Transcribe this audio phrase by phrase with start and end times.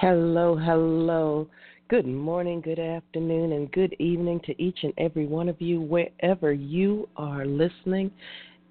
[0.00, 1.48] Hello, hello.
[1.88, 6.52] Good morning, good afternoon, and good evening to each and every one of you, wherever
[6.52, 8.12] you are listening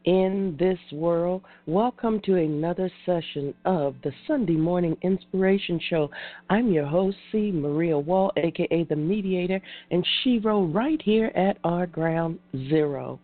[0.05, 1.41] in this world.
[1.65, 6.09] Welcome to another session of the Sunday Morning Inspiration Show.
[6.49, 7.51] I'm your host, C.
[7.51, 9.59] Maria Wall, aka the Mediator,
[9.91, 12.39] and Shero, right here at our ground
[12.69, 13.19] zero.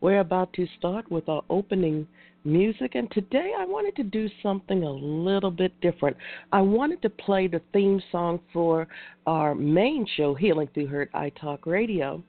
[0.00, 2.08] We're about to start with our opening
[2.44, 6.16] music, and today I wanted to do something a little bit different.
[6.52, 8.88] I wanted to play the theme song for
[9.26, 12.22] our main show, Healing Through Hurt I Talk Radio.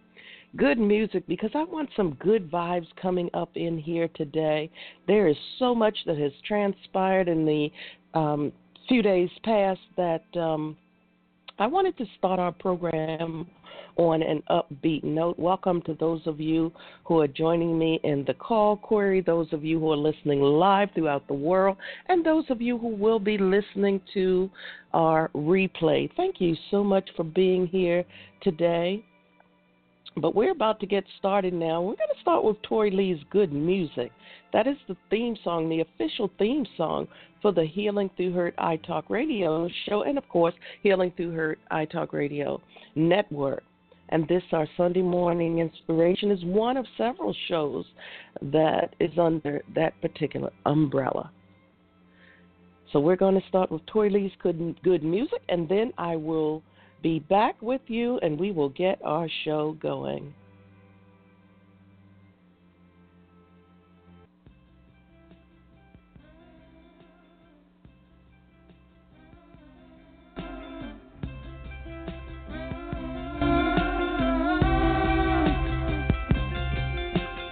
[0.56, 4.70] Good music because I want some good vibes coming up in here today.
[5.08, 7.72] There is so much that has transpired in the
[8.14, 8.52] um,
[8.88, 10.78] few days past that um,
[11.60, 13.46] I wanted to start our program
[13.98, 15.38] on an upbeat note.
[15.38, 16.72] Welcome to those of you
[17.06, 20.90] who are joining me in the call query, those of you who are listening live
[20.96, 21.78] throughout the world,
[22.10, 24.50] and those of you who will be listening to
[24.96, 26.10] our replay.
[26.18, 28.04] Thank you so much for being here
[28.42, 29.06] today.
[30.16, 31.82] But we're about to get started now.
[31.82, 34.12] We're going to start with Tori Lee's Good Music.
[34.52, 37.08] That is the theme song, the official theme song
[37.42, 40.54] for the Healing Through Hurt I Talk Radio show, and of course,
[40.84, 42.62] Healing Through Hurt I Talk Radio
[42.96, 43.64] Network.
[44.10, 47.86] And this, our Sunday morning inspiration, is one of several shows
[48.44, 51.32] that is under that particular umbrella.
[52.92, 56.62] So we're going to start with Tori Lee's good, good music, and then I will
[57.04, 60.34] be back with you and we will get our show going.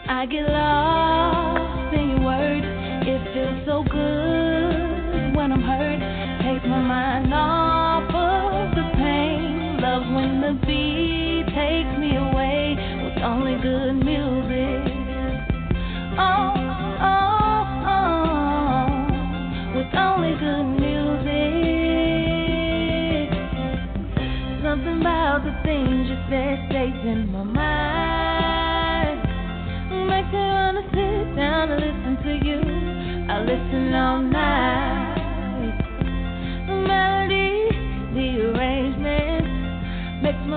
[0.08, 1.21] I get lost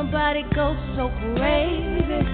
[0.04, 2.26] makes my body go so crazy.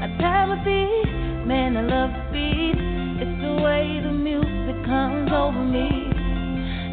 [0.00, 0.06] I
[0.46, 2.78] my feet, man, I love the beat.
[3.20, 6.12] It's the way the music comes over me.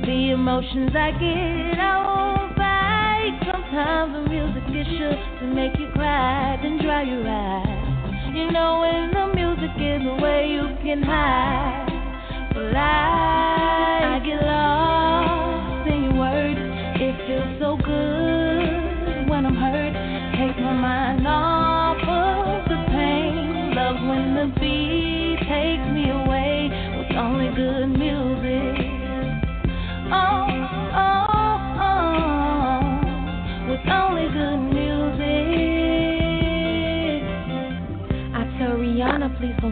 [0.06, 3.40] The emotions I get, I won't fight.
[3.52, 8.36] Sometimes the music is sure to make you cry, then dry your eyes.
[8.36, 12.54] You know when the music is the way you can hide.
[12.56, 13.85] Well, I,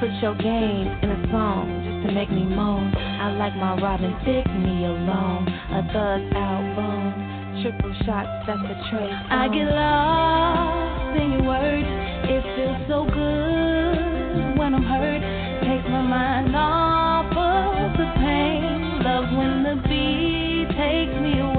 [0.00, 2.92] Put your game in a song just to make me moan.
[2.96, 5.46] I like my Robin Thicke me alone.
[5.48, 7.62] A thug album.
[7.62, 9.14] Triple shots, that's the trace.
[9.30, 11.86] I get lost in your words.
[12.26, 15.22] It feels so good when I'm hurt.
[15.62, 18.98] Takes my mind off of the pain.
[19.06, 21.53] Love when the beat takes me away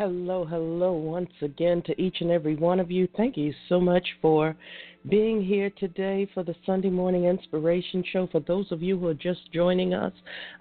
[0.00, 3.06] Hello, hello once again to each and every one of you.
[3.18, 4.56] Thank you so much for
[5.10, 8.26] being here today for the Sunday Morning Inspiration Show.
[8.32, 10.14] For those of you who are just joining us,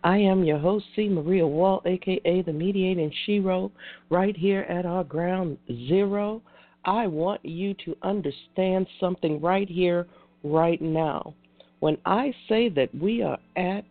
[0.03, 1.07] I am your host, C.
[1.07, 3.71] Maria Wall, aka the Mediating Shero,
[4.09, 5.57] right here at our ground
[5.88, 6.41] zero.
[6.83, 10.06] I want you to understand something right here,
[10.44, 11.33] right now.
[11.80, 13.86] When I say that we are at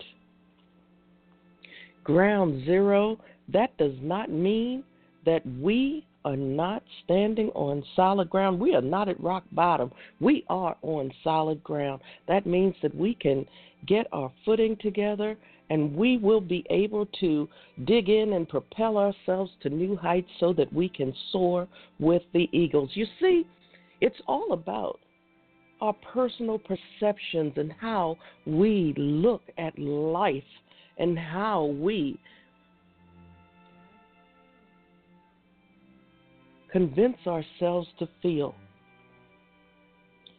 [2.05, 3.19] ground zero,
[3.51, 4.85] that does not mean
[5.29, 8.59] that we are not standing on solid ground.
[8.59, 9.93] We are not at rock bottom.
[10.21, 12.01] We are on solid ground.
[12.29, 13.45] That means that we can
[13.87, 15.37] get our footing together
[15.69, 17.47] and we will be able to
[17.85, 22.49] dig in and propel ourselves to new heights so that we can soar with the
[22.53, 22.89] eagles.
[22.95, 23.47] You see,
[24.01, 24.99] it's all about
[25.83, 28.17] our personal perceptions and how
[28.47, 30.43] we look at life
[30.97, 32.19] and how we
[36.71, 38.55] convince ourselves to feel.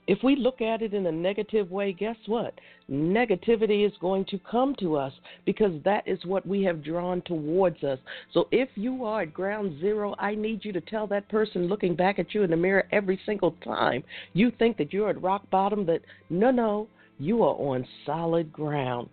[0.10, 2.56] If we look at it in a negative way, guess what?
[2.90, 5.14] Negativity is going to come to us
[5.46, 8.00] because that is what we have drawn towards us.
[8.34, 11.96] So if you are at ground zero, I need you to tell that person looking
[11.96, 14.04] back at you in the mirror every single time
[14.34, 16.88] you think that you're at rock bottom that no, no,
[17.20, 19.10] you are on solid ground.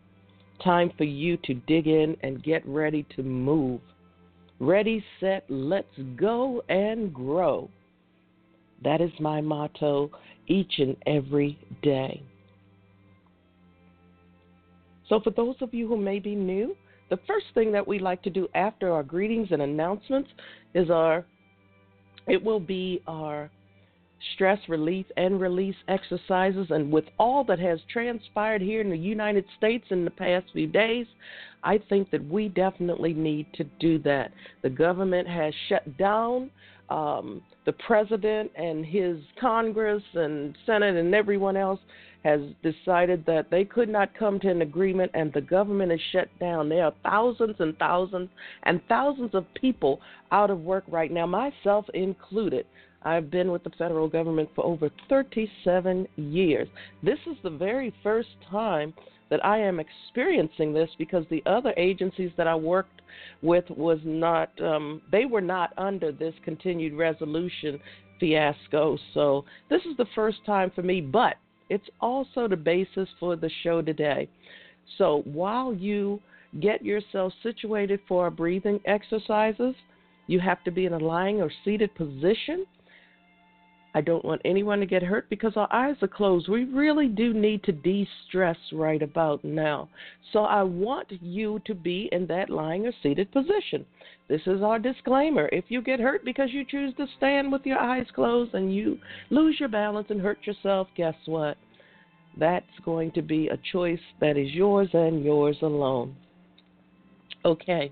[0.64, 3.82] Time for you to dig in and get ready to move.
[4.58, 5.86] Ready, set, let's
[6.16, 7.68] go and grow.
[8.82, 10.10] That is my motto
[10.46, 12.22] each and every day.
[15.08, 16.76] So, for those of you who may be new,
[17.10, 20.30] the first thing that we like to do after our greetings and announcements
[20.74, 21.24] is our
[22.26, 23.50] it will be our
[24.34, 26.68] stress relief and release exercises.
[26.70, 30.66] And with all that has transpired here in the United States in the past few
[30.66, 31.06] days,
[31.62, 34.32] I think that we definitely need to do that.
[34.62, 36.50] The government has shut down.
[36.88, 41.80] Um, the president and his Congress and Senate and everyone else
[42.22, 46.28] has decided that they could not come to an agreement and the government is shut
[46.40, 46.68] down.
[46.68, 48.28] There are thousands and thousands
[48.64, 50.00] and thousands of people
[50.32, 52.66] out of work right now, myself included.
[53.06, 56.68] I've been with the federal government for over 37 years.
[57.02, 58.92] This is the very first time
[59.30, 63.02] that I am experiencing this because the other agencies that I worked
[63.42, 67.78] with was not um, they were not under this continued resolution
[68.18, 68.98] fiasco.
[69.14, 71.36] So this is the first time for me, but
[71.68, 74.28] it's also the basis for the show today.
[74.98, 76.20] So while you
[76.60, 79.74] get yourself situated for our breathing exercises,
[80.26, 82.66] you have to be in a lying or seated position.
[83.96, 86.50] I don't want anyone to get hurt because our eyes are closed.
[86.50, 89.88] We really do need to de stress right about now.
[90.34, 93.86] So I want you to be in that lying or seated position.
[94.28, 95.48] This is our disclaimer.
[95.50, 98.98] If you get hurt because you choose to stand with your eyes closed and you
[99.30, 101.56] lose your balance and hurt yourself, guess what?
[102.38, 106.14] That's going to be a choice that is yours and yours alone.
[107.46, 107.90] Okay.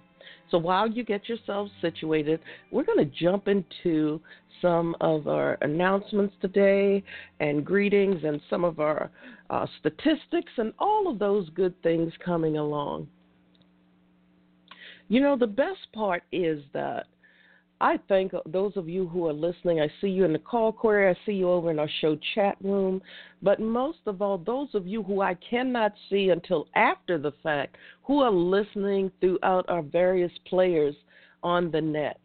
[0.50, 4.20] So while you get yourselves situated, we're going to jump into
[4.62, 7.02] some of our announcements today
[7.40, 9.10] and greetings and some of our
[9.50, 13.08] uh, statistics and all of those good things coming along.
[15.08, 17.06] You know, the best part is that
[17.84, 19.82] I thank those of you who are listening.
[19.82, 21.10] I see you in the call query.
[21.10, 23.02] I see you over in our show chat room.
[23.42, 27.76] But most of all, those of you who I cannot see until after the fact,
[28.04, 30.94] who are listening throughout our various players
[31.42, 32.18] on the net.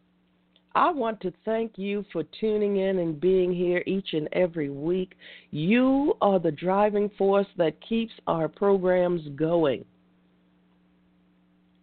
[0.74, 5.12] I want to thank you for tuning in and being here each and every week.
[5.50, 9.84] You are the driving force that keeps our programs going.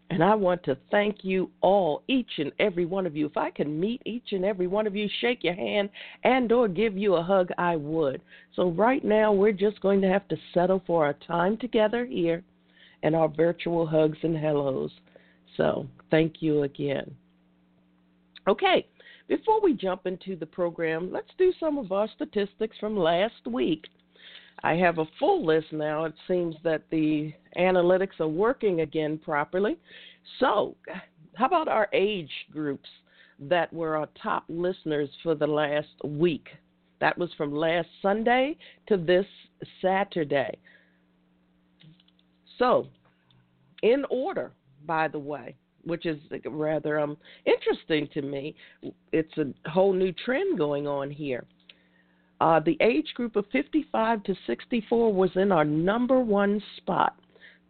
[0.09, 3.25] And I want to thank you all, each and every one of you.
[3.25, 5.89] If I could meet each and every one of you, shake your hand
[6.23, 8.21] and or give you a hug, I would.
[8.55, 12.41] So right now we're just going to have to settle for our time together here
[13.03, 14.91] and our virtual hugs and hellos.
[15.57, 17.13] So thank you again.
[18.47, 18.87] Okay,
[19.27, 23.83] before we jump into the program, let's do some of our statistics from last week.
[24.63, 26.05] I have a full list now.
[26.05, 29.77] It seems that the analytics are working again properly.
[30.39, 30.75] So,
[31.35, 32.89] how about our age groups
[33.39, 36.47] that were our top listeners for the last week?
[36.99, 39.25] That was from last Sunday to this
[39.81, 40.57] Saturday.
[42.57, 42.87] So,
[43.83, 44.51] in order,
[44.85, 45.55] by the way,
[45.87, 48.55] which is rather um, interesting to me.
[49.11, 51.45] It's a whole new trend going on here.
[52.39, 57.15] Uh, the age group of 55 to 64 was in our number one spot,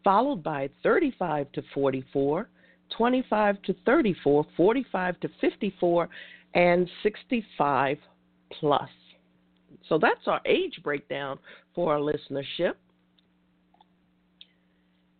[0.03, 2.49] followed by 35 to 44,
[2.95, 6.09] 25 to 34, 45 to 54,
[6.53, 7.97] and 65
[8.59, 8.89] plus.
[9.87, 11.39] So that's our age breakdown
[11.73, 12.73] for our listenership.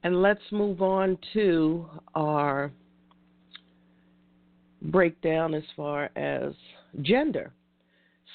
[0.03, 1.85] And let's move on to
[2.15, 2.71] our
[4.81, 6.53] breakdown as far as
[7.01, 7.51] gender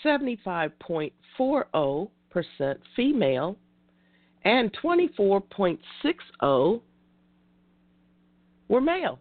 [0.04, 3.56] 75.40% female
[4.44, 6.80] and 24.60
[8.68, 9.18] were male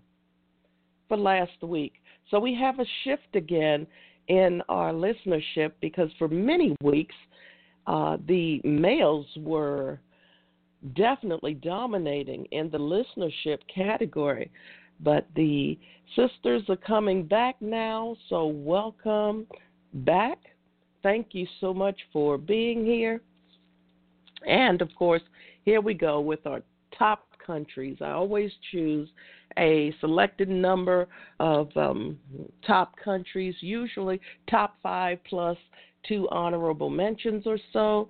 [1.08, 1.94] for last week.
[2.30, 3.86] So we have a shift again
[4.28, 7.16] in our listenership because for many weeks
[7.88, 10.00] uh, the males were
[10.96, 14.51] definitely dominating in the listenership category.
[15.01, 15.78] But the
[16.16, 19.48] sisters are coming back now, so welcome
[19.94, 20.38] back.
[21.03, 23.22] Thank you so much for being here.
[24.48, 25.22] And of course,
[25.65, 26.62] here we go with our
[26.98, 27.98] top countries.
[28.01, 29.10] I always choose
[29.58, 31.08] a selected number
[31.39, 32.17] of um,
[32.65, 35.58] top countries, usually top five plus
[36.08, 38.10] two honorable mentions or so.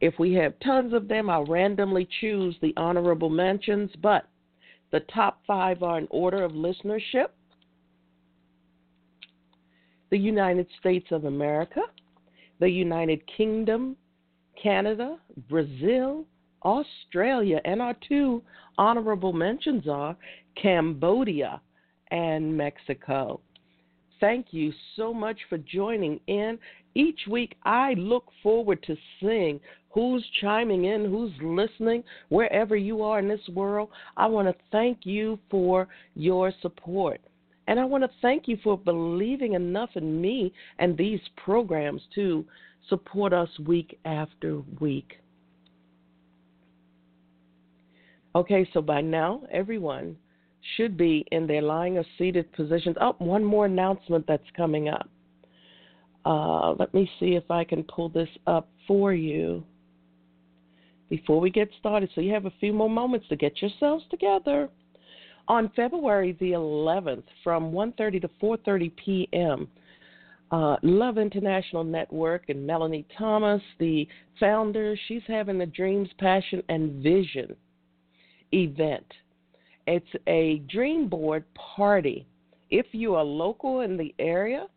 [0.00, 4.26] If we have tons of them, I'll randomly choose the honorable mentions, but
[4.90, 7.28] the top five are in order of listenership
[10.10, 11.82] the United States of America,
[12.60, 13.96] the United Kingdom,
[14.62, 16.24] Canada, Brazil,
[16.62, 18.42] Australia, and our two
[18.78, 20.16] honorable mentions are
[20.60, 21.60] Cambodia
[22.10, 23.40] and Mexico.
[24.20, 26.58] Thank you so much for joining in.
[26.94, 33.18] Each week, I look forward to seeing who's chiming in, who's listening, wherever you are
[33.18, 33.88] in this world.
[34.16, 37.20] I want to thank you for your support.
[37.66, 42.44] And I want to thank you for believing enough in me and these programs to
[42.88, 45.18] support us week after week.
[48.34, 50.16] Okay, so by now, everyone
[50.76, 52.96] should be in their lying or seated positions.
[53.00, 55.08] Oh, one more announcement that's coming up.
[56.24, 59.64] Uh, let me see if I can pull this up for you
[61.08, 62.10] before we get started.
[62.14, 64.68] So you have a few more moments to get yourselves together.
[65.50, 69.68] On February the 11th, from 1:30 to 4:30 p.m.,
[70.52, 74.06] uh, Love International Network and Melanie Thomas, the
[74.38, 77.56] founder, she's having the Dreams, Passion, and Vision
[78.52, 79.04] event.
[79.88, 82.28] It's a dream board party.
[82.70, 84.68] If you are local in the area,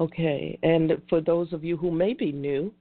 [0.00, 2.72] Okay, and for those of you who may be new,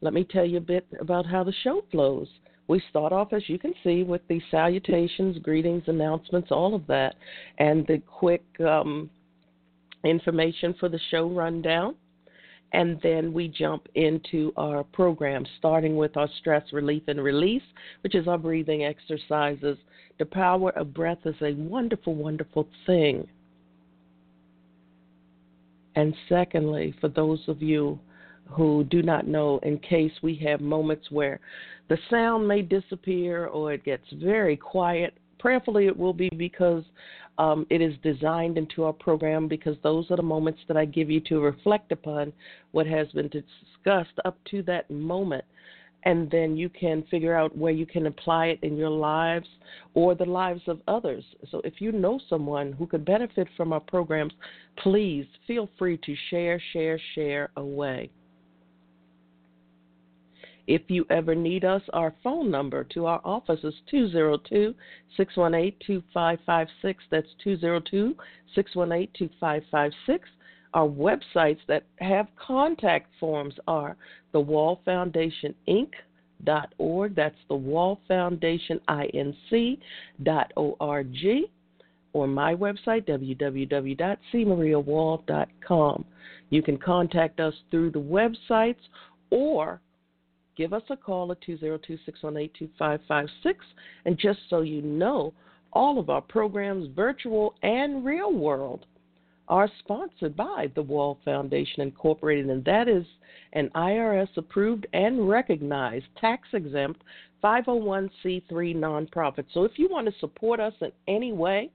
[0.00, 2.26] let me tell you a bit about how the show flows.
[2.66, 7.14] We start off, as you can see, with the salutations, greetings, announcements, all of that,
[7.58, 9.08] and the quick um,
[10.04, 11.94] information for the show rundown.
[12.72, 17.62] And then we jump into our program, starting with our stress relief and release,
[18.02, 19.78] which is our breathing exercises.
[20.18, 23.28] The power of breath is a wonderful, wonderful thing.
[25.96, 27.98] And secondly, for those of you
[28.48, 31.38] who do not know, in case we have moments where
[31.88, 36.82] the sound may disappear or it gets very quiet, prayerfully it will be because
[37.38, 41.10] um, it is designed into our program because those are the moments that I give
[41.10, 42.32] you to reflect upon
[42.72, 45.44] what has been discussed up to that moment.
[46.06, 49.48] And then you can figure out where you can apply it in your lives
[49.94, 51.24] or the lives of others.
[51.50, 54.34] So if you know someone who could benefit from our programs,
[54.82, 58.10] please feel free to share, share, share away.
[60.66, 64.74] If you ever need us, our phone number to our office is 202
[65.16, 67.04] 618 2556.
[67.10, 68.14] That's 202
[68.54, 70.28] 618 2556.
[70.72, 73.98] Our websites that have contact forms are
[74.32, 75.90] the Wall Foundation Inc.
[76.42, 77.14] Dot org.
[77.14, 79.78] That's the Wall Foundation Inc.
[80.22, 81.14] Dot org,
[82.12, 86.04] or my website www.cmariawall.com.
[86.50, 88.76] You can contact us through the websites
[89.30, 89.80] or
[90.56, 93.64] give us a call at 202 618 2556.
[94.04, 95.32] And just so you know,
[95.72, 98.86] all of our programs, virtual and real world,
[99.48, 103.04] are sponsored by the Wall Foundation Incorporated, and that is
[103.52, 107.02] an IRS approved and recognized tax exempt
[107.42, 109.44] 501c3 nonprofit.
[109.52, 111.70] So if you want to support us in any way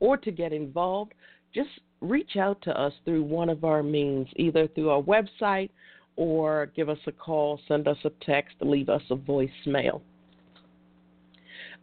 [0.00, 1.14] or to get involved,
[1.54, 5.70] just reach out to us through one of our means, either through our website
[6.16, 10.00] or give us a call, send us a text, leave us a voicemail.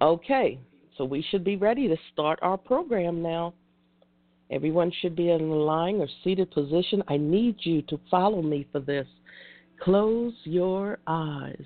[0.02, 0.60] Okay,
[0.98, 3.54] so we should be ready to start our program now.
[4.50, 7.04] Everyone should be in a lying or seated position.
[7.08, 9.08] I need you to follow me for this.
[9.82, 11.64] Close your eyes.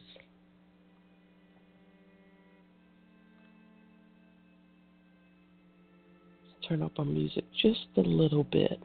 [6.67, 8.79] Turn up our music just a little bit.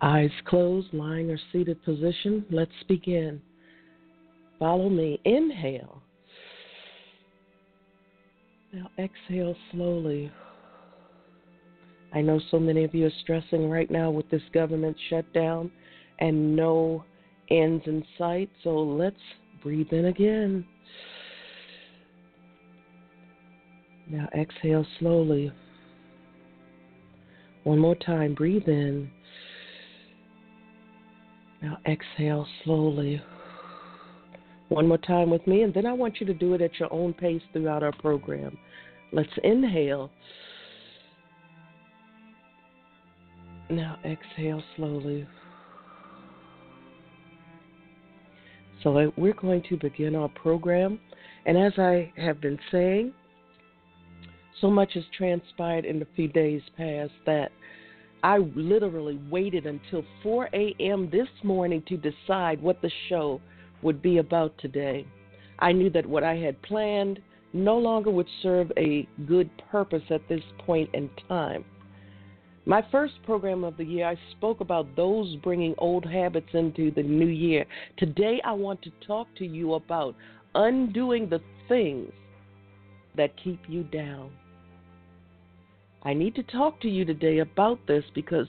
[0.00, 2.44] Eyes closed, lying or seated position.
[2.50, 3.40] Let's begin.
[4.58, 5.20] Follow me.
[5.24, 6.02] Inhale.
[8.72, 10.30] Now exhale slowly.
[12.12, 15.70] I know so many of you are stressing right now with this government shutdown
[16.20, 17.04] and no
[17.50, 19.16] ends in sight, so let's
[19.62, 20.64] breathe in again.
[24.08, 25.52] Now exhale slowly.
[27.64, 29.10] One more time, breathe in.
[31.62, 33.20] Now exhale slowly.
[34.68, 36.92] One more time with me, and then I want you to do it at your
[36.92, 38.56] own pace throughout our program.
[39.12, 40.10] Let's inhale.
[43.70, 45.26] Now exhale slowly.
[48.82, 51.00] So we're going to begin our program.
[51.46, 53.12] And as I have been saying,
[54.60, 57.50] so much has transpired in the few days past that
[58.22, 61.08] I literally waited until 4 a.m.
[61.10, 63.40] this morning to decide what the show
[63.82, 65.06] would be about today.
[65.60, 67.20] I knew that what I had planned
[67.52, 71.64] no longer would serve a good purpose at this point in time.
[72.66, 77.02] My first program of the year, I spoke about those bringing old habits into the
[77.02, 77.64] new year.
[77.96, 80.14] Today, I want to talk to you about
[80.54, 82.12] undoing the things
[83.16, 84.30] that keep you down.
[86.02, 88.46] I need to talk to you today about this because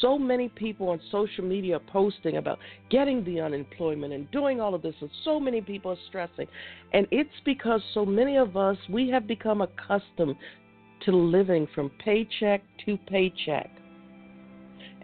[0.00, 4.74] so many people on social media are posting about getting the unemployment and doing all
[4.74, 6.46] of this, and so many people are stressing.
[6.92, 10.36] And it's because so many of us, we have become accustomed
[11.04, 13.70] to living from paycheck to paycheck.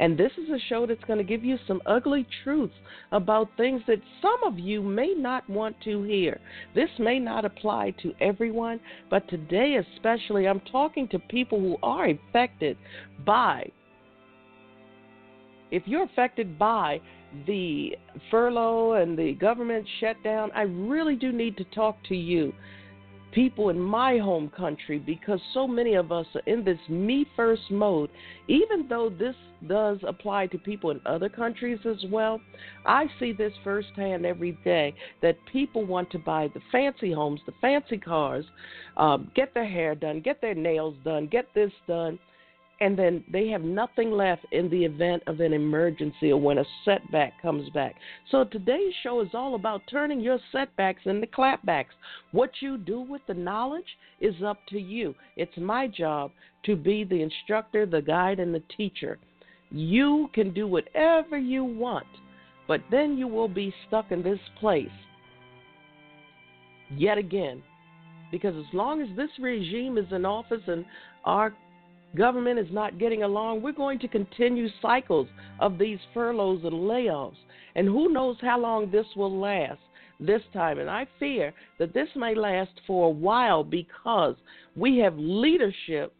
[0.01, 2.75] And this is a show that's going to give you some ugly truths
[3.13, 6.41] about things that some of you may not want to hear.
[6.75, 12.09] This may not apply to everyone, but today especially, I'm talking to people who are
[12.09, 12.79] affected
[13.27, 13.71] by.
[15.71, 17.03] If you're affected by
[17.47, 17.91] the
[18.31, 22.55] furlough and the government shutdown, I really do need to talk to you
[23.33, 27.71] people in my home country because so many of us are in this me first
[27.71, 28.11] mode.
[28.49, 29.35] Even though this
[29.69, 32.41] does apply to people in other countries as well,
[32.87, 37.53] I see this firsthand every day that people want to buy the fancy homes, the
[37.61, 38.45] fancy cars,
[38.97, 42.19] um, get their hair done, get their nails done, get this done
[42.81, 46.65] and then they have nothing left in the event of an emergency or when a
[46.85, 47.95] setback comes back.
[48.31, 51.95] So today's show is all about turning your setbacks into clapbacks.
[52.33, 53.85] What you do with the knowledge
[54.21, 55.15] is up to you.
[55.37, 56.31] It's my job
[56.65, 59.19] to be the instructor, the guide, and the teacher.
[59.71, 62.07] You can do whatever you want,
[62.67, 64.89] but then you will be stuck in this place
[66.97, 67.63] yet again.
[68.33, 70.85] Because as long as this regime is in office and
[71.25, 71.53] our
[72.17, 77.37] government is not getting along, we're going to continue cycles of these furloughs and layoffs.
[77.75, 79.81] And who knows how long this will last
[80.19, 80.79] this time.
[80.79, 84.37] And I fear that this may last for a while because
[84.77, 86.15] we have leadership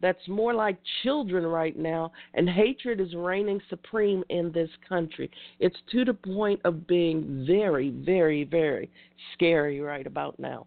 [0.00, 5.30] that's more like children right now, and hatred is reigning supreme in this country.
[5.58, 8.90] It's to the point of being very, very, very
[9.34, 10.66] scary right about now.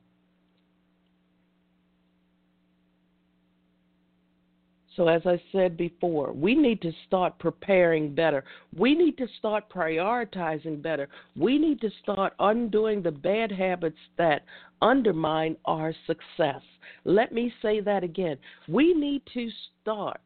[4.98, 8.44] So, as I said before, we need to start preparing better.
[8.76, 11.08] We need to start prioritizing better.
[11.38, 14.44] We need to start undoing the bad habits that
[14.82, 16.62] undermine our success.
[17.06, 18.38] Let me say that again.
[18.68, 19.50] We need to
[19.82, 20.20] start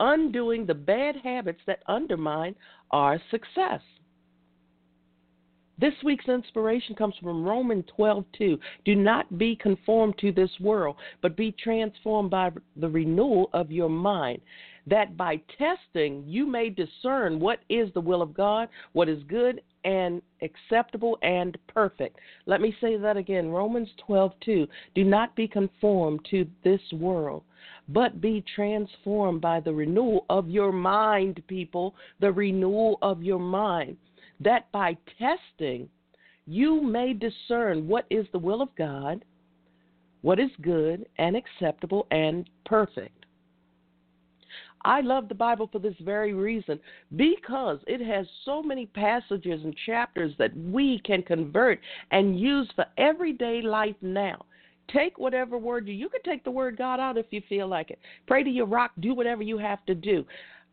[0.00, 2.54] undoing the bad habits that undermine
[2.92, 3.80] our success.
[5.80, 8.58] This week's inspiration comes from Romans 12:2.
[8.84, 13.88] Do not be conformed to this world, but be transformed by the renewal of your
[13.88, 14.40] mind,
[14.88, 19.62] that by testing you may discern what is the will of God, what is good
[19.84, 22.18] and acceptable and perfect.
[22.46, 23.48] Let me say that again.
[23.48, 24.66] Romans 12:2.
[24.96, 27.44] Do not be conformed to this world,
[27.88, 33.96] but be transformed by the renewal of your mind, people, the renewal of your mind
[34.40, 35.88] that by testing
[36.46, 39.24] you may discern what is the will of God,
[40.22, 43.18] what is good and acceptable and perfect.
[44.84, 46.78] I love the Bible for this very reason
[47.16, 52.86] because it has so many passages and chapters that we can convert and use for
[52.96, 54.44] everyday life now.
[54.90, 57.90] Take whatever word you you can take the word God out if you feel like
[57.90, 57.98] it.
[58.26, 60.24] Pray to your rock, do whatever you have to do.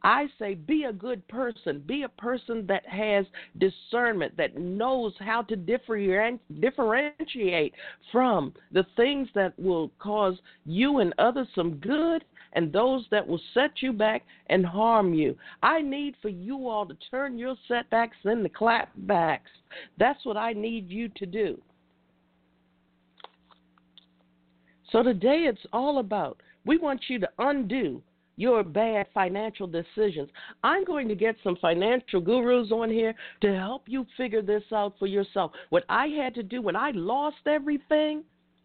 [0.06, 1.84] I say be a good person.
[1.88, 3.26] Be a person that has
[3.58, 7.74] discernment, that knows how to differentiate
[8.12, 13.42] from the things that will cause you and others some good and those that will
[13.56, 15.36] set you back and harm you.
[15.64, 19.50] I need for you all to turn your setbacks into clapbacks.
[19.98, 21.60] That's what I need you to do.
[24.92, 28.04] So today it's all about we want you to undo
[28.38, 30.30] your bad financial decisions.
[30.64, 34.94] I'm going to get some financial gurus on here to help you figure this out
[35.00, 35.52] for yourself.
[35.70, 38.24] What I had to do when I lost everything,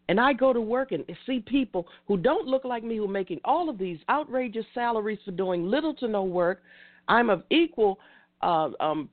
[0.09, 3.07] and I go to work and see people who don't look like me who are
[3.07, 6.63] making all of these outrageous salaries for doing little to no work.
[7.07, 7.97] I'm of equal
[8.41, 9.09] uh, um,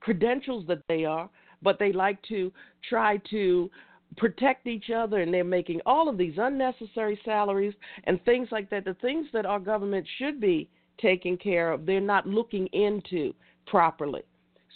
[0.00, 1.30] credentials that they are,
[1.62, 2.52] but they like to
[2.88, 3.70] try to
[4.16, 8.84] protect each other and they're making all of these unnecessary salaries and things like that
[8.84, 10.68] the things that our government should be
[11.00, 13.34] taking care of they're not looking into
[13.66, 14.22] properly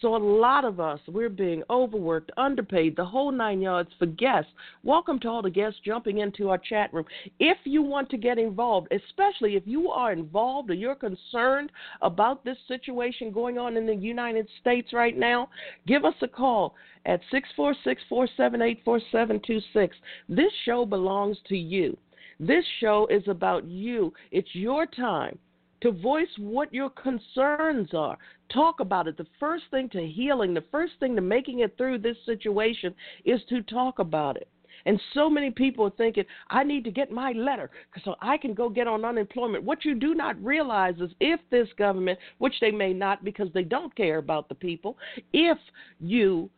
[0.00, 4.50] so a lot of us, we're being overworked, underpaid, the whole nine yards for guests.
[4.82, 7.04] Welcome to all the guests jumping into our chat room.
[7.38, 12.44] If you want to get involved, especially if you are involved or you're concerned about
[12.44, 15.50] this situation going on in the United States right now,
[15.86, 19.96] give us a call at 646 478 4726.
[20.30, 21.96] This show belongs to you.
[22.38, 24.14] This show is about you.
[24.30, 25.38] It's your time
[25.82, 28.18] to voice what your concerns are.
[28.52, 29.16] Talk about it.
[29.16, 33.40] The first thing to healing, the first thing to making it through this situation is
[33.48, 34.48] to talk about it.
[34.86, 37.70] And so many people are thinking, I need to get my letter
[38.04, 39.64] so I can go get on unemployment.
[39.64, 43.64] What you do not realize is if this government, which they may not because they
[43.64, 44.96] don't care about the people,
[45.32, 45.58] if
[46.00, 46.48] you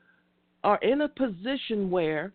[0.62, 2.32] are in a position where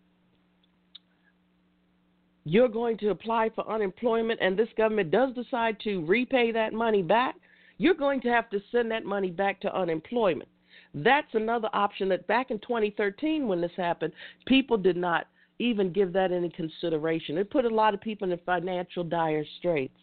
[2.48, 7.02] you're going to apply for unemployment and this government does decide to repay that money
[7.02, 7.34] back,
[7.76, 10.48] you're going to have to send that money back to unemployment.
[10.94, 14.14] That's another option that back in 2013 when this happened,
[14.46, 15.26] people did not
[15.58, 17.36] even give that any consideration.
[17.36, 19.94] It put a lot of people in financial dire straits.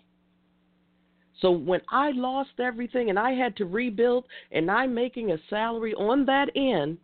[1.41, 5.93] So when I lost everything and I had to rebuild and I'm making a salary
[5.95, 6.97] on that end,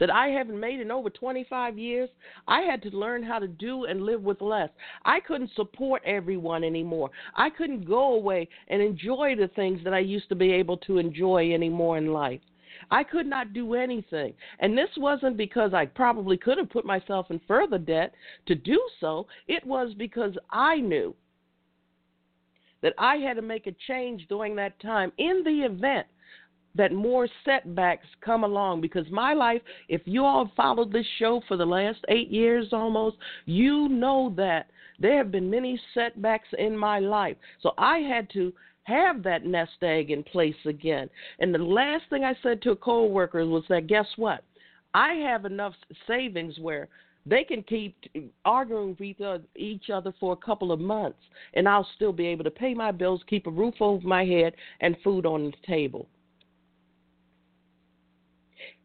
[0.00, 2.08] that I haven't made in over 25 years,
[2.48, 4.70] I had to learn how to do and live with less.
[5.04, 7.10] I couldn't support everyone anymore.
[7.34, 10.98] I couldn't go away and enjoy the things that I used to be able to
[10.98, 12.40] enjoy anymore in life.
[12.90, 14.34] I could not do anything.
[14.58, 18.14] And this wasn't because I probably could have put myself in further debt
[18.46, 19.26] to do so.
[19.48, 21.14] It was because I knew
[22.82, 26.06] that I had to make a change during that time in the event
[26.74, 31.56] that more setbacks come along because my life, if you all followed this show for
[31.56, 34.66] the last eight years almost, you know that
[34.98, 37.36] there have been many setbacks in my life.
[37.60, 38.52] So I had to
[38.84, 41.08] have that nest egg in place again.
[41.38, 44.44] And the last thing I said to a coworker was that guess what?
[44.92, 45.74] I have enough
[46.06, 46.88] savings where
[47.26, 47.96] they can keep
[48.44, 51.18] arguing with each other for a couple of months,
[51.54, 54.54] and I'll still be able to pay my bills, keep a roof over my head,
[54.80, 56.06] and food on the table.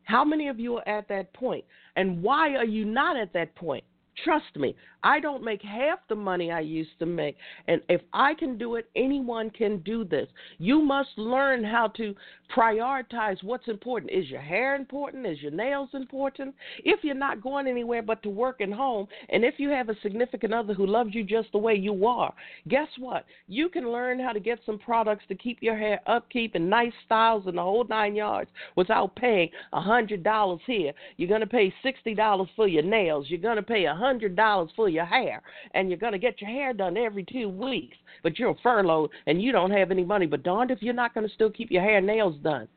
[0.10, 1.64] How many of you are at that point?
[1.96, 3.84] And why are you not at that point?
[4.24, 7.38] Trust me, I don't make half the money I used to make.
[7.68, 10.28] And if I can do it, anyone can do this.
[10.58, 12.16] You must learn how to
[12.56, 14.12] prioritize what's important.
[14.12, 15.26] Is your hair important?
[15.26, 16.56] Is your nails important?
[16.84, 20.00] If you're not going anywhere but to work and home, and if you have a
[20.02, 22.34] significant other who loves you just the way you are,
[22.68, 23.26] guess what?
[23.48, 26.94] You can learn how to get some products to keep your hair upkeep and nice
[27.06, 30.94] styles and the whole nine yards without paying a hundred dollars here.
[31.18, 33.28] You're gonna pay sixty dollars for your nails.
[33.30, 35.42] You're gonna pay a hundred dollars for your hair,
[35.74, 39.42] and you're going to get your hair done every two weeks, but you're furloughed and
[39.42, 40.26] you don't have any money.
[40.26, 42.68] But darned if you're not going to still keep your hair and nails done.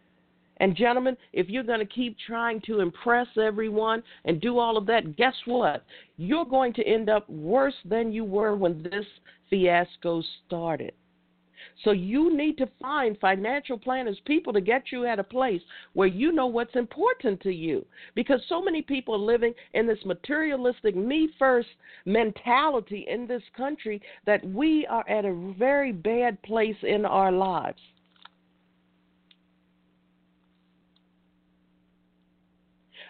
[0.58, 4.86] And, gentlemen, if you're going to keep trying to impress everyone and do all of
[4.86, 5.84] that, guess what?
[6.16, 9.06] You're going to end up worse than you were when this
[9.50, 10.92] fiasco started.
[11.84, 15.62] So you need to find financial planners, people to get you at a place
[15.94, 17.84] where you know what's important to you.
[18.14, 21.68] Because so many people are living in this materialistic, me first
[22.04, 27.80] mentality in this country that we are at a very bad place in our lives.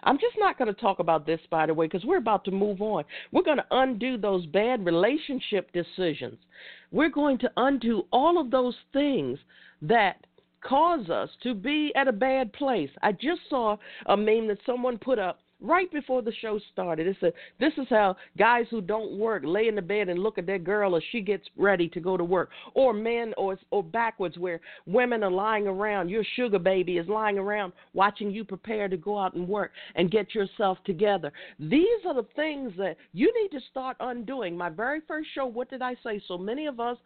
[0.04, 2.50] I'm just not going to talk about this, by the way, because we're about to
[2.50, 3.04] move on.
[3.30, 6.38] We're going to undo those bad relationship decisions.
[6.90, 9.38] We're going to undo all of those things
[9.82, 10.26] that
[10.62, 12.90] cause us to be at a bad place.
[13.02, 17.06] I just saw a meme that someone put up right before the show started.
[17.06, 20.38] It said, This is how guys who don't work lay in the bed and look
[20.38, 22.50] at their girl as she gets ready to go to work.
[22.74, 26.08] Or men, or, or backwards, where women are lying around.
[26.08, 30.10] Your sugar baby is lying around watching you prepare to go out and work and
[30.10, 31.32] get yourself together.
[31.58, 34.56] These are the things that you need to start undoing.
[34.56, 36.20] My very first show, what did I say?
[36.26, 36.96] So many of us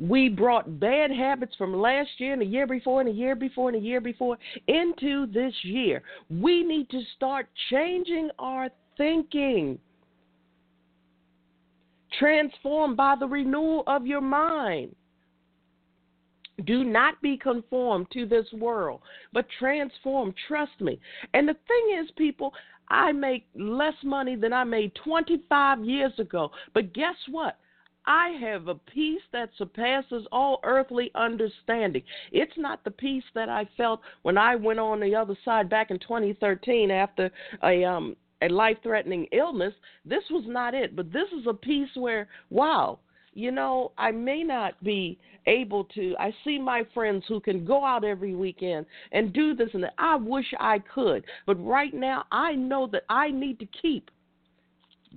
[0.00, 3.68] we brought bad habits from last year and the year before and the year before
[3.68, 6.02] and the year before into this year.
[6.30, 9.78] We need to start changing our thinking.
[12.18, 14.94] Transformed by the renewal of your mind.
[16.64, 19.00] Do not be conformed to this world,
[19.32, 20.34] but transform.
[20.48, 20.98] Trust me.
[21.34, 22.52] And the thing is, people,
[22.88, 26.50] I make less money than I made 25 years ago.
[26.74, 27.58] But guess what?
[28.10, 32.02] I have a peace that surpasses all earthly understanding.
[32.32, 35.92] It's not the peace that I felt when I went on the other side back
[35.92, 37.30] in 2013 after
[37.62, 39.74] a um a life-threatening illness.
[40.04, 42.98] This was not it, but this is a peace where wow,
[43.32, 46.16] you know, I may not be able to.
[46.18, 49.94] I see my friends who can go out every weekend and do this and that.
[49.98, 54.10] I wish I could, but right now I know that I need to keep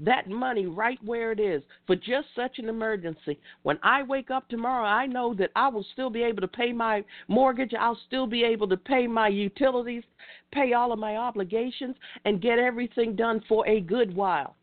[0.01, 3.39] that money right where it is for just such an emergency.
[3.63, 6.73] When I wake up tomorrow, I know that I will still be able to pay
[6.73, 10.03] my mortgage, I'll still be able to pay my utilities,
[10.51, 14.55] pay all of my obligations, and get everything done for a good while.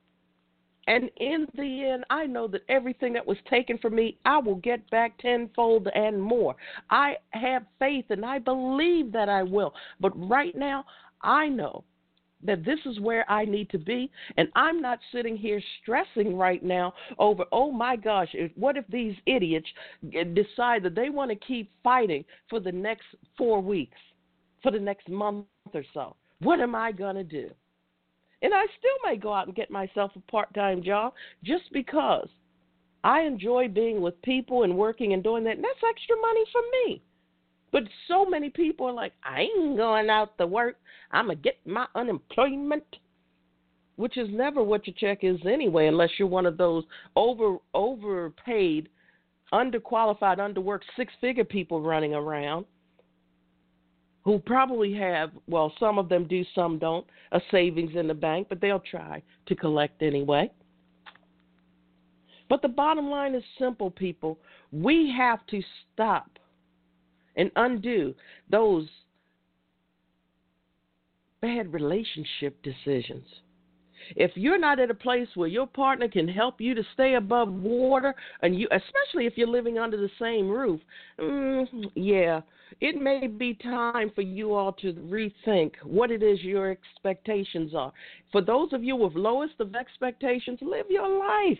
[0.86, 4.56] And in the end, I know that everything that was taken from me, I will
[4.56, 6.56] get back tenfold and more.
[6.90, 9.72] I have faith and I believe that I will.
[10.00, 10.84] But right now,
[11.22, 11.84] I know
[12.44, 14.10] that this is where I need to be.
[14.36, 19.14] And I'm not sitting here stressing right now over, oh my gosh, what if these
[19.26, 19.68] idiots
[20.10, 23.04] decide that they want to keep fighting for the next
[23.36, 23.98] four weeks,
[24.62, 26.16] for the next month or so?
[26.40, 27.50] What am I going to do?
[28.42, 31.12] And I still may go out and get myself a part time job
[31.44, 32.28] just because
[33.04, 35.56] I enjoy being with people and working and doing that.
[35.56, 37.02] And that's extra money for me.
[37.72, 40.76] But so many people are like, I ain't going out to work.
[41.12, 42.84] I'm going to get my unemployment,
[43.96, 46.84] which is never what your check is anyway, unless you're one of those
[47.16, 48.88] over overpaid,
[49.52, 52.64] underqualified, underworked six figure people running around
[54.22, 58.48] who probably have, well, some of them do, some don't, a savings in the bank,
[58.48, 60.50] but they'll try to collect anyway.
[62.48, 64.38] But the bottom line is simple, people.
[64.72, 65.62] We have to
[65.94, 66.38] stop
[67.36, 68.14] and undo
[68.50, 68.88] those
[71.40, 73.24] bad relationship decisions.
[74.16, 77.52] If you're not at a place where your partner can help you to stay above
[77.52, 80.80] water, and you, especially if you're living under the same roof,
[81.18, 82.40] mm, yeah,
[82.80, 87.92] it may be time for you all to rethink what it is your expectations are.
[88.32, 91.58] For those of you with lowest of expectations, live your life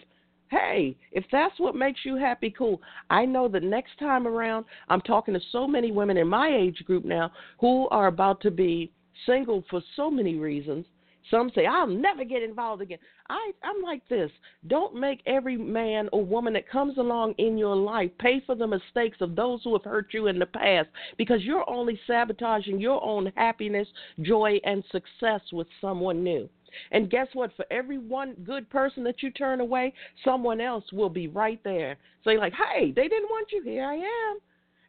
[0.50, 2.80] hey, if that's what makes you happy, cool.
[3.08, 6.82] I know that next time around, I'm talking to so many women in my age
[6.84, 8.92] group now who are about to be
[9.26, 10.86] single for so many reasons.
[11.30, 12.98] Some say, I'll never get involved again.
[13.28, 14.30] I, I'm like this.
[14.66, 18.66] Don't make every man or woman that comes along in your life pay for the
[18.66, 23.04] mistakes of those who have hurt you in the past because you're only sabotaging your
[23.04, 23.86] own happiness,
[24.22, 26.48] joy, and success with someone new.
[26.90, 27.50] And guess what?
[27.56, 29.92] For every one good person that you turn away,
[30.24, 31.96] someone else will be right there.
[32.22, 33.62] So you're like, hey, they didn't want you.
[33.62, 34.38] Here I am.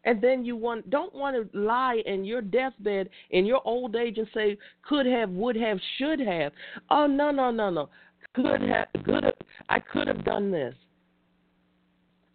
[0.04, 4.18] And then you want don't want to lie in your deathbed in your old age
[4.18, 6.52] and say could have, would have, should have.
[6.90, 7.90] Oh no, no, no, no.
[8.34, 9.34] Could have, could have.
[9.70, 10.74] I could have done this.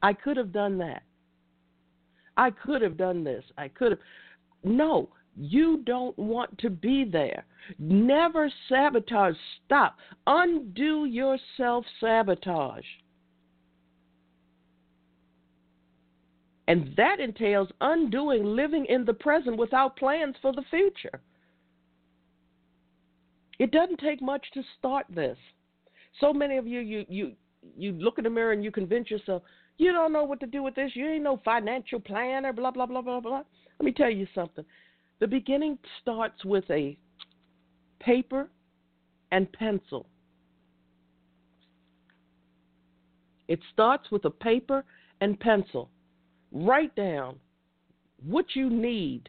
[0.02, 1.02] I could have done that.
[2.36, 3.44] I could have done this.
[3.56, 4.00] I could have.
[4.62, 7.44] No, you don't want to be there.
[7.78, 9.34] Never sabotage.
[9.64, 9.96] Stop.
[10.26, 12.84] Undo your self sabotage.
[16.68, 21.20] And that entails undoing living in the present without plans for the future.
[23.58, 25.38] It doesn't take much to start this.
[26.20, 27.32] So many of you, you, you,
[27.76, 29.42] you look in the mirror and you convince yourself,
[29.78, 30.90] you don't know what to do with this.
[30.94, 33.42] You ain't no financial planner, blah, blah, blah, blah, blah.
[33.78, 34.64] Let me tell you something.
[35.18, 36.96] The beginning starts with a
[38.00, 38.48] paper
[39.32, 40.06] and pencil.
[43.48, 44.84] It starts with a paper
[45.20, 45.88] and pencil.
[46.52, 47.36] Write down
[48.24, 49.28] what you need,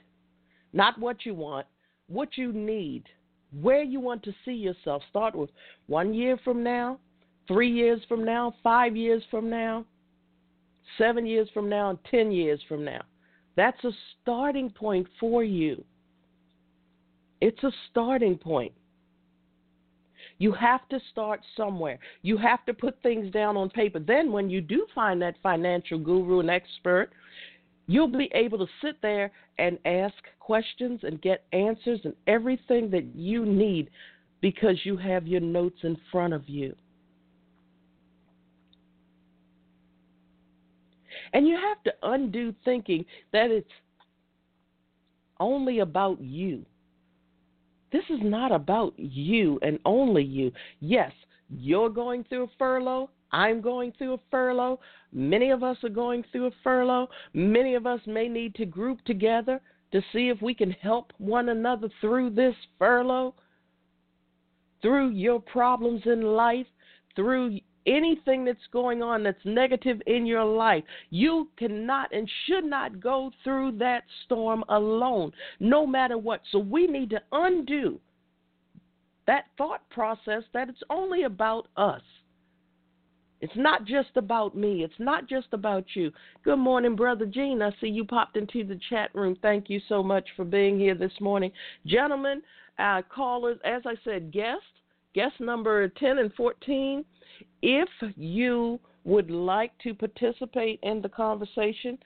[0.74, 1.68] not what you want,
[2.08, 3.04] what you need,
[3.62, 5.04] where you want to see yourself.
[5.10, 5.50] Start with
[5.88, 7.00] one year from now,
[7.48, 9.86] three years from now, five years from now,
[10.98, 13.02] seven years from now, and ten years from now.
[13.58, 13.92] That's a
[14.22, 15.84] starting point for you.
[17.42, 18.72] It's a starting point.
[20.38, 21.98] You have to start somewhere.
[22.22, 24.00] You have to put things down on paper.
[24.00, 27.10] Then, when you do find that financial guru and expert,
[27.88, 33.06] you'll be able to sit there and ask questions and get answers and everything that
[33.16, 33.90] you need
[34.40, 36.76] because you have your notes in front of you.
[41.34, 43.68] And you have to undo thinking that it's
[45.40, 46.66] only about you.
[47.92, 50.52] This is not about you and only you.
[50.80, 51.12] Yes,
[51.50, 53.10] you're going through a furlough.
[53.32, 54.80] I'm going through a furlough.
[55.12, 57.10] Many of us are going through a furlough.
[57.34, 59.62] Many of us may need to group together
[59.92, 63.34] to see if we can help one another through this furlough,
[64.82, 66.68] through your problems in life,
[67.16, 70.84] through anything that's going on that's negative in your life.
[71.10, 76.42] You cannot and should not go through that storm alone, no matter what.
[76.52, 78.00] So we need to undo
[79.26, 82.02] that thought process that it's only about us.
[83.40, 84.84] It's not just about me.
[84.84, 86.12] It's not just about you.
[86.44, 87.62] Good morning, Brother Gene.
[87.62, 89.38] I see you popped into the chat room.
[89.42, 91.52] Thank you so much for being here this morning.
[91.86, 92.42] Gentlemen,
[92.80, 94.64] uh, callers, as I said, guests,
[95.14, 97.06] guest number 10 and 14,
[97.62, 101.98] if you would like to participate in the conversation,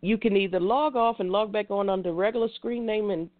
[0.00, 3.30] you can either log off and log back on under regular screen name and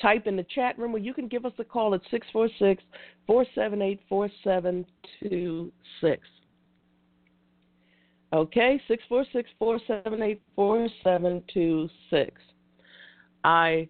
[0.00, 2.82] type in the chat room, or you can give us a call at 646
[3.26, 6.28] 478 4726.
[8.32, 12.40] Okay, 646 478 4726.
[13.44, 13.88] I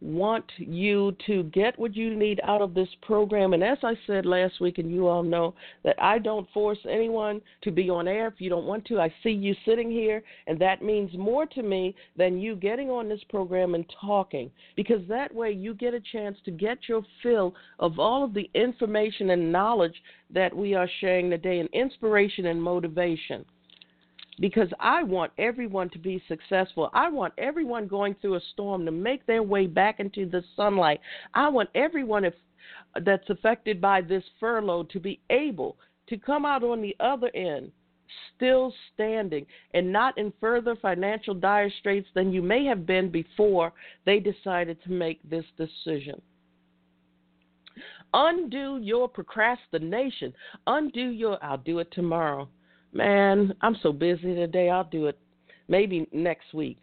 [0.00, 3.52] want you to get what you need out of this program.
[3.52, 5.54] And as I said last week, and you all know
[5.84, 9.00] that I don't force anyone to be on air if you don't want to.
[9.00, 13.08] I see you sitting here, and that means more to me than you getting on
[13.08, 17.54] this program and talking, because that way you get a chance to get your fill
[17.78, 22.62] of all of the information and knowledge that we are sharing today, and inspiration and
[22.62, 23.44] motivation
[24.38, 26.90] because I want everyone to be successful.
[26.92, 31.00] I want everyone going through a storm to make their way back into the sunlight.
[31.34, 32.34] I want everyone if,
[33.04, 35.76] that's affected by this furlough to be able
[36.08, 37.70] to come out on the other end
[38.36, 43.72] still standing and not in further financial dire straits than you may have been before
[44.04, 46.20] they decided to make this decision.
[48.14, 50.32] Undo your procrastination.
[50.66, 52.48] Undo your, I'll do it tomorrow.
[52.96, 54.70] Man, I'm so busy today.
[54.70, 55.18] I'll do it
[55.68, 56.78] maybe next week.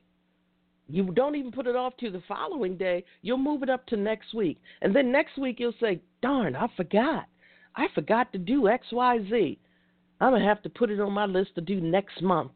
[0.88, 3.04] You don't even put it off to the following day.
[3.24, 4.60] You'll move it up to next week.
[4.84, 7.26] And then next week you'll say, darn, I forgot.
[7.76, 9.58] I forgot to do XYZ.
[10.22, 12.52] I'm going to have to put it on my list to do next month.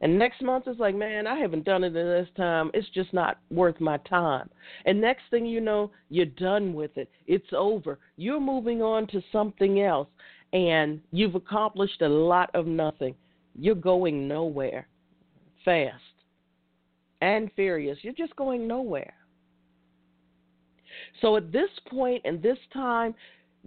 [0.00, 2.70] And next month is like, man, I haven't done it in this time.
[2.74, 4.50] It's just not worth my time.
[4.84, 7.08] And next thing you know, you're done with it.
[7.28, 7.98] It's over.
[8.16, 10.08] You're moving on to something else
[10.52, 13.14] and you've accomplished a lot of nothing.
[13.58, 14.88] You're going nowhere
[15.64, 16.02] fast
[17.20, 17.98] and furious.
[18.02, 19.14] You're just going nowhere.
[21.20, 23.14] So at this point and this time,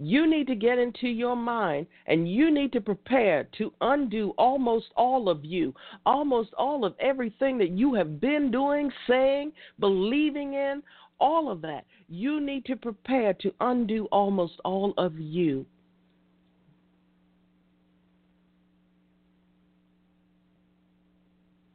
[0.02, 4.86] you need to get into your mind and you need to prepare to undo almost
[4.96, 5.74] all of you,
[6.06, 10.82] almost all of everything that you have been doing, saying, believing in,
[11.20, 11.84] all of that.
[12.08, 15.66] You need to prepare to undo almost all of you.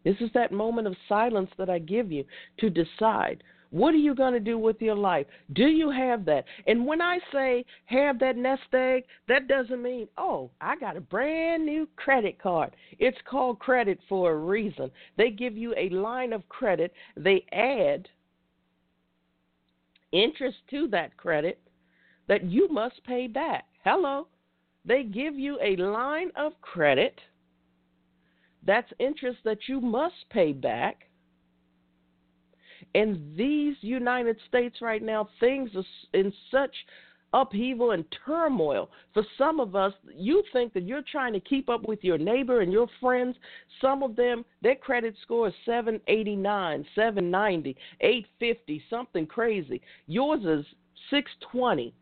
[0.06, 2.24] This is that moment of silence that I give you
[2.60, 5.26] to decide what are you going to do with your life?
[5.52, 6.46] Do you have that?
[6.66, 11.02] And when I say have that nest egg, that doesn't mean, oh, I got a
[11.02, 12.74] brand new credit card.
[13.00, 14.92] It's called credit for a reason.
[15.18, 18.08] They give you a line of credit, they add
[20.14, 21.60] interest to that credit
[22.28, 23.66] that you must pay back.
[23.84, 24.28] Hello.
[24.86, 27.20] They give you a line of credit
[28.66, 31.04] That's interest that you must pay back.
[32.94, 36.74] And these United States right now, things are in such
[37.34, 38.90] upheaval and turmoil.
[39.14, 42.62] For some of us, you think that you're trying to keep up with your neighbor
[42.62, 43.36] and your friends.
[43.82, 49.82] Some of them, their credit score is 789, 790, 850, something crazy.
[50.08, 50.66] Yours is
[51.10, 51.94] 620.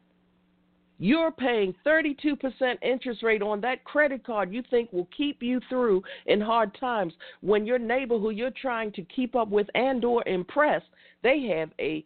[1.00, 2.38] You're paying 32%
[2.82, 7.14] interest rate on that credit card you think will keep you through in hard times
[7.42, 10.82] when your neighbor who you're trying to keep up with and or impress,
[11.24, 12.06] they have a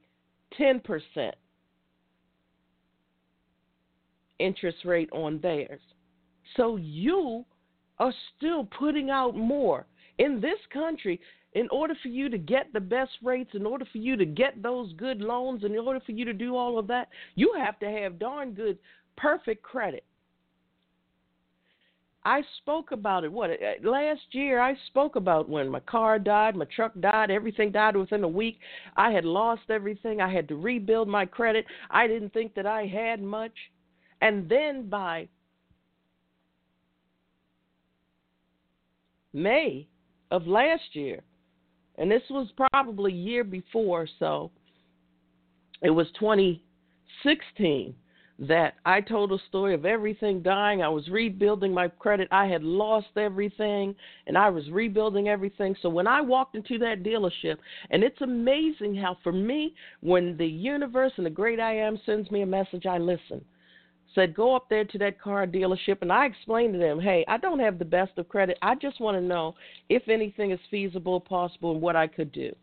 [0.59, 0.81] 10%
[4.39, 5.81] interest rate on theirs.
[6.55, 7.45] So you
[7.99, 9.85] are still putting out more.
[10.19, 11.19] In this country,
[11.57, 14.61] in order for you to get the best rates, in order for you to get
[14.61, 17.89] those good loans, in order for you to do all of that, you have to
[17.89, 18.77] have darn good,
[19.15, 20.03] perfect credit.
[22.23, 23.31] I spoke about it.
[23.31, 24.59] What uh, last year?
[24.59, 28.59] I spoke about when my car died, my truck died, everything died within a week.
[28.95, 30.21] I had lost everything.
[30.21, 31.65] I had to rebuild my credit.
[31.89, 33.53] I didn't think that I had much.
[34.21, 35.27] And then by
[39.33, 39.87] May
[40.29, 41.23] of last year,
[41.97, 44.51] and this was probably a year before, so
[45.81, 47.95] it was 2016
[48.39, 50.83] that I told a story of everything dying.
[50.83, 52.27] I was rebuilding my credit.
[52.31, 53.95] I had lost everything
[54.27, 55.75] and I was rebuilding everything.
[55.81, 57.57] So when I walked into that dealership,
[57.89, 62.29] and it's amazing how, for me, when the universe and the great I am sends
[62.29, 63.43] me a message, I listen
[64.15, 67.37] said go up there to that car dealership and I explained to them, hey, I
[67.37, 68.57] don't have the best of credit.
[68.61, 69.55] I just want to know
[69.89, 72.53] if anything is feasible, possible, and what I could do.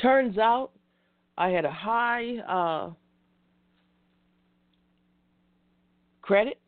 [0.00, 0.70] Turns out
[1.36, 2.90] I had a high uh,
[6.22, 6.58] credit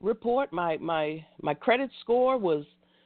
[0.00, 0.52] report.
[0.52, 2.64] My my my credit score was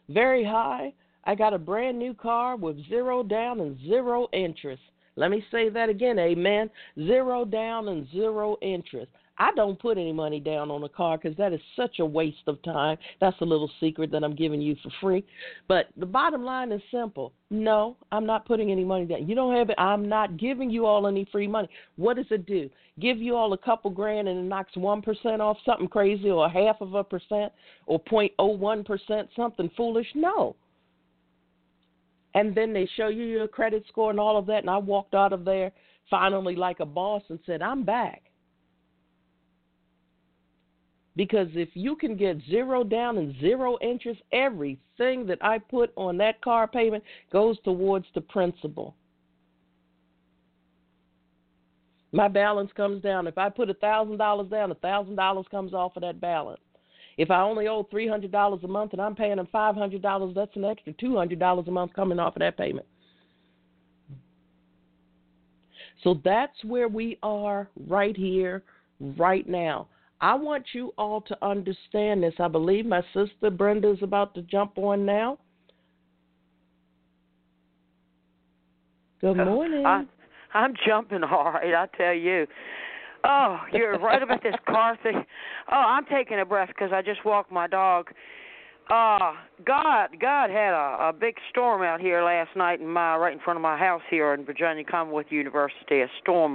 [0.08, 0.92] very high.
[1.24, 4.82] I got a brand new car with zero down and zero interest.
[5.16, 6.70] Let me say that again, amen.
[6.98, 9.10] Zero down and zero interest.
[9.36, 12.46] I don't put any money down on a car because that is such a waste
[12.46, 12.98] of time.
[13.20, 15.24] That's a little secret that I'm giving you for free.
[15.66, 17.32] But the bottom line is simple.
[17.50, 19.28] No, I'm not putting any money down.
[19.28, 19.76] You don't have it.
[19.78, 21.68] I'm not giving you all any free money.
[21.96, 22.70] What does it do?
[23.00, 26.80] Give you all a couple grand and it knocks 1% off something crazy or half
[26.80, 27.52] of a percent
[27.86, 30.06] or 0.01%, something foolish?
[30.14, 30.54] No
[32.34, 34.58] and then they show you your credit score and all of that.
[34.58, 35.72] And I walked out of there
[36.10, 38.22] finally like a boss and said, I'm back.
[41.16, 46.16] Because if you can get zero down and zero interest, everything that I put on
[46.18, 48.96] that car payment goes towards the principal.
[52.10, 53.28] My balance comes down.
[53.28, 56.60] If I put a thousand dollars down, a thousand dollars comes off of that balance.
[57.16, 60.02] If I only owe three hundred dollars a month and I'm paying them five hundred
[60.02, 62.86] dollars, that's an extra two hundred dollars a month coming off of that payment.
[66.02, 68.62] So that's where we are right here,
[69.16, 69.88] right now.
[70.20, 72.34] I want you all to understand this.
[72.38, 75.38] I believe my sister Brenda is about to jump on now.
[79.20, 79.86] Good uh, morning.
[79.86, 80.04] I,
[80.52, 82.46] I'm jumping hard, I tell you.
[83.26, 85.24] Oh, you're right about this car thing.
[85.70, 88.10] Oh, I'm taking a breath because I just walked my dog.
[88.90, 89.32] Uh,
[89.64, 93.40] God, God had a, a big storm out here last night in my right in
[93.40, 96.00] front of my house here in Virginia Commonwealth University.
[96.02, 96.54] A storm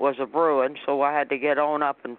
[0.00, 2.16] was a brewing, so I had to get on up and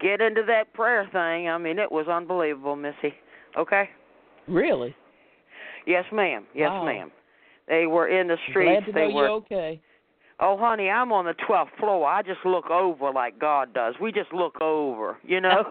[0.00, 1.48] get into that prayer thing.
[1.48, 3.14] I mean, it was unbelievable, Missy.
[3.56, 3.88] Okay.
[4.46, 4.94] Really?
[5.86, 6.44] Yes, ma'am.
[6.54, 6.84] Yes, wow.
[6.84, 7.10] ma'am.
[7.68, 8.84] They were in the streets.
[8.84, 9.80] Glad to they know were you're okay.
[10.42, 12.08] Oh, honey, I'm on the 12th floor.
[12.08, 13.94] I just look over like God does.
[14.00, 15.64] We just look over, you know.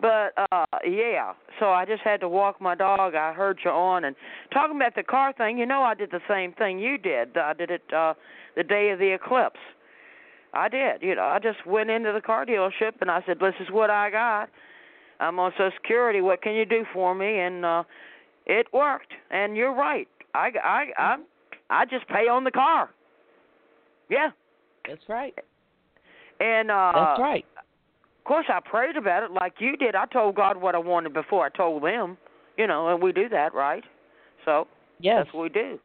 [0.00, 3.14] but uh yeah, so I just had to walk my dog.
[3.14, 4.16] I heard you on and
[4.54, 5.58] talking about the car thing.
[5.58, 7.36] You know, I did the same thing you did.
[7.36, 8.14] I did it uh
[8.56, 9.60] the day of the eclipse.
[10.54, 11.02] I did.
[11.02, 13.90] You know, I just went into the car dealership and I said, "This is what
[13.90, 14.48] I got.
[15.20, 16.22] I'm on Social Security.
[16.22, 17.82] What can you do for me?" And uh
[18.46, 19.12] it worked.
[19.30, 20.08] And you're right.
[20.34, 21.24] I I I'm
[21.70, 22.90] I just pay on the car.
[24.10, 24.30] Yeah.
[24.86, 25.34] That's right.
[26.40, 27.44] And uh That's right.
[27.58, 29.94] Of course I prayed about it like you did.
[29.94, 32.16] I told God what I wanted before I told them.
[32.56, 33.82] You know, and we do that, right?
[34.44, 34.68] So
[35.00, 35.24] yes.
[35.24, 35.78] that's what we do.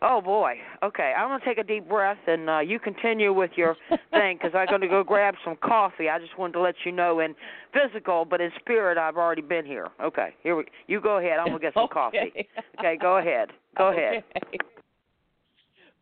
[0.00, 0.54] Oh boy.
[0.82, 3.76] Okay, I'm gonna take a deep breath, and uh, you continue with your
[4.10, 6.08] thing because I'm gonna go grab some coffee.
[6.08, 7.34] I just wanted to let you know in
[7.72, 9.88] physical, but in spirit, I've already been here.
[10.00, 10.66] Okay, here we.
[10.86, 11.38] You go ahead.
[11.40, 11.92] I'm gonna get some okay.
[11.94, 12.48] coffee.
[12.78, 13.48] Okay, go ahead.
[13.78, 14.22] Go okay.
[14.34, 14.60] ahead.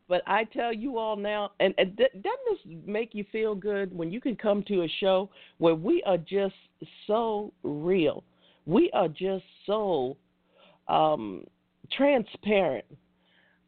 [0.08, 4.12] But I tell you all now, and, and doesn't this make you feel good when
[4.12, 6.54] you can come to a show where we are just
[7.06, 8.22] so real?
[8.66, 10.16] We are just so
[10.86, 11.44] um,
[11.92, 12.84] transparent.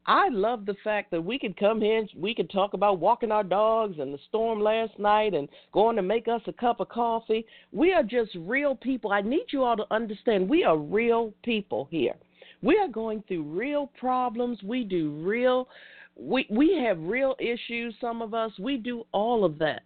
[0.06, 3.30] I love the fact that we could come here, and we could talk about walking
[3.30, 6.88] our dogs and the storm last night and going to make us a cup of
[6.88, 7.44] coffee.
[7.72, 9.12] We are just real people.
[9.12, 12.14] I need you all to understand we are real people here.
[12.62, 14.62] We are going through real problems.
[14.62, 15.68] We do real
[16.16, 18.50] we we have real issues some of us.
[18.58, 19.82] We do all of that.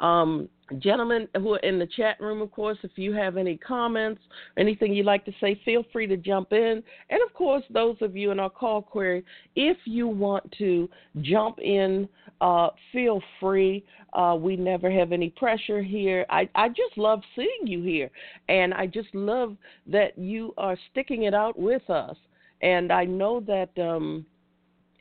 [0.00, 0.48] Um,
[0.78, 4.20] gentlemen who are in the chat room, of course, if you have any comments,
[4.56, 6.82] anything you'd like to say, feel free to jump in.
[7.10, 9.24] And of course, those of you in our call query,
[9.56, 10.88] if you want to
[11.20, 12.08] jump in,
[12.40, 13.84] uh, feel free.
[14.12, 16.26] Uh, we never have any pressure here.
[16.30, 18.10] I, I just love seeing you here.
[18.48, 22.16] And I just love that you are sticking it out with us.
[22.62, 23.70] And I know that.
[23.80, 24.26] Um,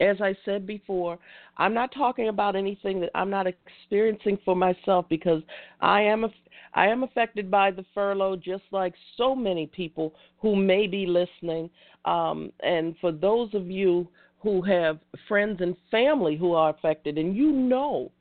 [0.02, 1.20] as I said before,
[1.58, 5.42] I'm not talking about anything that I'm not experiencing for myself because
[5.82, 6.30] I am a,
[6.74, 11.70] I am affected by the furlough just like so many people who may be listening.
[12.06, 14.08] Um, and for those of you
[14.40, 18.12] who have friends and family who are affected, and you know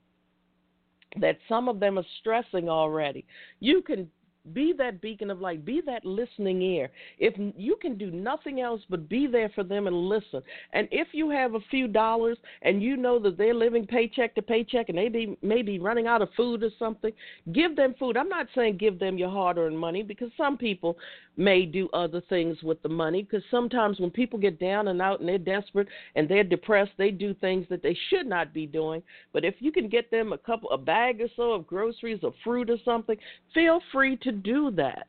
[1.21, 3.25] that some of them are stressing already,
[3.61, 4.11] you can
[4.55, 5.65] be that beacon of light.
[5.65, 6.91] Be that listening ear.
[7.19, 10.43] If you can do nothing else but be there for them and listen.
[10.73, 14.43] And if you have a few dollars and you know that they're living paycheck to
[14.43, 17.13] paycheck and they be, running out of food or something,
[17.53, 18.17] give them food.
[18.17, 20.97] I'm not saying give them your hard earned money because some people
[21.37, 25.21] may do other things with the money because sometimes when people get down and out
[25.21, 25.87] and they're desperate
[26.17, 29.03] and they're depressed, they do things that they should not be doing.
[29.33, 32.33] But if you can get them a couple, a bag or so of groceries or
[32.43, 33.17] fruit or something,
[33.55, 35.07] feel free to do that.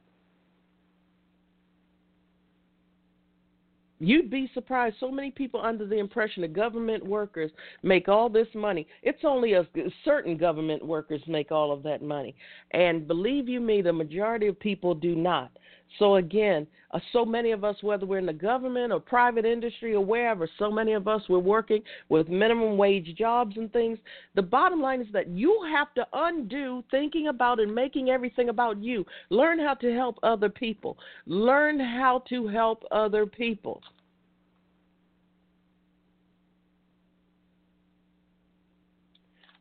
[4.02, 4.96] You'd be surprised.
[5.02, 7.52] So many people under the impression that government workers
[7.84, 8.88] make all this money.
[9.04, 9.68] It's only a
[10.06, 12.34] certain government workers make all of that money.
[12.72, 15.52] And believe you me, the majority of people do not.
[15.98, 19.94] So again, uh, so many of us, whether we're in the government or private industry
[19.94, 23.98] or wherever, so many of us we're working with minimum wage jobs and things.
[24.36, 28.82] The bottom line is that you have to undo thinking about and making everything about
[28.82, 29.06] you.
[29.30, 30.98] Learn how to help other people.
[31.26, 33.82] Learn how to help other people.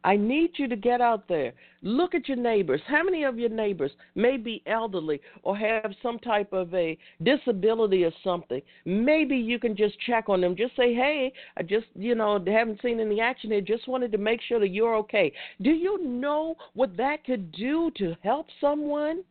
[0.04, 1.52] I need you to get out there.
[1.82, 2.80] Look at your neighbors.
[2.86, 8.04] How many of your neighbors may be elderly or have some type of a disability
[8.04, 8.62] or something?
[8.84, 10.56] Maybe you can just check on them.
[10.56, 13.60] Just say, hey, I just, you know, haven't seen any action here.
[13.60, 15.32] Just wanted to make sure that you're okay.
[15.62, 19.24] Do you know what that could do to help someone?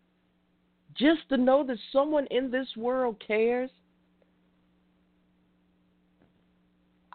[0.96, 3.70] Just to know that someone in this world cares?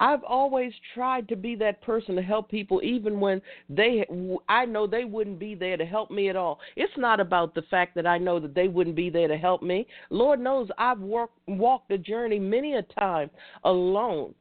[0.02, 3.40] I've always tried to be that person to help people, even when
[3.70, 4.04] they,
[4.48, 6.58] I know they wouldn't be there to help me at all.
[6.74, 9.62] It's not about the fact that I know that they wouldn't be there to help
[9.62, 9.86] me.
[10.10, 13.30] Lord knows I've worked, walked the journey many a time
[13.62, 14.34] alone,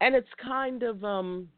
[0.00, 1.48] and it's kind of um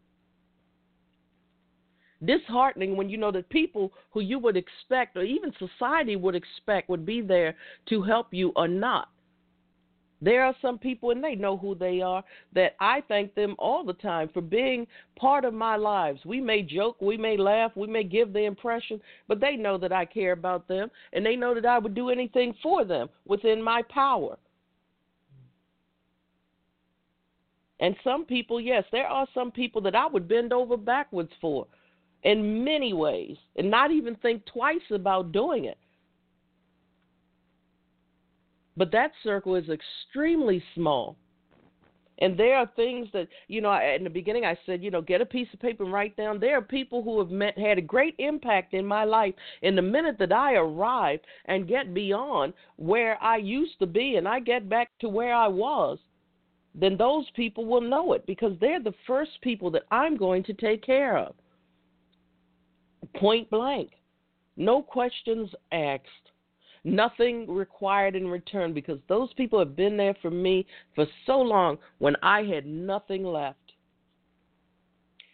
[2.25, 6.89] disheartening when you know that people who you would expect or even society would expect
[6.89, 7.55] would be there
[7.91, 9.09] to help you are not.
[10.23, 12.23] There are some people, and they know who they are,
[12.55, 16.21] that I thank them all the time for being part of my lives.
[16.25, 19.93] We may joke, we may laugh, we may give the impression, but they know that
[19.93, 23.61] I care about them, and they know that I would do anything for them within
[23.61, 24.39] my power.
[27.81, 31.67] And some people, yes, there are some people that I would bend over backwards for
[32.23, 35.79] in many ways and not even think twice about doing it.
[38.77, 41.17] But that circle is extremely small.
[42.19, 45.21] And there are things that, you know, in the beginning I said, you know, get
[45.21, 46.39] a piece of paper and write down.
[46.39, 49.35] There are people who have met, had a great impact in my life.
[49.63, 54.29] In the minute that I arrive and get beyond where I used to be and
[54.29, 55.99] I get back to where I was,
[56.75, 60.55] then those people will know it because they're the first people that I'm going to
[60.55, 61.35] take care of.
[63.17, 63.91] Point blank.
[64.57, 66.22] No questions asked
[66.85, 71.79] nothing required in return because those people have been there for me for so long
[71.99, 73.59] when I had nothing left.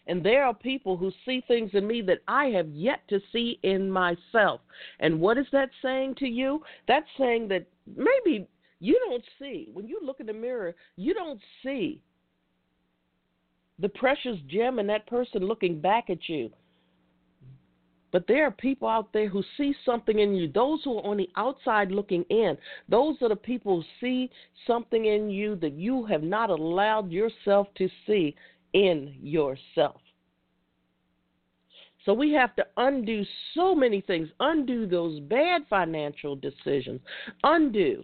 [0.07, 3.59] And there are people who see things in me that I have yet to see
[3.63, 4.63] in myself.
[5.01, 6.63] And what is that saying to you?
[6.87, 8.49] That's saying that maybe
[8.81, 12.01] you don't see, when you look in the mirror, you don't see
[13.79, 16.51] the precious gem in that person looking back at you.
[18.11, 20.51] But there are people out there who see something in you.
[20.51, 22.57] Those who are on the outside looking in,
[22.89, 24.31] those are the people who see
[24.67, 28.35] something in you that you have not allowed yourself to see
[28.73, 30.01] in yourself.
[32.05, 33.23] So we have to undo
[33.55, 37.03] so many things, undo those bad financial decisions,
[37.43, 38.03] undo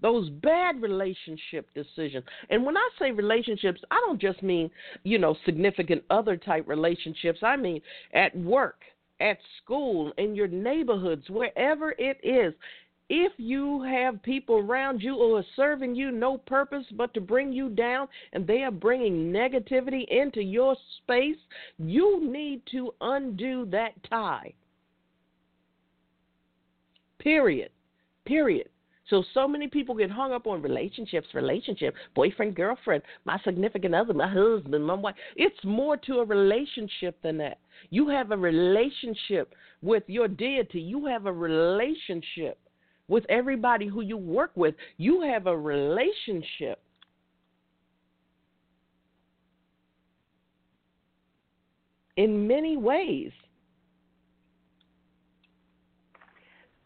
[0.00, 2.24] those bad relationship decisions.
[2.50, 4.70] And when I say relationships, I don't just mean,
[5.04, 7.38] you know, significant other type relationships.
[7.42, 7.80] I mean
[8.12, 8.80] at work,
[9.24, 12.54] at school, in your neighborhoods, wherever it is.
[13.10, 17.52] If you have people around you who are serving you no purpose but to bring
[17.52, 21.36] you down and they are bringing negativity into your space,
[21.78, 24.52] you need to undo that tie.
[27.18, 27.70] Period.
[28.24, 28.68] Period.
[29.10, 34.14] So so many people get hung up on relationships, relationship, boyfriend, girlfriend, my significant other,
[34.14, 35.14] my husband, my wife.
[35.36, 37.58] It's more to a relationship than that.
[37.90, 40.80] You have a relationship with your deity.
[40.80, 42.58] You have a relationship
[43.08, 44.74] with everybody who you work with.
[44.96, 46.80] You have a relationship.
[52.16, 53.32] In many ways.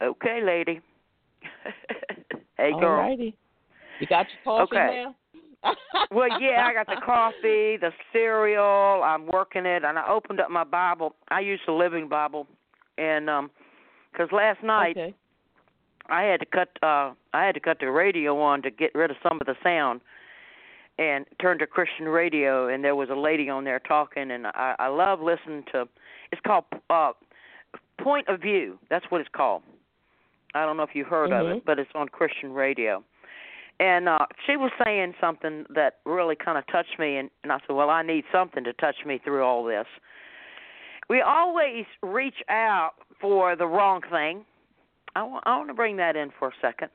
[0.01, 0.81] Okay, lady.
[2.59, 3.03] hey, girl.
[3.03, 3.35] Alrighty.
[4.01, 5.05] You got your coffee okay.
[5.05, 5.15] now?
[6.13, 9.03] well, yeah, I got the coffee, the cereal.
[9.03, 11.17] I'm working it, and I opened up my Bible.
[11.31, 12.47] I use the Living Bible,
[12.97, 13.51] and um,
[14.13, 15.15] because last night okay.
[16.09, 19.11] I had to cut uh I had to cut the radio on to get rid
[19.11, 20.01] of some of the sound
[20.99, 24.75] and turned to Christian radio and there was a lady on there talking and I
[24.79, 25.89] I love listening to
[26.33, 27.13] it's called uh
[28.01, 28.79] Point of View.
[28.91, 29.63] That's what it's called.
[30.55, 31.47] I don't know if you heard mm-hmm.
[31.47, 33.03] of it, but it's on Christian radio.
[33.81, 37.59] And uh she was saying something that really kind of touched me and, and I
[37.67, 39.87] said, "Well, I need something to touch me through all this."
[41.09, 44.45] We always reach out for the wrong thing
[45.19, 46.91] I want, to bring that in for a second.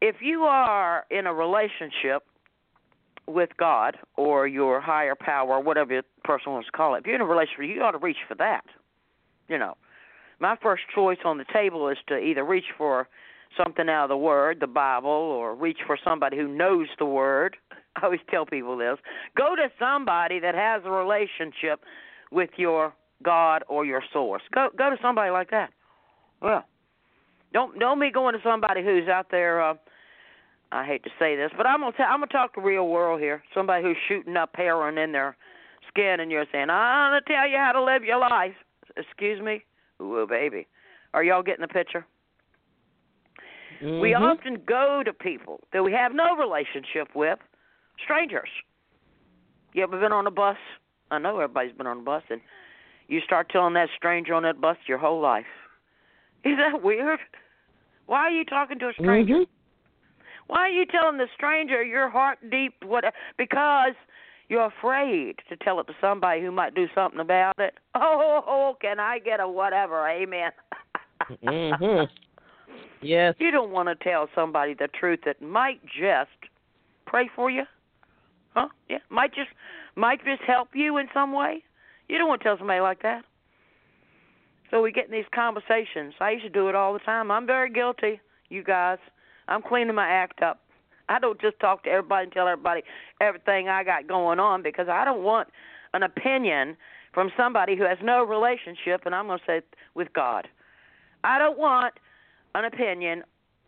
[0.00, 2.24] If you are in a relationship
[3.26, 7.06] with God or your higher power, or whatever the person wants to call it, if
[7.06, 8.64] you're in a relationship, you ought to reach for that.
[9.48, 9.76] You know,
[10.40, 13.08] my first choice on the table is to either reach for
[13.56, 17.56] something out of the Word, the Bible, or reach for somebody who knows the Word.
[17.96, 18.98] I always tell people this
[19.36, 21.80] go to somebody that has a relationship
[22.30, 24.42] with your God or your source.
[24.54, 25.70] Go go to somebody like that.
[26.40, 26.64] Well,
[27.52, 29.62] don't don't be going to somebody who's out there.
[29.62, 29.74] Uh,
[30.70, 33.20] I hate to say this, but I'm gonna t- I'm gonna talk the real world
[33.20, 33.42] here.
[33.54, 35.36] Somebody who's shooting up heroin in their
[35.88, 38.54] skin, and you're saying, "I'm gonna tell you how to live your life."
[38.96, 39.64] Excuse me,
[40.00, 40.66] ooh baby,
[41.14, 42.06] are y'all getting the picture?
[43.82, 44.00] Mm-hmm.
[44.00, 47.38] We often go to people that we have no relationship with,
[48.02, 48.48] strangers.
[49.72, 50.56] You ever been on a bus?
[51.10, 52.40] I know everybody's been on a bus, and
[53.06, 55.46] you start telling that stranger on that bus your whole life.
[56.44, 57.20] Is that weird?
[58.06, 59.34] Why are you talking to a stranger?
[59.34, 59.52] Mm-hmm.
[60.48, 63.04] Why are you telling the stranger your heart deep what
[63.36, 63.92] because
[64.48, 67.74] you're afraid to tell it to somebody who might do something about it?
[67.94, 70.08] Oh, oh can I get a whatever?
[70.08, 70.50] Amen.
[71.44, 72.08] mhm.
[73.00, 73.34] Yes.
[73.38, 76.30] You don't want to tell somebody the truth that might just
[77.06, 77.62] pray for you.
[78.54, 78.68] Huh?
[78.88, 79.50] Yeah, might just
[79.94, 81.62] might just help you in some way.
[82.08, 83.24] You don't want to tell somebody like that.
[84.70, 86.14] So we get in these conversations.
[86.20, 87.30] I used to do it all the time.
[87.30, 88.98] I'm very guilty, you guys.
[89.46, 90.60] I'm cleaning my act up.
[91.08, 92.82] I don't just talk to everybody and tell everybody
[93.20, 95.48] everything I got going on because I don't want
[95.94, 96.76] an opinion
[97.12, 99.60] from somebody who has no relationship, and I'm going to say
[99.94, 100.46] with God.
[101.24, 101.94] I don't want
[102.54, 103.24] an opinion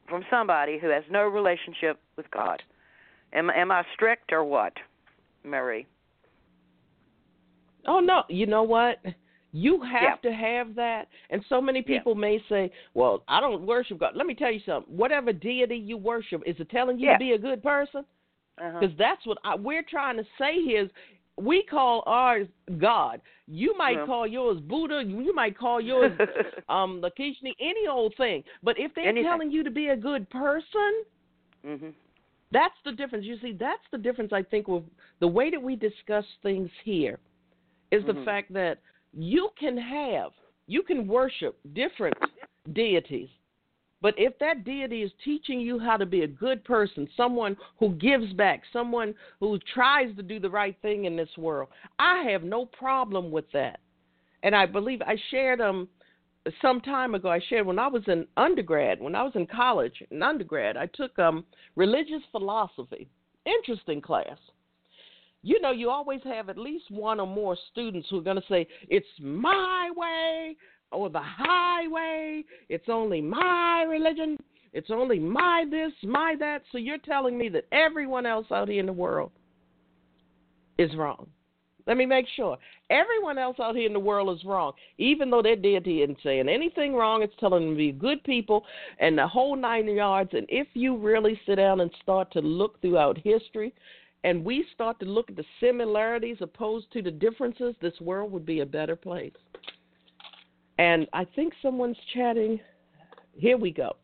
[0.09, 2.63] from somebody who has no relationship with God.
[3.33, 4.75] Am, am I strict or what,
[5.45, 5.87] Mary?
[7.87, 8.99] Oh no, you know what?
[9.53, 10.31] You have yeah.
[10.31, 11.09] to have that.
[11.31, 12.21] And so many people yeah.
[12.21, 14.13] may say, well, I don't worship God.
[14.15, 14.97] Let me tell you something.
[14.97, 17.15] Whatever deity you worship, is it telling you yeah.
[17.15, 18.05] to be a good person?
[18.57, 18.95] Because uh-huh.
[18.99, 20.91] that's what I, we're trying to say here is
[21.37, 22.47] we call ours
[22.79, 23.21] God.
[23.49, 25.03] You might call yours Buddha.
[25.05, 26.13] You might call yours
[26.69, 28.45] um Lakshmi, any old thing.
[28.63, 29.29] But if they're Anything.
[29.29, 31.05] telling you to be a good person,
[31.67, 31.89] mm-hmm.
[32.53, 33.25] that's the difference.
[33.25, 34.85] You see, that's the difference, I think, with
[35.21, 37.19] the way that we discuss things here
[37.91, 38.19] is mm-hmm.
[38.19, 38.79] the fact that–
[39.13, 40.33] you can have,
[40.67, 42.17] you can worship different
[42.73, 43.29] deities.
[44.03, 47.91] But if that deity is teaching you how to be a good person, someone who
[47.97, 52.43] gives back, someone who tries to do the right thing in this world, I have
[52.43, 53.81] no problem with that.
[54.43, 55.87] And I believe I shared um
[56.63, 57.29] some time ago.
[57.29, 60.87] I shared when I was in undergrad, when I was in college, in undergrad, I
[60.87, 61.45] took um
[61.77, 63.07] religious philosophy.
[63.45, 64.39] Interesting class
[65.43, 68.43] you know, you always have at least one or more students who are going to
[68.49, 70.57] say, it's my way
[70.93, 72.45] or the highway.
[72.69, 74.37] It's only my religion.
[74.73, 76.63] It's only my this, my that.
[76.71, 79.33] So you're telling me that everyone else out here in the world
[80.79, 81.27] is wrong.
[81.87, 82.57] Let me make sure.
[82.91, 86.49] Everyone else out here in the world is wrong, even though their deity isn't saying
[86.49, 87.23] anything wrong.
[87.23, 88.65] It's telling them to be good people
[88.99, 90.31] and the whole nine yards.
[90.35, 93.73] And if you really sit down and start to look throughout history,
[94.25, 98.45] and we start to look at the similarities opposed to the differences, this world would
[98.45, 99.33] be a better place.
[100.79, 102.61] And I think someone's chatting.
[103.37, 103.97] Here we go.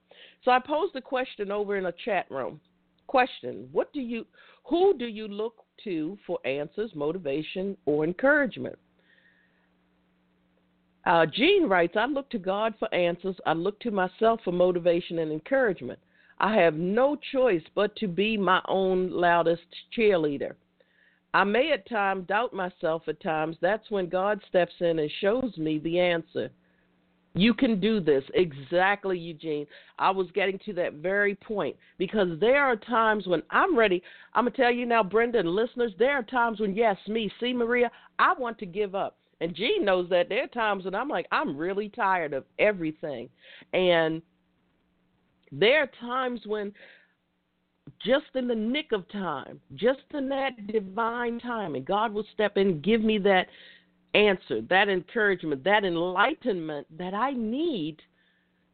[0.45, 2.61] So I posed a question over in a chat room.
[3.07, 4.27] Question: What do you,
[4.65, 8.79] who do you look to for answers, motivation, or encouragement?
[11.07, 13.37] Uh, Gene writes, I look to God for answers.
[13.47, 16.01] I look to myself for motivation and encouragement.
[16.39, 19.63] I have no choice but to be my own loudest
[19.97, 20.53] cheerleader.
[21.35, 23.57] I may at times doubt myself at times.
[23.61, 26.51] That's when God steps in and shows me the answer.
[27.35, 28.25] You can do this.
[28.33, 29.67] Exactly, Eugene.
[29.99, 34.03] I was getting to that very point because there are times when I'm ready.
[34.35, 37.31] I'm going to tell you now, Brenda and listeners, there are times when, yes, me,
[37.39, 37.53] C.
[37.53, 39.19] Maria, I want to give up.
[39.43, 43.29] And Gene knows that there are times when I'm like, I'm really tired of everything.
[43.75, 44.23] And
[45.53, 46.73] there are times when
[48.05, 52.57] just in the nick of time, just in that divine time, and God will step
[52.57, 53.47] in give me that
[54.15, 57.99] answer, that encouragement, that enlightenment that I need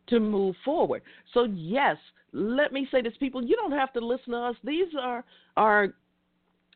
[0.08, 1.02] to move forward.
[1.34, 1.96] So, yes,
[2.32, 4.56] let me say this, people, you don't have to listen to us.
[4.64, 5.24] These are
[5.56, 5.94] our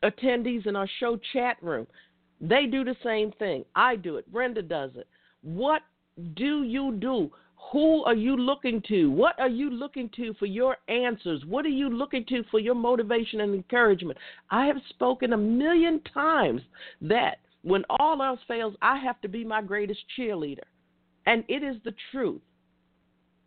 [0.03, 1.87] attendees in our show chat room.
[2.39, 3.65] They do the same thing.
[3.75, 4.31] I do it.
[4.31, 5.07] Brenda does it.
[5.41, 5.81] What
[6.35, 7.31] do you do?
[7.71, 9.11] Who are you looking to?
[9.11, 11.43] What are you looking to for your answers?
[11.45, 14.17] What are you looking to for your motivation and encouragement?
[14.49, 16.61] I have spoken a million times
[17.01, 20.63] that when all else fails, I have to be my greatest cheerleader.
[21.25, 22.41] And it is the truth.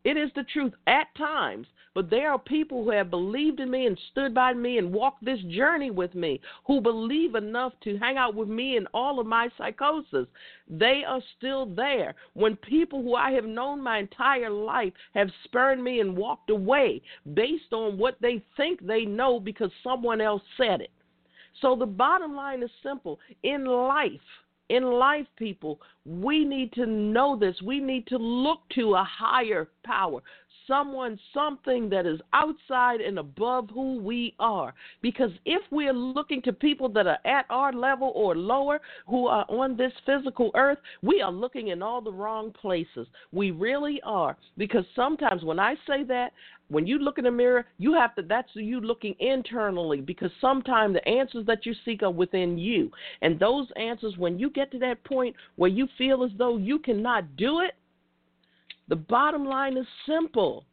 [0.03, 3.87] It is the truth at times, but there are people who have believed in me
[3.87, 8.17] and stood by me and walked this journey with me, who believe enough to hang
[8.17, 10.27] out with me in all of my psychosis.
[10.69, 12.15] They are still there.
[12.33, 17.03] When people who I have known my entire life have spurned me and walked away
[17.35, 20.93] based on what they think they know because someone else said it.
[21.61, 23.19] So the bottom line is simple.
[23.43, 24.21] In life,
[24.71, 27.61] in life, people, we need to know this.
[27.61, 30.21] We need to look to a higher power,
[30.67, 34.75] someone, something that is outside and above who we are.
[35.03, 39.45] Because if we're looking to people that are at our level or lower, who are
[39.49, 43.07] on this physical earth, we are looking in all the wrong places.
[43.33, 44.37] We really are.
[44.57, 46.33] Because sometimes when I say that,
[46.71, 50.95] when you look in the mirror, you have to that's you looking internally because sometimes
[50.95, 52.91] the answers that you seek are within you.
[53.23, 56.79] And those answers when you get to that point where you feel as though you
[56.79, 57.75] cannot do it,
[58.91, 60.67] the bottom line is simple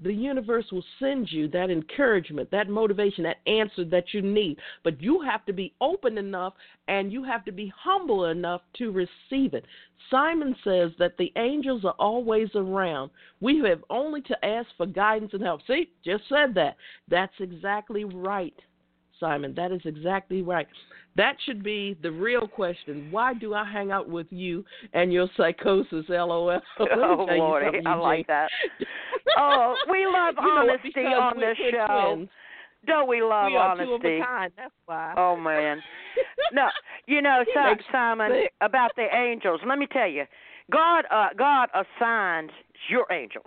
[0.00, 4.58] the universe will send you that encouragement, that motivation, that answer that you need.
[4.82, 6.54] But you have to be open enough
[6.88, 9.64] and you have to be humble enough to receive it.
[10.10, 13.10] Simon says that the angels are always around.
[13.40, 15.60] We have only to ask for guidance and help.
[15.66, 16.76] See, just said that.
[17.08, 18.54] That's exactly right,
[19.20, 19.54] Simon.
[19.54, 20.66] That is exactly right.
[21.16, 23.08] That should be the real question.
[23.10, 26.06] Why do I hang out with you and your psychosis?
[26.08, 26.60] LOL.
[26.80, 28.48] Oh Lordy, I like that.
[29.38, 32.14] oh, we love honesty on this show.
[32.14, 32.28] Twins.
[32.86, 33.86] Don't we love we honesty?
[33.86, 34.52] Two of a kind.
[34.56, 35.14] That's why.
[35.16, 35.80] Oh man.
[36.52, 36.68] no,
[37.06, 37.44] you know,
[37.92, 39.60] Simon, about the angels.
[39.66, 40.24] Let me tell you,
[40.70, 42.50] God, uh, God assigns
[42.88, 43.46] your angels.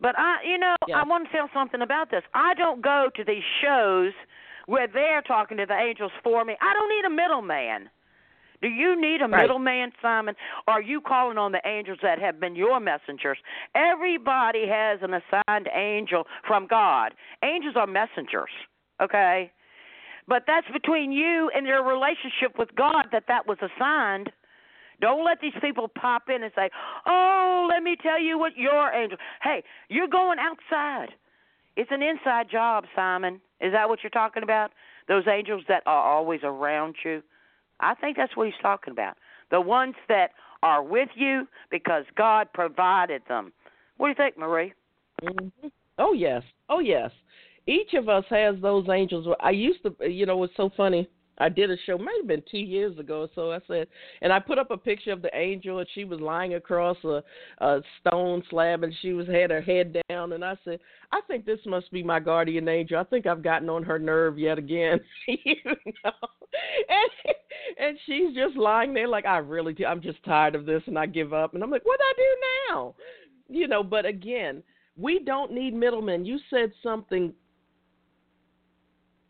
[0.00, 0.98] But I, you know, yes.
[1.00, 2.22] I want to tell something about this.
[2.34, 4.12] I don't go to these shows
[4.66, 6.56] where they're talking to the angels for me.
[6.60, 7.90] I don't need a middleman.
[8.62, 9.42] Do you need a right.
[9.42, 10.34] middleman, Simon?
[10.66, 13.36] Or are you calling on the angels that have been your messengers?
[13.74, 17.12] Everybody has an assigned angel from God.
[17.42, 18.50] Angels are messengers,
[19.02, 19.52] okay?
[20.26, 24.30] But that's between you and your relationship with God that that was assigned.
[25.00, 26.70] Don't let these people pop in and say,
[27.04, 31.14] "Oh, let me tell you what your angel." Hey, you're going outside.
[31.76, 33.40] It's an inside job, Simon.
[33.60, 34.70] Is that what you're talking about?
[35.08, 37.22] Those angels that are always around you?
[37.80, 39.16] I think that's what he's talking about.
[39.50, 40.30] The ones that
[40.62, 43.52] are with you because God provided them.
[43.96, 44.72] What do you think, Marie?
[45.22, 45.68] Mm-hmm.
[45.98, 46.42] Oh, yes.
[46.68, 47.10] Oh, yes.
[47.66, 49.26] Each of us has those angels.
[49.40, 51.08] I used to, you know, it's so funny.
[51.38, 53.22] I did a show, might have been two years ago.
[53.22, 53.88] or So I said,
[54.22, 57.22] and I put up a picture of the angel, and she was lying across a,
[57.58, 60.32] a stone slab, and she was had her head down.
[60.32, 60.80] And I said,
[61.12, 62.98] I think this must be my guardian angel.
[62.98, 65.00] I think I've gotten on her nerve yet again.
[65.28, 66.12] you know?
[66.88, 67.34] And
[67.78, 69.84] and she's just lying there like I really, do.
[69.84, 71.54] I'm just tired of this, and I give up.
[71.54, 72.94] And I'm like, what do I do now?
[73.48, 73.82] You know.
[73.82, 74.62] But again,
[74.96, 76.24] we don't need middlemen.
[76.24, 77.32] You said something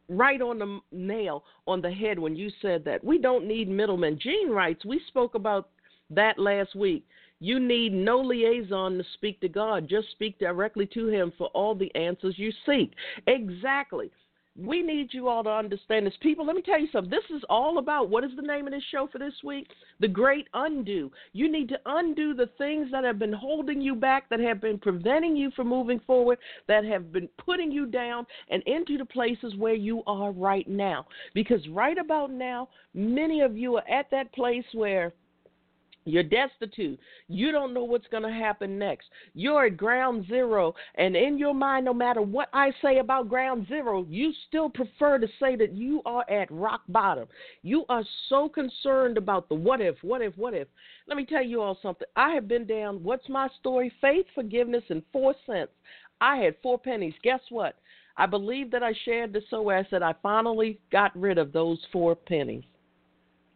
[0.09, 3.03] right on the nail on the head when you said that.
[3.03, 4.19] We don't need middlemen.
[4.21, 5.71] Gene writes, we spoke about
[6.11, 7.07] that last week.
[7.41, 9.89] You need no liaison to speak to God.
[9.89, 12.93] Just speak directly to Him for all the answers you seek.
[13.27, 14.11] Exactly.
[14.57, 16.15] We need you all to understand this.
[16.21, 17.11] People, let me tell you something.
[17.11, 19.67] This is all about what is the name of this show for this week?
[19.99, 21.11] The Great Undo.
[21.33, 24.79] You need to undo the things that have been holding you back, that have been
[24.79, 26.39] preventing you from moving forward,
[26.69, 31.05] that have been putting you down and into the places where you are right now.
[31.35, 35.13] Because right about now, many of you are at that place where
[36.05, 36.99] you're destitute.
[37.29, 39.07] You don't know what's going to happen next.
[39.35, 40.75] You're at ground zero.
[40.97, 45.19] And in your mind, no matter what I say about ground zero, you still prefer
[45.19, 47.27] to say that you are at rock bottom.
[47.63, 50.69] You are so concerned about the what if, what if, what if.
[51.07, 52.09] Let me tell you all something.
[52.17, 53.93] I have been down, what's my story?
[54.01, 55.73] Faith, forgiveness, and four cents.
[56.21, 57.15] I had four pennies.
[57.23, 57.77] Guess what?
[58.17, 61.81] I believe that I shared this so I said I finally got rid of those
[61.93, 62.65] four pennies.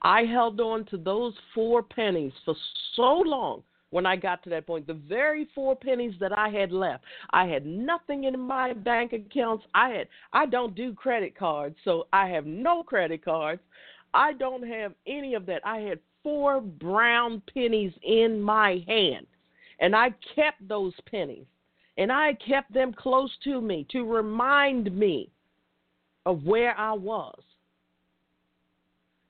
[0.03, 2.55] I held on to those four pennies for
[2.95, 4.87] so long when I got to that point.
[4.87, 9.65] The very four pennies that I had left, I had nothing in my bank accounts.
[9.75, 13.63] I had I don't do credit cards, so I have no credit cards.
[14.15, 15.63] I don't have any of that.
[15.65, 19.27] I had four brown pennies in my hand,
[19.81, 21.47] and I kept those pennies,
[21.97, 25.31] and I kept them close to me to remind me
[26.27, 27.41] of where I was.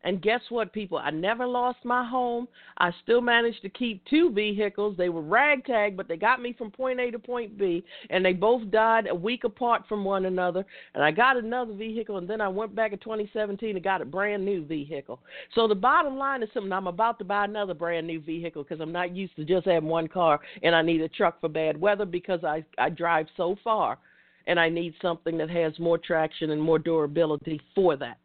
[0.09, 0.97] And guess what, people?
[0.97, 2.49] I never lost my home.
[2.79, 4.97] I still managed to keep two vehicles.
[4.97, 8.33] They were ragtag, but they got me from point A to point B, and they
[8.33, 10.65] both died a week apart from one another.
[10.95, 14.07] And I got another vehicle, and then I went back in 2017 and got a
[14.07, 15.21] brand new vehicle.
[15.55, 18.81] So the bottom line is something I'm about to buy another brand new vehicle because
[18.81, 21.79] I'm not used to just having one car, and I need a truck for bad
[21.79, 23.99] weather because I I drive so far,
[24.47, 28.17] and I need something that has more traction and more durability for that.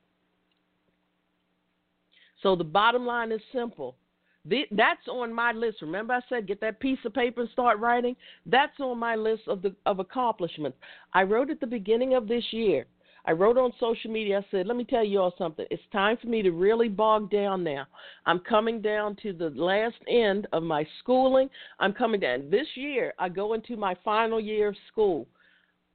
[2.43, 3.95] So the bottom line is simple.
[4.45, 5.81] The, that's on my list.
[5.81, 8.15] Remember, I said get that piece of paper and start writing.
[8.45, 10.77] That's on my list of the of accomplishments.
[11.13, 12.85] I wrote at the beginning of this year.
[13.25, 14.39] I wrote on social media.
[14.39, 15.65] I said, "Let me tell you all something.
[15.71, 17.85] It's time for me to really bog down now.
[18.25, 21.49] I'm coming down to the last end of my schooling.
[21.79, 23.13] I'm coming down this year.
[23.17, 25.25] I go into my final year of school."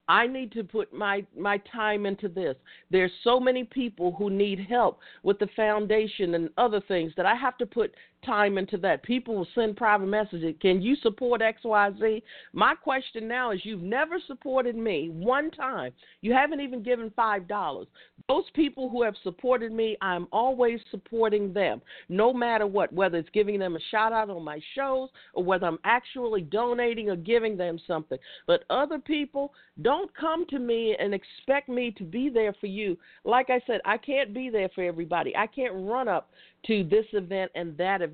[0.09, 2.55] I need to put my my time into this.
[2.89, 7.35] There's so many people who need help with the foundation and other things that I
[7.35, 7.93] have to put
[8.25, 9.03] time into that.
[9.03, 10.55] People will send private messages.
[10.61, 12.21] Can you support XYZ?
[12.53, 15.91] My question now is you've never supported me one time.
[16.21, 17.85] You haven't even given $5.
[18.27, 23.29] Those people who have supported me, I'm always supporting them, no matter what, whether it's
[23.33, 27.57] giving them a shout out on my shows or whether I'm actually donating or giving
[27.57, 28.19] them something.
[28.45, 32.97] But other people, don't come to me and expect me to be there for you.
[33.23, 35.35] Like I said, I can't be there for everybody.
[35.35, 36.29] I can't run up
[36.67, 38.08] to this event and that event.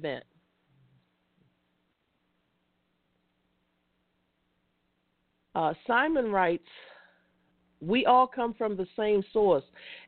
[5.55, 6.67] Uh, Simon writes,
[7.81, 9.63] We all come from the same source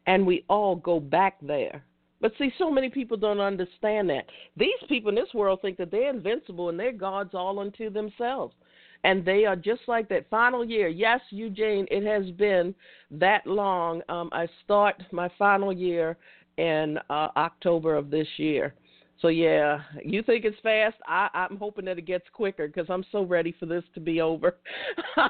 [0.06, 1.84] and we all go back there.
[2.20, 4.26] But see, so many people don't understand that.
[4.56, 8.56] These people in this world think that they're invincible and they're gods all unto themselves.
[9.04, 10.88] And they are just like that final year.
[10.88, 12.74] Yes, Eugene, it has been
[13.12, 14.02] that long.
[14.10, 16.18] Um, I start my final year
[16.58, 18.74] in uh, October of this year.
[19.22, 20.96] So yeah, you think it's fast?
[21.08, 24.22] I, I'm hoping that it gets quicker because I'm so ready for this to be
[24.22, 24.58] over.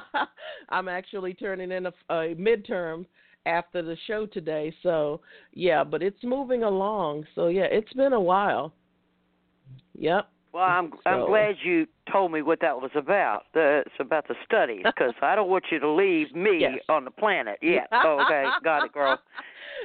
[0.68, 3.06] I'm actually turning in a, a midterm
[3.46, 4.74] after the show today.
[4.82, 5.20] So
[5.54, 7.24] yeah, but it's moving along.
[7.34, 8.74] So yeah, it's been a while.
[9.94, 10.28] Yep.
[10.52, 11.10] Well, I'm so.
[11.10, 13.44] I'm glad you told me what that was about.
[13.52, 16.78] The, it's about the studies because I don't want you to leave me yes.
[16.88, 17.88] on the planet yet.
[17.92, 19.18] Oh, okay, got it, girl.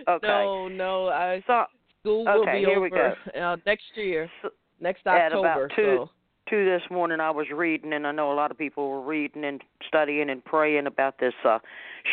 [0.08, 0.28] Okay.
[0.28, 1.08] No, no.
[1.10, 1.66] I so,
[2.04, 3.14] school will okay, be here over we go.
[3.40, 4.50] Uh, next year, so,
[4.80, 5.26] next October.
[5.26, 6.10] At about two, so.
[6.50, 9.46] two this morning, I was reading, and I know a lot of people were reading
[9.46, 11.60] and studying and praying about this uh,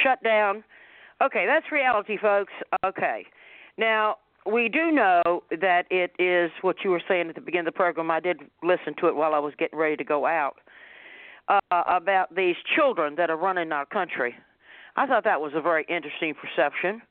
[0.03, 0.63] shutdown.
[1.23, 2.53] Okay, that's reality, folks.
[2.85, 3.27] Okay,
[3.77, 4.17] now
[4.51, 7.79] we do know that it is what you were saying at the beginning of the
[7.79, 8.11] program.
[8.11, 10.57] I did listen to it while I was getting ready to go out
[11.49, 14.35] uh, about these children that are running our country.
[14.97, 17.03] I thought that was a very interesting perception.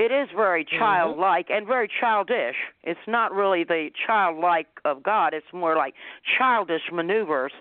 [0.00, 0.78] It is very Mm-hmm.
[0.78, 1.58] childlike mm-hmm.
[1.58, 2.56] and very childish.
[2.82, 5.34] It's not really the childlike of God.
[5.34, 5.94] It's more like
[6.38, 7.52] childish maneuvers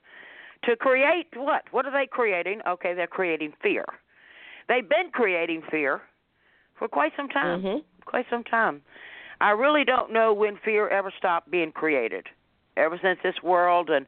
[0.63, 1.63] to create what?
[1.71, 2.61] What are they creating?
[2.65, 3.85] Okay, they're creating fear.
[4.69, 6.01] They've been creating fear
[6.77, 7.61] for quite some time.
[7.61, 7.79] Mm-hmm.
[8.05, 8.81] Quite some time.
[9.41, 12.27] I really don't know when fear ever stopped being created.
[12.77, 14.05] Ever since this world and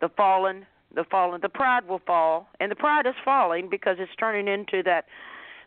[0.00, 4.14] the fallen, the fallen, the pride will fall, and the pride is falling because it's
[4.18, 5.04] turning into that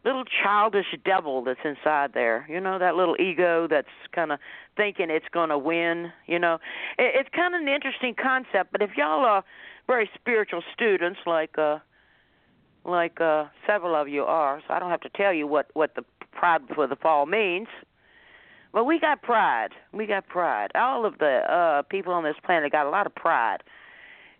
[0.03, 2.45] little childish devil that's inside there.
[2.49, 4.39] You know, that little ego that's kind of
[4.75, 6.11] thinking it's going to win.
[6.27, 6.55] You know,
[6.97, 8.71] it, it's kind of an interesting concept.
[8.71, 9.43] But if y'all are
[9.87, 11.79] very spiritual students, like uh,
[12.85, 15.95] like uh, several of you are, so I don't have to tell you what what
[15.95, 17.67] the pride for the fall means.
[18.73, 19.69] But we got pride.
[19.93, 20.71] We got pride.
[20.75, 23.63] All of the uh people on this planet got a lot of pride.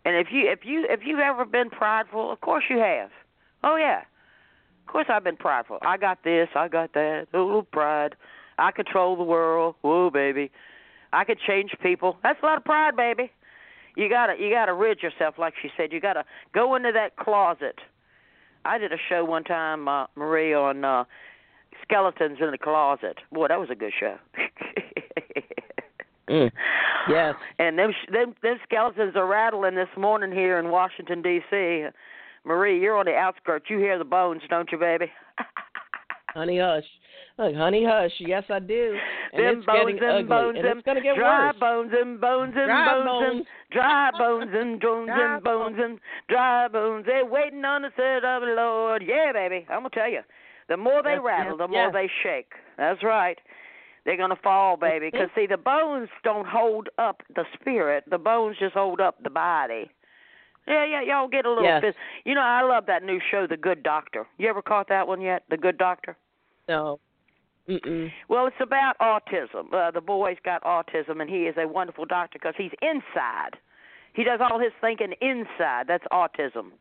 [0.05, 3.09] And if you if you if you've ever been prideful, of course you have.
[3.63, 4.01] Oh yeah.
[4.87, 5.79] Of course I've been prideful.
[5.81, 7.27] I got this, I got that.
[7.33, 8.15] A little pride.
[8.57, 9.75] I control the world.
[9.81, 10.49] Whoa, baby.
[11.11, 12.15] I could change people.
[12.23, 13.29] That's a lot of pride, baby.
[13.97, 15.91] You gotta you gotta rid yourself, like she said.
[15.91, 16.23] You gotta
[16.53, 17.79] go into that closet.
[18.63, 21.03] I did a show one time, uh, Marie, on uh
[21.83, 23.17] skeletons in the closet.
[23.31, 24.15] Boy, that was a good show.
[26.29, 26.51] mm.
[27.09, 27.35] Yes.
[27.59, 31.87] And them them them skeletons are rattling this morning here in Washington D.C.
[32.47, 33.65] Marie, you're on the outskirts.
[33.69, 35.11] You hear the bones, don't you, baby?
[36.33, 36.83] honey hush.
[37.37, 38.11] Look, honey hush.
[38.19, 38.95] Yes, I do.
[39.33, 40.23] And them it's bones getting and ugly.
[40.29, 41.55] bones and and it's to get dry worse.
[41.59, 43.35] bones and bones and Dry bones, bones.
[43.35, 47.05] and dry bones and bones and bones and dry bones.
[47.05, 49.03] They're waiting on the set of the Lord.
[49.05, 49.65] Yeah, baby.
[49.69, 50.21] I'm gonna tell you.
[50.69, 51.93] The more they Yes, rattle, yes, the more yes.
[51.93, 52.51] they shake.
[52.77, 53.37] That's right.
[54.05, 55.09] They're gonna fall, baby.
[55.11, 58.05] Because see, the bones don't hold up the spirit.
[58.09, 59.91] The bones just hold up the body.
[60.67, 61.81] Yeah, yeah, y'all get a little Yes.
[61.81, 61.95] bit.
[62.25, 64.27] You know, I love that new show, The Good Doctor.
[64.37, 65.43] You ever caught that one yet?
[65.49, 66.17] The Good Doctor.
[66.67, 66.99] No.
[67.69, 68.11] Mm-mm.
[68.29, 69.73] Well, it's about autism.
[69.73, 73.57] Uh, the boy's got autism, and he is a wonderful doctor because he's inside.
[74.13, 75.87] He does all his thinking inside.
[75.87, 76.71] That's autism.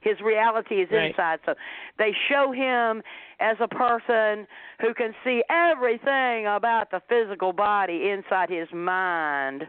[0.00, 1.10] His reality is Right.
[1.10, 1.40] inside.
[1.44, 1.54] So
[1.98, 3.02] they show him
[3.40, 4.46] as a person
[4.80, 9.68] who can see everything about the physical body inside his mind.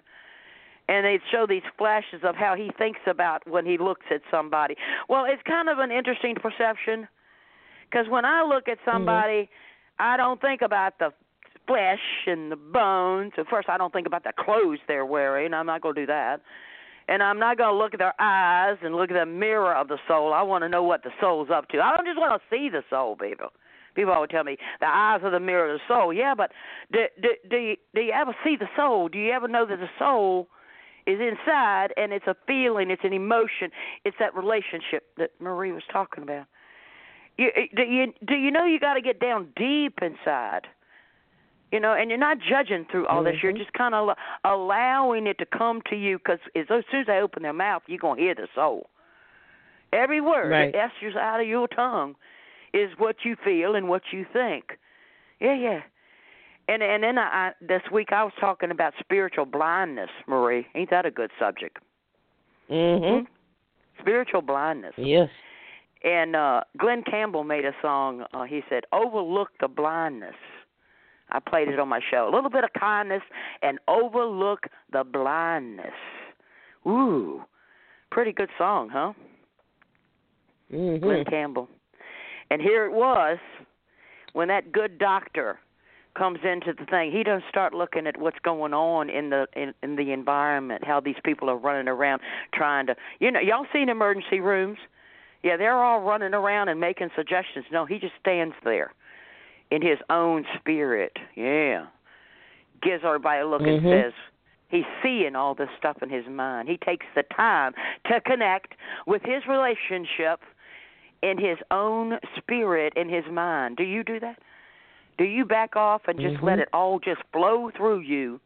[0.88, 4.76] And they show these flashes of how he thinks about when he looks at somebody.
[5.10, 7.08] Well, it's kind of an interesting perception
[7.90, 8.92] because when I look at mm-hmm.
[8.92, 9.50] somebody,
[10.00, 11.12] I don't think about the
[11.68, 13.34] flesh and the bones.
[13.38, 15.54] At first, I don't think about the clothes they're wearing.
[15.54, 16.42] I'm not going to do that.
[17.10, 19.88] And I'm not going to look at their eyes and look at the mirror of
[19.88, 20.34] the soul.
[20.34, 21.80] I want to know what the soul's up to.
[21.80, 23.50] I don't just want to see the soul, people.
[23.96, 26.14] People always tell me the eyes are the mirror of the soul.
[26.14, 26.52] Yeah, but
[26.92, 29.08] do do do you, do you ever see the soul?
[29.10, 30.50] Do you ever know that the soul
[31.08, 33.72] is inside and it's a feeling, it's an emotion,
[34.06, 36.46] it's that relationship that Marie was talking about.
[37.38, 40.68] You, do you do you know you got to get down deep inside?
[41.72, 43.44] You know, and you're not judging through all this.
[43.44, 43.58] You're Mhm.
[43.58, 47.44] just kind of allowing it to come to you because as soon as they open
[47.44, 48.90] their mouth, you're gonna hear the soul.
[49.94, 50.72] Every word Right.
[50.74, 52.16] that esters out of your tongue
[52.74, 54.78] is what you feel and what you think.
[55.40, 55.82] Yeah, yeah.
[56.68, 60.68] And and then I, this week I was talking about spiritual blindness, Marie.
[60.76, 61.78] Ain't that a good subject?
[62.70, 63.26] Mm-hmm.
[64.02, 64.94] Spiritual blindness.
[64.98, 65.30] Yes.
[66.04, 68.26] And uh Glen Campbell made a song.
[68.34, 70.36] Uh, he said, "Overlook the blindness."
[71.30, 72.30] I played it on my show.
[72.32, 73.22] A little bit of kindness
[73.62, 74.62] and overlook
[74.94, 75.88] the blindness.
[76.86, 77.42] Ooh,
[78.12, 79.12] pretty good song, huh?
[80.74, 81.04] Mm-hmm.
[81.04, 81.68] Glen Campbell.
[82.50, 83.38] And here it was
[84.34, 85.60] when that good doctor
[86.18, 87.12] comes into the thing.
[87.12, 91.00] He doesn't start looking at what's going on in the in, in the environment, how
[91.00, 92.22] these people are running around
[92.54, 92.96] trying to.
[93.20, 94.80] You know, y'all seen emergency rooms?
[95.44, 97.66] Yeah, they're all running around and making suggestions.
[97.72, 98.94] No, he just stands there
[99.70, 101.18] in his own spirit.
[101.36, 101.86] Yeah,
[102.82, 103.90] gives everybody a look and Mhm.
[103.90, 104.14] says.
[104.70, 106.68] He's seeing all this stuff in his mind.
[106.68, 107.74] He takes the time
[108.12, 108.74] to connect
[109.06, 110.44] with his relationship
[111.22, 113.78] in his own spirit, in his mind.
[113.78, 114.38] Do you do that?
[115.18, 116.64] Do you back off and just let Mhm.
[116.64, 118.40] it all just flow through you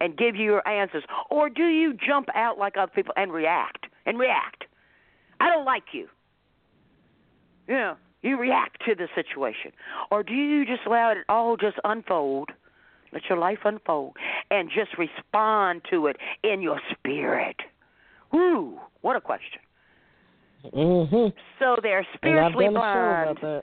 [0.00, 1.04] and give you your answers?
[1.30, 4.66] Or do you jump out like other people and react and react?
[5.40, 6.08] I don't like you.
[7.66, 9.72] You know, you react to the situation.
[10.10, 12.50] Or do you just allow it all just unfold?
[13.12, 14.16] Let your life unfold
[14.50, 17.56] and just respond to it in your spirit.
[18.32, 19.60] Woo, what a question.
[20.64, 21.36] Mm-hmm.
[21.58, 23.62] So they're spiritually done a show blind.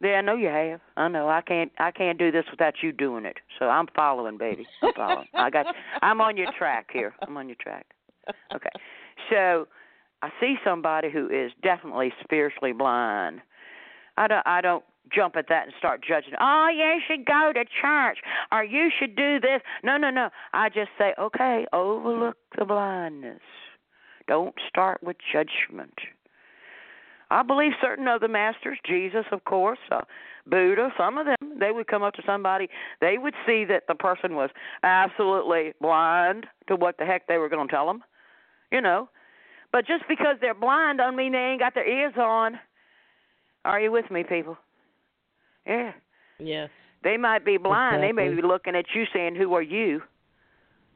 [0.00, 0.80] Yeah, I know you have.
[0.96, 1.28] I know.
[1.28, 1.72] I can't.
[1.78, 3.38] I can't do this without you doing it.
[3.58, 4.66] So I'm following, baby.
[4.82, 5.28] I'm following.
[5.34, 5.66] I got.
[6.02, 7.14] I'm on your track here.
[7.26, 7.86] I'm on your track.
[8.54, 8.70] Okay.
[9.30, 9.66] So
[10.22, 13.40] I see somebody who is definitely spiritually blind.
[14.16, 14.46] I don't.
[14.46, 16.34] I don't jump at that and start judging.
[16.40, 18.18] Oh, you should go to church,
[18.52, 19.62] or you should do this.
[19.82, 20.28] No, no, no.
[20.52, 23.40] I just say, okay, overlook the blindness.
[24.26, 25.94] Don't start with judgment.
[27.30, 30.00] I believe certain of the masters, Jesus, of course, uh,
[30.46, 32.68] Buddha, some of them, they would come up to somebody,
[33.00, 34.50] they would see that the person was
[34.82, 38.02] absolutely blind to what the heck they were going to tell them,
[38.72, 39.08] you know.
[39.72, 42.58] But just because they're blind doesn't mean they ain't got their ears on.
[43.64, 44.56] Are you with me, people?
[45.66, 45.92] Yeah.
[46.38, 46.70] Yes.
[47.04, 48.02] They might be blind.
[48.02, 48.24] Exactly.
[48.24, 50.02] They may be looking at you saying, "Who are you?"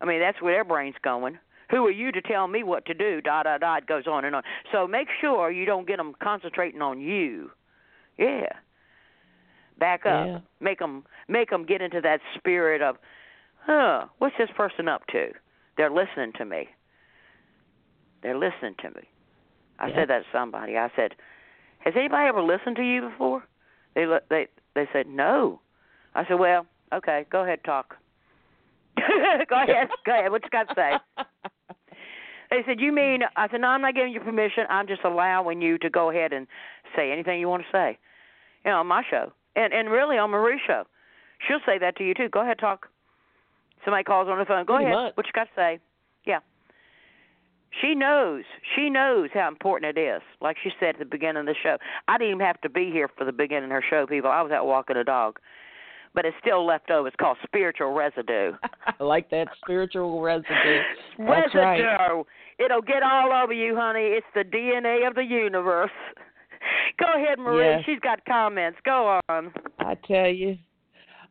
[0.01, 1.39] I mean, that's where their brain's going.
[1.73, 3.23] Who are you to tell me what to do?
[3.23, 3.77] Da da da.
[3.77, 4.43] It goes on and on.
[4.71, 7.51] So make sure you don't get them concentrating on you.
[8.19, 8.53] Yeah.
[9.79, 10.27] Back up.
[10.27, 10.39] Yeah.
[10.61, 12.97] Make them make them get into that spirit of,
[13.65, 14.05] huh?
[14.19, 15.31] What's this person up to?
[15.79, 16.69] They're listening to me.
[18.23, 19.09] They're listening to me.
[19.79, 19.95] I Yeah.
[19.95, 20.77] said that to somebody.
[20.77, 21.15] I said,
[21.79, 23.43] "Has anybody ever listened to you before?"
[23.95, 25.61] They look- they they said no.
[26.15, 27.97] I said, "Well, okay, go ahead, talk."
[28.97, 30.31] go ahead, go ahead.
[30.31, 30.99] What you got to say?
[32.53, 34.67] They said, "You mean?" I said, "No, I'm not giving you permission.
[34.69, 36.47] I'm just allowing you to go ahead and
[36.95, 37.97] say anything you want to say."
[38.63, 40.85] You know, on my show, and and really on Marie's show,
[41.49, 42.29] she'll say that to you too.
[42.29, 42.89] Go ahead, talk.
[43.87, 44.67] Somebody calls on the phone.
[44.67, 45.03] Go Pretty ahead.
[45.03, 45.17] much.
[45.17, 45.79] What you got to say?
[46.27, 46.41] Yeah.
[47.81, 48.45] She knows.
[48.77, 50.21] She knows how important it is.
[50.43, 51.79] Like she said at the beginning of the show.
[52.07, 54.31] I didn't even have to be here for the beginning of her show, people.
[54.31, 55.39] I was out walking a dog.
[56.15, 57.09] But it's still left over.
[57.09, 58.53] It's called spiritual residue.
[59.01, 60.81] I like that spiritual residue.
[61.19, 61.81] That's right.
[61.81, 62.25] residue.
[62.59, 64.19] It'll get all over you, honey.
[64.19, 65.91] It's the DNA of the universe.
[66.99, 67.65] Go ahead, Marie.
[67.65, 67.83] Yes.
[67.87, 68.79] She's got comments.
[68.85, 69.53] Go on.
[69.79, 70.59] I tell you.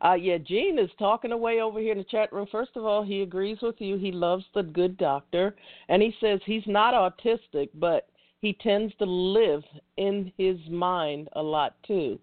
[0.03, 2.47] Uh, yeah, Gene is talking away over here in the chat room.
[2.51, 3.97] First of all, he agrees with you.
[3.97, 5.55] He loves the good doctor.
[5.89, 8.07] And he says he's not autistic, but
[8.39, 9.61] he tends to live
[9.97, 12.19] in his mind a lot too.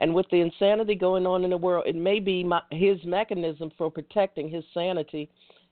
[0.00, 3.70] And with the insanity going on in the world, it may be my, his mechanism
[3.76, 5.28] for protecting his sanity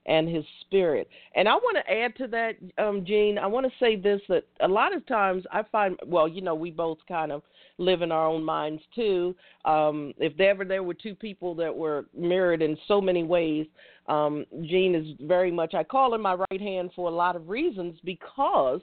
[0.06, 1.08] and his spirit.
[1.34, 3.38] And I want to add to that, um, Gene.
[3.38, 6.54] I want to say this that a lot of times I find, well, you know,
[6.54, 7.42] we both kind of
[7.78, 9.34] live in our own minds too.
[9.64, 13.66] Um, if ever there were two people that were mirrored in so many ways,
[14.06, 17.48] um, Gene is very much, I call him my right hand for a lot of
[17.48, 18.80] reasons because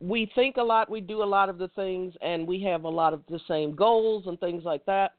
[0.00, 2.88] we think a lot, we do a lot of the things, and we have a
[2.88, 5.14] lot of the same goals and things like that.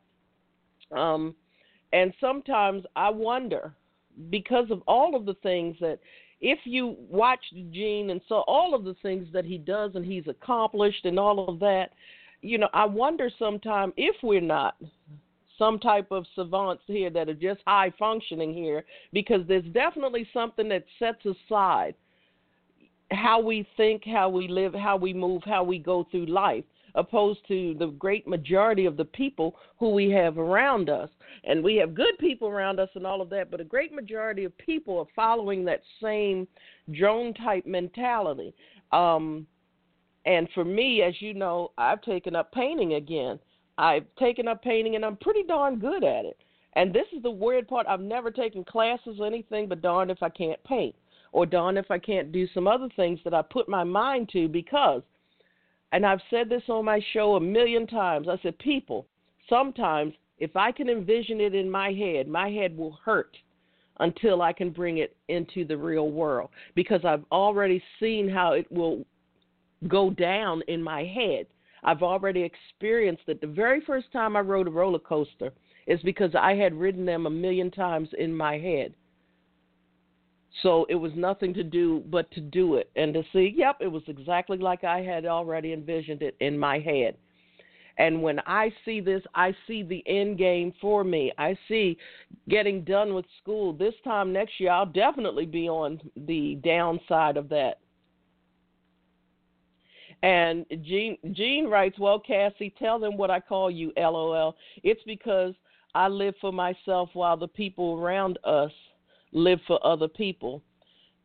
[0.91, 1.35] Um,
[1.91, 3.73] and sometimes I wonder,
[4.29, 5.99] because of all of the things that,
[6.41, 10.27] if you watched Gene and saw all of the things that he does and he's
[10.27, 11.91] accomplished and all of that,
[12.41, 14.75] you know, I wonder sometimes if we're not
[15.57, 20.69] some type of savants here that are just high functioning here, because there's definitely something
[20.69, 21.95] that sets aside
[23.11, 26.63] how we think, how we live, how we move, how we go through life,
[26.95, 31.09] opposed to the great majority of the people who we have around us.
[31.43, 34.43] And we have good people around us and all of that, but a great majority
[34.43, 36.47] of people are following that same
[36.91, 38.53] drone type mentality.
[38.91, 39.47] Um,
[40.25, 43.39] and for me, as you know, I've taken up painting again.
[43.77, 46.37] I've taken up painting and I'm pretty darn good at it.
[46.73, 47.87] And this is the weird part.
[47.87, 50.95] I've never taken classes or anything, but darn if I can't paint
[51.31, 54.47] or darn if I can't do some other things that I put my mind to
[54.47, 55.01] because,
[55.91, 59.07] and I've said this on my show a million times, I said, people,
[59.47, 63.35] sometimes if I can envision it in my head, my head will hurt
[63.99, 68.71] until I can bring it into the real world because I've already seen how it
[68.71, 69.05] will
[69.87, 71.47] go down in my head.
[71.83, 73.41] I've already experienced it.
[73.41, 75.51] The very first time I rode a roller coaster
[75.87, 78.93] is because I had ridden them a million times in my head.
[80.63, 83.87] So it was nothing to do but to do it and to see, yep, it
[83.87, 87.15] was exactly like I had already envisioned it in my head.
[87.97, 91.33] And when I see this, I see the end game for me.
[91.37, 91.97] I see
[92.47, 93.73] getting done with school.
[93.73, 97.79] This time next year, I'll definitely be on the downside of that.
[100.23, 104.55] And Gene, Gene writes, Well, Cassie, tell them what I call you, LOL.
[104.83, 105.53] It's because
[105.93, 108.71] I live for myself while the people around us
[109.31, 110.61] live for other people.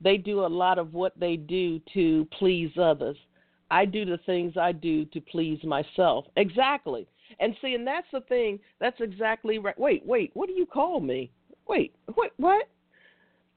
[0.00, 3.16] They do a lot of what they do to please others.
[3.70, 6.26] I do the things I do to please myself.
[6.36, 7.06] Exactly.
[7.40, 8.60] And see, and that's the thing.
[8.80, 9.78] That's exactly right.
[9.78, 10.30] Wait, wait.
[10.34, 11.30] What do you call me?
[11.66, 12.32] Wait, what?
[12.36, 12.68] What?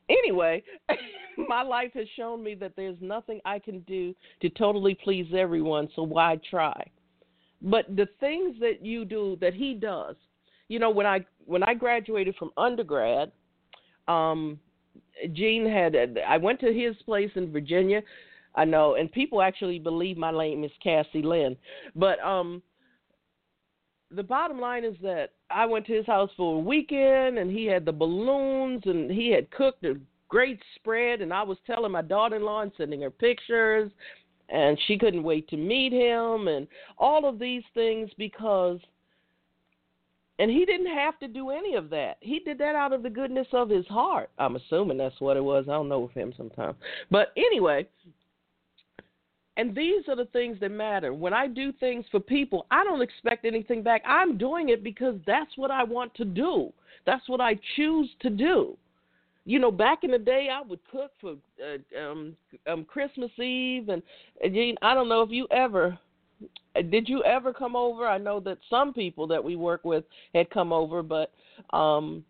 [0.09, 0.63] Anyway,
[1.49, 5.89] my life has shown me that there's nothing I can do to totally please everyone.
[5.95, 6.89] So why try?
[7.61, 10.15] But the things that you do, that he does,
[10.69, 13.31] you know, when I when I graduated from undergrad,
[14.07, 14.59] um,
[15.33, 15.95] Gene had
[16.27, 18.01] I went to his place in Virginia.
[18.55, 21.55] I know, and people actually believe my name is Cassie Lynn.
[21.95, 22.61] But um,
[24.09, 27.65] the bottom line is that I went to his house for a weekend, and he
[27.65, 29.95] had the balloons, and he had cooked a
[30.27, 33.91] great spread, and I was telling my daughter-in-law and sending her pictures,
[34.49, 36.67] and she couldn't wait to meet him, and
[36.97, 38.79] all of these things because.
[40.39, 42.17] And he didn't have to do any of that.
[42.19, 44.29] He did that out of the goodness of his heart.
[44.37, 45.65] I'm assuming that's what it was.
[45.67, 46.75] I don't know with him sometimes.
[47.09, 47.87] But anyway,
[49.57, 51.13] And these are the things that matter.
[51.15, 54.03] When I do things for people, I don't expect anything back.
[54.05, 56.71] I'm doing it because that's what I want to do.
[57.07, 58.77] That's what I choose to do.
[59.45, 62.35] You know, back in the day, I would cook for uh, um,
[62.71, 64.03] um, Christmas Eve, and,
[64.43, 65.97] and I don't know if you ever
[66.89, 68.07] did you ever come over?
[68.07, 70.03] I know that some people that we work with
[70.33, 71.31] had come over, but
[71.75, 72.23] um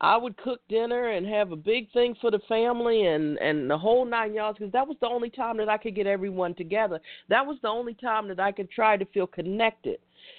[0.00, 3.78] I would cook dinner and have a big thing for the family and and the
[3.78, 7.00] whole nine yards because that was the only time that I could get everyone together.
[7.28, 9.98] That was the only time that I could try to feel connected.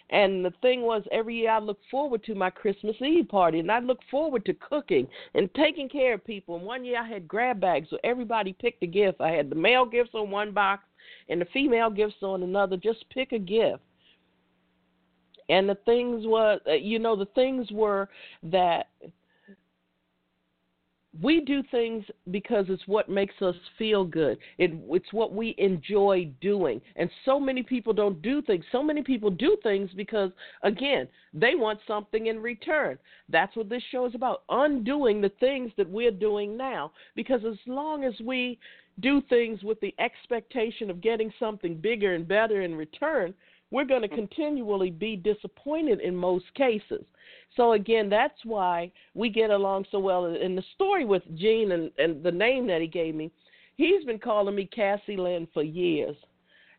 [0.09, 3.71] And the thing was, every year I looked forward to my Christmas Eve party, and
[3.71, 6.55] I looked forward to cooking and taking care of people.
[6.55, 9.19] And one year I had grab bags, so everybody picked a gift.
[9.21, 10.83] I had the male gifts on one box
[11.29, 12.77] and the female gifts on another.
[12.77, 13.81] Just pick a gift.
[15.49, 18.09] And the things were, uh, you know, the things were
[18.43, 18.87] that
[21.21, 24.37] we do things because it's what makes us feel good.
[24.57, 26.81] It, it's what we enjoy doing.
[26.95, 28.65] And so many people don't do things.
[28.71, 30.31] So many people do things because,
[30.63, 32.97] again, they want something in return.
[33.29, 36.91] That's what this show is about undoing the things that we're doing now.
[37.15, 38.57] Because as long as we
[38.99, 43.33] do things with the expectation of getting something bigger and better in return,
[43.71, 44.17] we're going to mm-hmm.
[44.17, 47.03] continually be disappointed in most cases.
[47.55, 50.25] So again, that's why we get along so well.
[50.25, 53.31] In the story with Gene and, and the name that he gave me,
[53.75, 56.15] he's been calling me Cassie Lynn for years.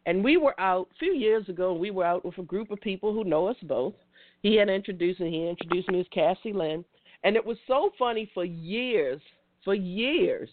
[0.07, 1.73] And we were out a few years ago.
[1.73, 3.95] We were out with a group of people who know us both.
[4.43, 5.31] He had introduced me.
[5.31, 6.85] He introduced me as Cassie Lynn,
[7.25, 9.21] and it was so funny for years.
[9.65, 10.51] For years,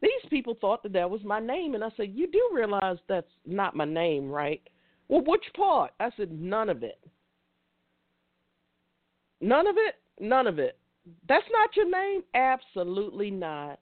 [0.00, 3.32] these people thought that that was my name, and I said, "You do realize that's
[3.46, 4.62] not my name, right?"
[5.08, 5.92] Well, which part?
[5.98, 7.00] I said, "None of it."
[9.40, 9.96] None of it?
[10.20, 10.78] None of it.
[11.28, 12.22] That's not your name?
[12.34, 13.78] Absolutely not.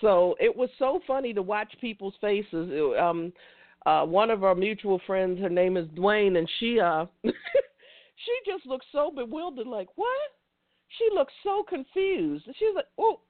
[0.00, 2.70] So it was so funny to watch people's faces.
[3.00, 3.32] Um,
[3.86, 7.32] uh, one of our mutual friends, her name is Dwayne, and she uh, she
[8.44, 10.08] just looked so bewildered, like what?
[10.98, 12.44] She looked so confused.
[12.58, 13.20] She was like, "Oh,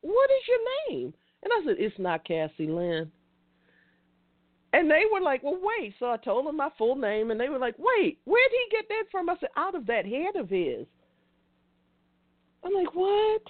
[0.00, 0.58] what is your
[0.90, 3.10] name?" And I said, "It's not Cassie Lynn."
[4.72, 5.94] And they were like, well, wait.
[5.98, 8.86] So I told them my full name, and they were like, wait, where'd he get
[8.90, 9.30] that from?
[9.30, 10.86] I said, out of that head of his.
[12.62, 13.42] I'm like, what?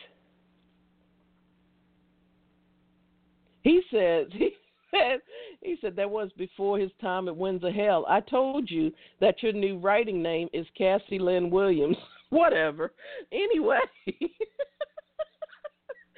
[3.62, 4.50] He says, he
[4.92, 5.20] said,
[5.62, 8.06] he said that was before his time at Windsor Hell.
[8.08, 11.96] I told you that your new writing name is Cassie Lynn Williams.
[12.30, 12.92] Whatever.
[13.32, 13.78] Anyway.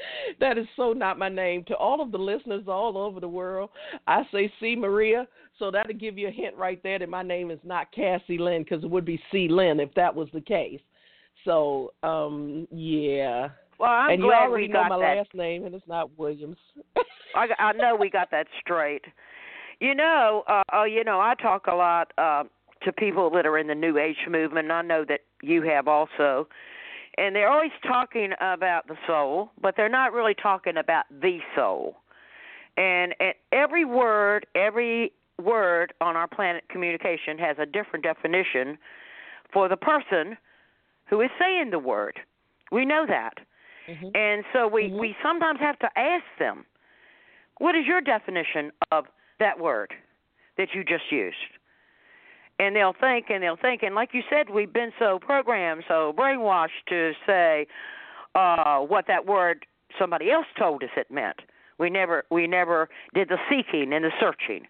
[0.40, 1.64] that is so not my name.
[1.68, 3.70] To all of the listeners all over the world,
[4.06, 4.76] I say C.
[4.76, 5.26] Maria.
[5.58, 8.62] So that'll give you a hint right there that my name is not Cassie Lynn
[8.62, 9.48] because it would be C.
[9.48, 10.80] Lynn if that was the case.
[11.44, 13.48] So, um, yeah.
[13.78, 15.16] Well, I'm and glad you already we know my that.
[15.18, 16.56] last name, and it's not Williams.
[17.34, 19.04] I, I know we got that straight.
[19.80, 22.44] You know, uh, uh, you know, I talk a lot uh,
[22.82, 24.66] to people that are in the New Age movement.
[24.66, 26.48] And I know that you have also
[27.18, 31.96] and they're always talking about the soul, but they're not really talking about the soul.
[32.76, 35.12] And, and every word, every
[35.42, 38.78] word on our planet communication has a different definition
[39.52, 40.36] for the person
[41.10, 42.20] who is saying the word.
[42.70, 43.34] We know that.
[43.88, 44.08] Mm-hmm.
[44.14, 45.00] And so we, mm-hmm.
[45.00, 46.66] we sometimes have to ask them,
[47.58, 49.06] what is your definition of
[49.40, 49.92] that word
[50.56, 51.36] that you just used?
[52.58, 53.82] And they'll think and they'll think.
[53.82, 57.66] And like you said we've been so programmed so brainwashed to say
[58.34, 59.66] uh what that word
[59.98, 61.40] somebody else told us it meant.
[61.78, 64.66] We never we never did the seeking and the searching.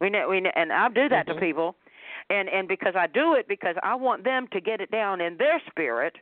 [0.00, 1.38] We ne- we ne- and I do that mm-hmm.
[1.38, 1.76] to people.
[2.30, 5.36] And and because I do it because I want them to get it down in
[5.36, 6.16] their spirit.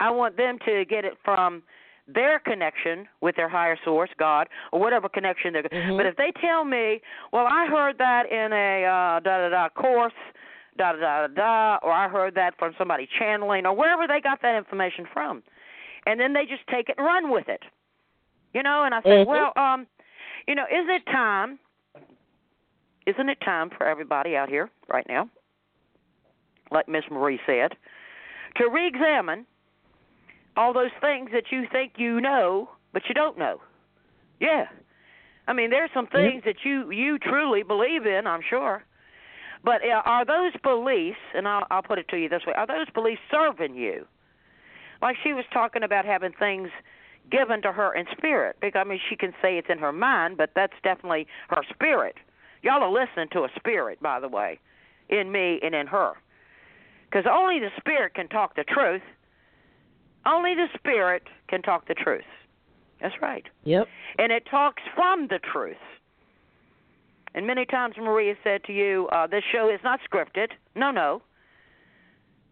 [0.00, 1.62] I want them to get it from
[2.12, 5.62] their connection with their higher source, God, or whatever connection they're.
[5.64, 5.96] Mm-hmm.
[5.96, 7.00] But if they tell me,
[7.32, 10.12] well, I heard that in a uh, da da da course,
[10.78, 14.40] da da da da, or I heard that from somebody channeling, or wherever they got
[14.42, 15.42] that information from,
[16.06, 17.62] and then they just take it and run with it,
[18.54, 18.84] you know.
[18.84, 19.30] And I say, mm-hmm.
[19.30, 19.86] well, um,
[20.46, 21.58] you know, isn't it time?
[23.06, 25.28] Isn't it time for everybody out here right now,
[26.70, 27.72] like Miss Marie said,
[28.56, 29.46] to re-examine
[30.58, 33.60] all those things that you think you know, but you don't know.
[34.40, 34.66] Yeah.
[35.46, 38.82] I mean, there's some things that you you truly believe in, I'm sure.
[39.64, 42.66] But uh, are those beliefs, and I'll, I'll put it to you this way, are
[42.66, 44.04] those beliefs serving you?
[45.00, 46.70] Like she was talking about having things
[47.30, 48.56] given to her in spirit.
[48.60, 52.16] Because I mean, she can say it's in her mind, but that's definitely her spirit.
[52.62, 54.58] Y'all are listening to a spirit, by the way,
[55.08, 56.14] in me and in her.
[57.08, 59.02] Because only the spirit can talk the truth
[60.26, 62.24] only the spirit can talk the truth.
[63.00, 63.44] That's right.
[63.64, 63.86] Yep.
[64.18, 65.76] And it talks from the truth.
[67.34, 71.22] And many times Maria said to you, uh, "This show is not scripted." No, no.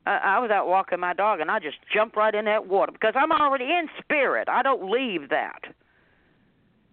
[0.07, 2.93] I, I was out walking my dog, and I just jumped right in that water
[2.93, 4.49] because I'm already in spirit.
[4.49, 5.63] I don't leave that.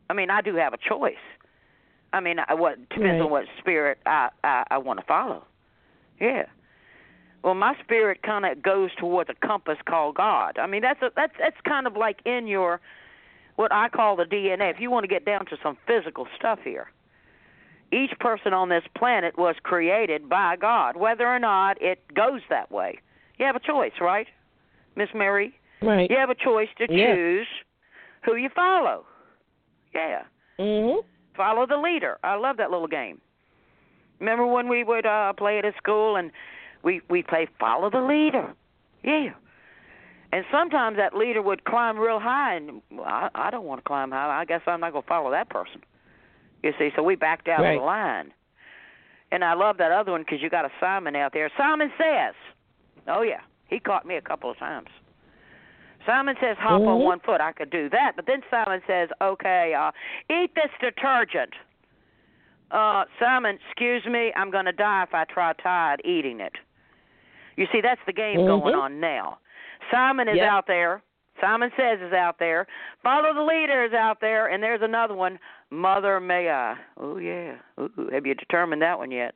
[0.09, 1.15] I mean, I do have a choice.
[2.13, 3.21] I mean, I, what depends Right.
[3.21, 5.45] on what spirit I I, I want to follow.
[6.19, 6.45] Yeah.
[7.43, 10.57] Well, my spirit kind of goes towards a compass called God.
[10.57, 12.79] I mean, that's a, that's that's kind of like in your
[13.57, 14.71] what I call the DNA.
[14.71, 16.89] If you want to get down to some physical stuff here,
[17.91, 22.71] each person on this planet was created by God, whether or not it goes that
[22.71, 22.99] way.
[23.37, 24.27] You have a choice, right,
[24.95, 25.53] Miss Mary?
[25.81, 26.09] Right.
[26.09, 27.13] You have a choice to Yeah.
[27.13, 27.47] choose
[28.21, 29.05] who you follow.
[29.93, 30.23] Yeah,
[30.57, 31.03] Mhm.
[31.35, 32.17] follow the leader.
[32.23, 33.19] I love that little game.
[34.19, 36.31] Remember when we would uh play it at school and
[36.83, 38.53] we we play follow the leader.
[39.03, 39.31] Yeah.
[40.31, 44.09] And sometimes that leader would climb real high, and I, I don't want to climb
[44.11, 44.39] high.
[44.41, 45.81] I guess I'm not going to follow that person.
[46.63, 47.75] You see, so we backed out Right.
[47.75, 48.33] of the line.
[49.31, 51.51] And I love that other one because you got a Simon out there.
[51.57, 52.33] Simon says,
[53.07, 54.89] "Oh yeah, he caught me a couple of times."
[56.05, 57.03] Simon says, "Hop on Mhm.
[57.03, 59.91] one foot." I could do that, but then Simon says, "Okay, uh,
[60.29, 61.53] eat this detergent."
[62.71, 66.57] Uh, Simon, excuse me, I'm going to die if I try Tide eating it.
[67.55, 68.81] You see, that's the game going Mhm.
[68.81, 69.39] on now.
[69.91, 70.51] Simon is Yep.
[70.51, 71.01] out there.
[71.41, 72.67] Simon says is out there.
[73.01, 75.39] Follow the leader is out there, and there's another one.
[75.71, 76.77] Mother may I?
[76.97, 77.55] Oh yeah.
[77.79, 79.35] Ooh, have you determined that one yet?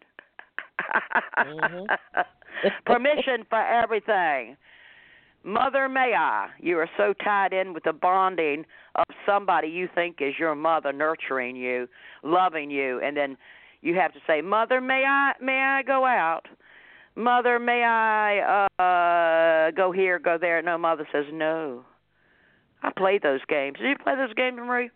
[1.37, 1.97] Mhm.
[2.85, 4.57] Permission for everything.
[5.43, 6.49] Mother may I?
[6.59, 8.65] You are so tied in with the bonding
[8.95, 11.87] of somebody you think is your mother, nurturing you,
[12.23, 13.37] loving you, and then
[13.81, 15.33] you have to say, "Mother, may I?
[15.39, 16.47] May I go out?"
[17.17, 20.61] Mother, may I uh go here, go there?
[20.61, 21.83] No, mother says no.
[22.83, 23.77] I played those games.
[23.79, 24.91] Did you play those games, Marie?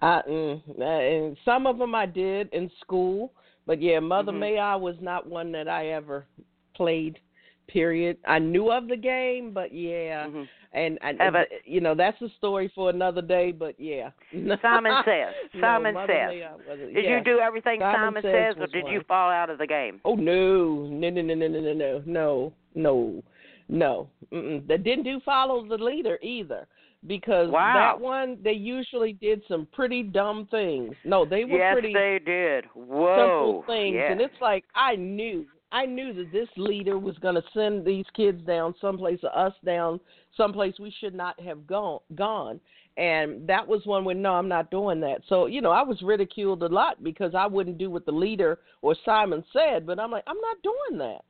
[0.00, 3.32] I, mm, uh, and some of them I did in school,
[3.66, 4.40] but yeah, Mother Mhm.
[4.40, 6.26] May I was not one that I ever
[6.74, 7.20] played.
[7.66, 8.18] Period.
[8.26, 10.48] I knew of the game, but yeah, Mhm.
[10.72, 13.52] and I, Have a- you know that's a story for another day.
[13.52, 14.10] But yeah,
[14.62, 15.34] Simon says.
[15.60, 16.60] Simon Mother says.
[16.70, 17.18] I Did yeah.
[17.18, 20.00] you do everything Simon Simon, Says says, or did you fall out of the game?
[20.04, 23.22] Oh no, no, no, no, no, no, no, no, no, no,
[23.68, 24.08] no.
[24.32, 24.66] Mm-mm.
[24.66, 26.66] They didn't do follow the leader either,
[27.06, 27.72] because Wow.
[27.74, 30.94] that one they usually did some pretty dumb things.
[31.04, 32.66] No, they were yes, pretty they did.
[32.74, 33.16] Whoa.
[33.16, 34.12] simple things, yeah.
[34.12, 38.04] and it's like I knew, I knew that this leader was going to send these
[38.14, 39.98] kids down someplace, or us down
[40.36, 41.98] someplace we should not have gone.
[42.14, 42.60] Gone,
[42.96, 45.22] and that was one where no, I'm not doing that.
[45.28, 48.60] So you know, I was ridiculed a lot because I wouldn't do what the leader
[48.82, 51.24] or Simon said, but I'm like, I'm not doing that.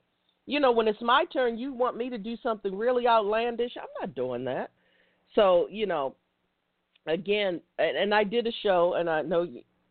[0.45, 3.73] You know, when it's my turn, you want me to do something really outlandish.
[3.79, 4.73] I'm not doing that.
[5.35, 6.17] So you know,
[7.07, 9.47] again, and, and I did a show, and I know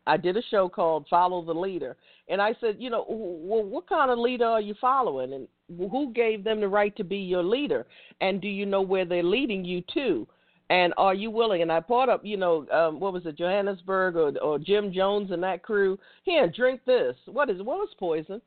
[0.05, 1.95] I did a show called Follow the Leader,
[2.27, 5.47] and I said, you know, well, what kind of leader are you following, and
[5.91, 7.85] who gave them the right to be your leader,
[8.21, 10.27] and do you know where they're leading you to?
[10.69, 11.61] And are you willing?
[11.61, 15.31] And I brought up, you know, um, what was it, Johannesburg or, or Jim Jones
[15.31, 15.99] and that crew?
[16.23, 17.15] Here, drink this.
[17.25, 17.59] What is?
[17.59, 17.65] it?
[17.65, 18.41] Well, it's poison,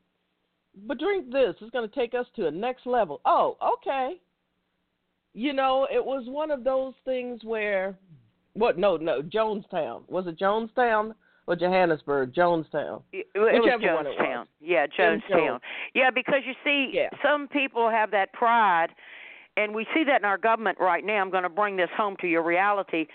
[0.85, 1.55] but drink this.
[1.61, 3.21] It's going to take us to a next level.
[3.25, 4.19] Oh, okay.
[5.33, 7.95] You know, it was one of those things where,
[8.53, 8.77] what?
[8.77, 10.01] No, no, Jonestown.
[10.09, 11.13] Was it Jonestown
[11.47, 12.33] or Johannesburg?
[12.33, 13.01] Jonestown.
[13.11, 14.39] It, it was Whichever one it Jonestown.
[14.39, 14.47] was.
[14.59, 15.59] Yeah, Jonestown.
[15.95, 17.09] Yeah, because you see, Yeah.
[17.23, 18.89] some people have that pride,
[19.55, 21.15] and we see that in our government right now.
[21.21, 23.07] I'm going to bring this home to your reality.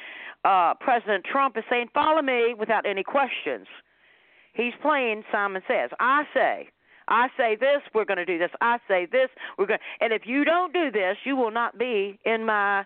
[0.45, 3.67] Uh, President Trump is saying, "Follow me" without any questions.
[4.55, 5.91] He's playing Simon Says.
[6.01, 6.69] I say,
[7.09, 8.51] I say this, we're going to do this.
[8.61, 9.81] I say this, we're going.
[10.01, 12.85] And if you don't do this, you will not be in my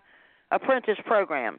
[0.53, 1.59] apprentice program,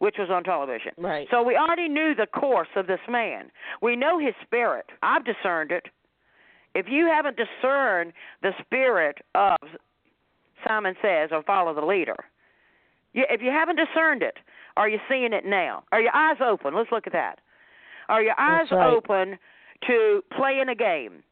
[0.00, 0.92] which was on television.
[0.96, 1.28] Right.
[1.30, 3.50] So we already knew the course of this man.
[3.82, 4.86] We know his spirit.
[5.02, 5.84] I've discerned it.
[6.74, 8.12] If you haven't discerned
[8.42, 9.58] the spirit of
[10.66, 12.16] Simon says or follow the leader,
[13.12, 14.38] you, if you haven't discerned it,
[14.76, 15.82] are you seeing it now?
[15.92, 16.74] Are your eyes open?
[16.74, 17.40] Let's look at that.
[18.08, 18.90] Are your eyes right.
[18.90, 19.38] open
[19.86, 21.22] to playing a game?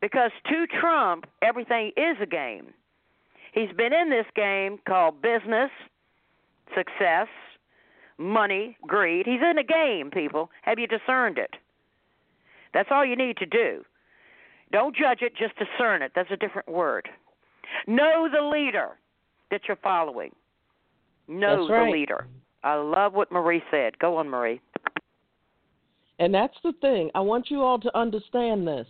[0.00, 2.74] Because to Trump, everything is a game.
[3.52, 5.70] He's been in this game called business,
[6.74, 7.28] success,
[8.18, 9.26] money, greed.
[9.26, 10.50] He's in a game, people.
[10.62, 11.54] Have you discerned it?
[12.74, 13.84] That's all you need to do.
[14.72, 16.12] Don't judge it, just discern it.
[16.14, 17.08] That's a different word.
[17.86, 18.90] Know the leader
[19.50, 20.32] that you're following.
[21.28, 21.86] Know right.
[21.86, 22.26] the leader.
[22.64, 23.98] I love what Marie said.
[23.98, 24.60] Go on, Marie.
[26.18, 27.10] And that's the thing.
[27.14, 28.86] I want you all to understand this.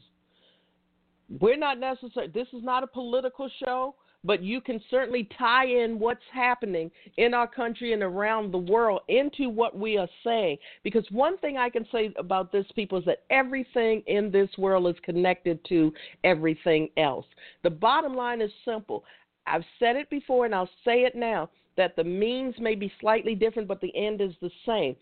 [1.41, 2.29] We're not necessary.
[2.29, 3.97] This is not a political show,
[4.27, 9.03] but you can certainly tie in what's happening in our country and around the world
[9.09, 10.59] into what we are saying.
[10.83, 14.89] Because one thing I can say about this, people, is that everything in this world
[14.89, 15.93] is connected to
[16.25, 17.27] everything else.
[17.63, 19.05] The bottom line is simple.
[19.47, 23.37] I've said it before and I'll say it now that the means may be slightly
[23.37, 24.97] different, but the end is the same.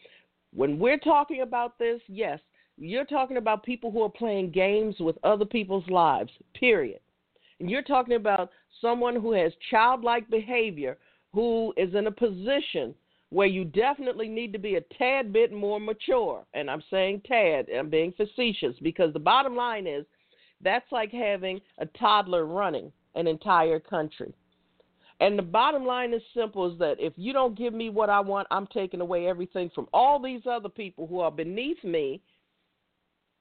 [0.53, 2.41] When we're talking about this, yes,
[2.77, 7.01] you're talking about people who are playing games with other people's lives, period.
[7.61, 8.51] And you're talking about
[8.85, 10.99] someone who has childlike behavior
[11.33, 12.95] who is in a position
[13.31, 16.45] where you definitely need to be a tad bit more mature.
[16.53, 20.05] And I'm saying tad, I'm being facetious because the bottom line is
[20.61, 24.35] that's like having a toddler running an entire country.
[25.21, 28.21] And the bottom line is simple is that if you don't give me what I
[28.21, 32.21] want, I'm taking away everything from all these other people who are beneath me.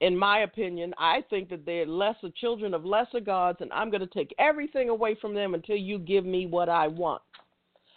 [0.00, 4.00] In my opinion, I think that they're lesser children of lesser gods, and I'm going
[4.00, 7.22] to take everything away from them until you give me what I want.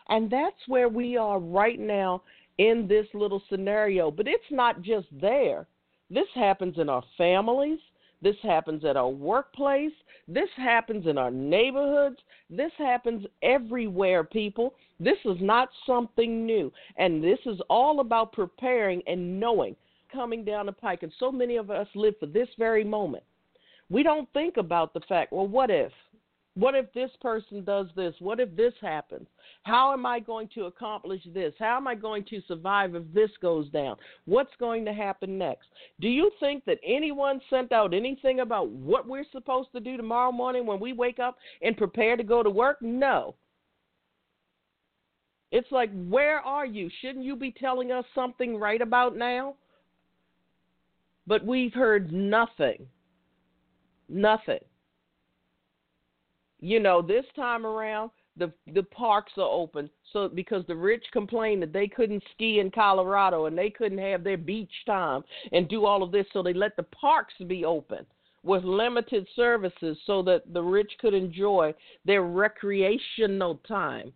[0.10, 2.22] And that's where we are right now
[2.60, 4.12] in this little scenario.
[4.12, 5.68] But it's not just there.
[6.10, 7.80] This happens in our families.
[8.22, 9.92] This happens at our workplace.
[10.28, 12.18] This happens in our neighborhoods.
[12.50, 14.76] This happens everywhere, people.
[15.00, 16.72] This is not something new.
[16.98, 19.76] And this is all about preparing and knowing
[20.12, 21.04] coming down the pike.
[21.04, 23.24] And so many of us live for this very moment.
[23.90, 25.92] We don't think about the fact, well, what if?
[26.56, 28.16] What if this person does this?
[28.18, 29.28] What if this happens?
[29.62, 31.54] How am I going to accomplish this?
[31.60, 33.96] How am I going to survive if this goes down?
[34.26, 35.68] What's going to happen next?
[36.02, 40.32] Do you think that anyone sent out anything about what we're supposed to do tomorrow
[40.32, 42.82] morning when we wake up and prepare to go to work?
[42.82, 43.36] No.
[45.52, 46.90] It's like, where are you?
[47.02, 49.54] Shouldn't you be telling us something right about now?
[51.28, 52.88] But we've heard nothing.
[54.10, 54.60] Nothing
[56.60, 61.62] you know, this time around the the parks are open so because the rich complained
[61.64, 65.86] that they couldn't ski in Colorado and they couldn't have their beach time and do
[65.86, 68.06] all of this so they let the parks be open
[68.44, 71.74] with limited services so that the rich could enjoy
[72.06, 74.14] their recreational time.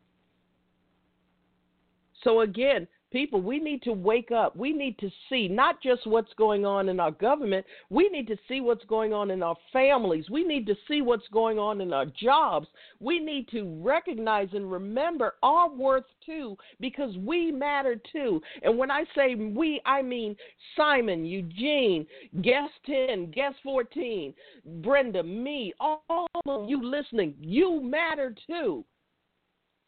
[2.23, 4.55] So again, people, we need to wake up.
[4.55, 8.37] We need to see not just what's going on in our government, we need to
[8.47, 10.29] see what's going on in our families.
[10.29, 12.67] We need to see what's going on in our jobs.
[12.99, 18.41] We need to recognize and remember our worth too because we matter too.
[18.63, 20.35] And when I say we, I mean
[20.75, 22.05] Simon, Eugene,
[22.41, 24.33] guest 10, guest 14,
[24.81, 27.35] Brenda, me, all of you listening.
[27.39, 28.85] You matter too.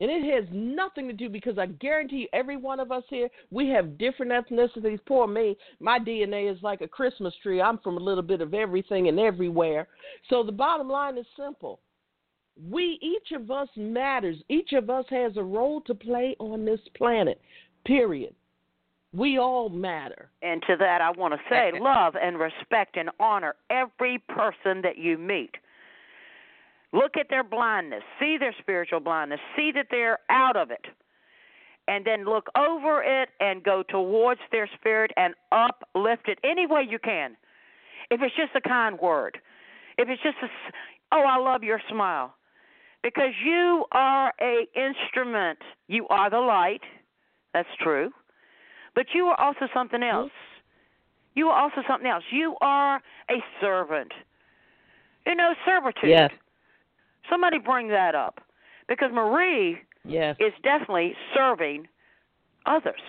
[0.04, 3.30] And it has nothing to do because I guarantee you, every one of us here,
[3.52, 5.00] we have different ethnicities.
[5.06, 7.62] Poor me, my DNA is like a Christmas tree.
[7.62, 9.88] I'm from a little bit of everything and everywhere.
[10.30, 11.80] So the bottom line is simple.
[12.70, 14.36] We, each of us matters.
[14.50, 17.40] Each of us has a role to play on this planet,
[17.86, 18.36] period.
[19.14, 20.32] We all matter.
[20.42, 24.98] And to that, I want to say love and respect and honor every person that
[24.98, 25.52] you meet.
[26.94, 30.86] Look at their blindness, see their spiritual blindness, see that they're out of it,
[31.88, 36.86] and then look over it and go towards their spirit and uplift it any way
[36.88, 37.36] you can.
[38.12, 39.40] If it's just a kind word,
[39.98, 40.48] if it's just a,
[41.12, 42.36] oh, I love your smile,
[43.02, 45.60] because you are a instrument.
[45.88, 46.82] You are the light.
[47.54, 48.12] That's true,
[48.94, 50.32] but you are also something else.
[51.36, 52.24] You are also something else.
[52.32, 54.12] You are a servant.
[55.26, 56.10] You know, servitude.
[56.10, 56.32] Yes.
[57.30, 58.40] Somebody bring that up
[58.88, 60.36] because Marie yes.
[60.40, 61.88] is definitely serving
[62.66, 63.02] others.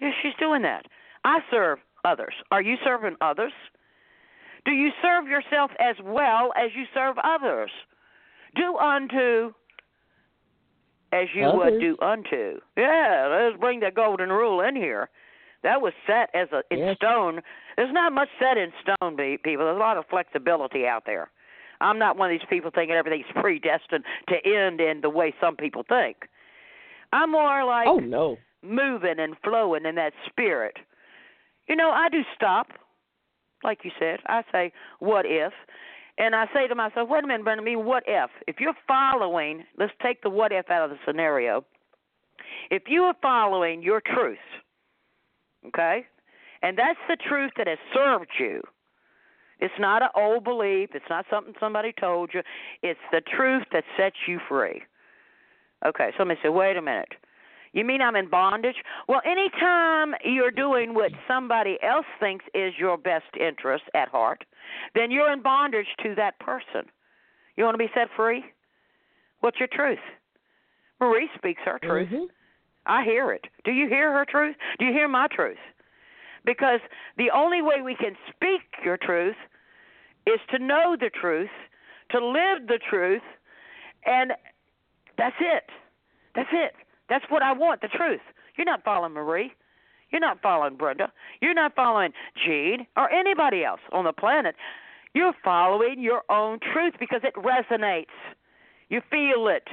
[0.00, 0.86] Yes, she's doing that.
[1.24, 2.34] I serve others.
[2.50, 3.52] Are you serving others?
[4.64, 7.70] Do you serve yourself as well as you serve others?
[8.56, 9.52] Do unto
[11.12, 11.72] as you others.
[11.72, 12.60] would do unto.
[12.76, 15.10] Yeah, let's bring the golden rule in here.
[15.62, 16.96] That was set as a in yes.
[16.96, 17.40] stone.
[17.76, 19.66] There's not much set in stone, people.
[19.66, 21.30] There's a lot of flexibility out there.
[21.80, 25.56] I'm not one of these people thinking everything's predestined to end in the way some
[25.56, 26.16] people think.
[27.12, 30.76] I'm more like oh no moving and flowing in that spirit.
[31.68, 32.68] You know, I do stop,
[33.62, 34.20] like you said.
[34.26, 35.52] I say, what if?
[36.18, 38.30] And I say to myself, wait a minute, Brenda, me, what if?
[38.46, 41.64] If you're following, let's take the what if out of the scenario.
[42.70, 44.38] If you are following your truth,
[45.68, 46.04] okay,
[46.62, 48.60] and that's the truth that has served you,
[49.60, 50.90] it's not an old belief.
[50.94, 52.42] It's not something somebody told you.
[52.82, 54.82] It's the truth that sets you free.
[55.86, 57.08] Okay, somebody said, wait a minute.
[57.72, 58.76] You mean I'm in bondage?
[59.08, 64.44] Well, anytime you're doing what somebody else thinks is your best interest at heart,
[64.94, 66.90] then you're in bondage to that person.
[67.56, 68.44] You want to be set free?
[69.40, 69.98] What's your truth?
[71.00, 72.08] Marie speaks her truth.
[72.08, 72.24] Mm-hmm.
[72.86, 73.46] I hear it.
[73.64, 74.56] Do you hear her truth?
[74.78, 75.58] Do you hear my truth?
[76.44, 76.80] Because
[77.18, 79.36] the only way we can speak your truth
[80.26, 81.50] is to know the truth,
[82.10, 83.22] to live the truth,
[84.06, 84.32] and
[85.16, 85.64] that's it.
[86.34, 86.72] That's it.
[87.08, 88.20] That's what I want, the truth.
[88.56, 89.52] You're not following Marie.
[90.10, 91.12] You're not following Brenda.
[91.40, 92.12] You're not following
[92.44, 94.56] Gene or anybody else on the planet.
[95.14, 98.06] You're following your own truth because it resonates.
[98.88, 99.68] You feel it.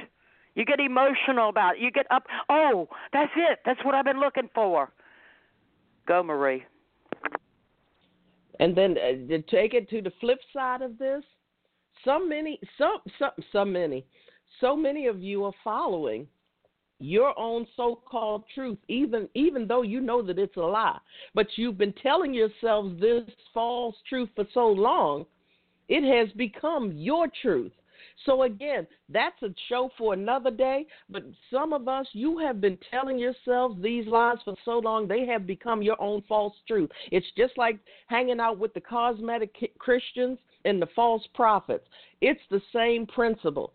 [0.54, 1.82] You get emotional about it.
[1.82, 2.24] You get up.
[2.48, 3.60] Oh, that's it.
[3.64, 4.90] That's what I've been looking for.
[6.06, 6.64] Go, Marie.
[8.60, 11.22] And then uh, to take it to the flip side of this,
[12.04, 14.04] so many, so so so many,
[14.60, 16.26] so many of you are following
[17.00, 20.98] your own so-called truth, even even though you know that it's a lie.
[21.34, 23.24] But you've been telling yourselves this
[23.54, 25.26] false truth for so long,
[25.88, 27.72] it has become your truth.
[28.26, 30.86] So again, that's a show for another day.
[31.08, 35.24] But some of us, you have been telling yourselves these lies for so long, they
[35.26, 36.90] have become your own false truth.
[37.10, 37.78] It's just like
[38.08, 41.86] hanging out with the cosmetic Christians and the false prophets.
[42.20, 43.72] It's the same principle.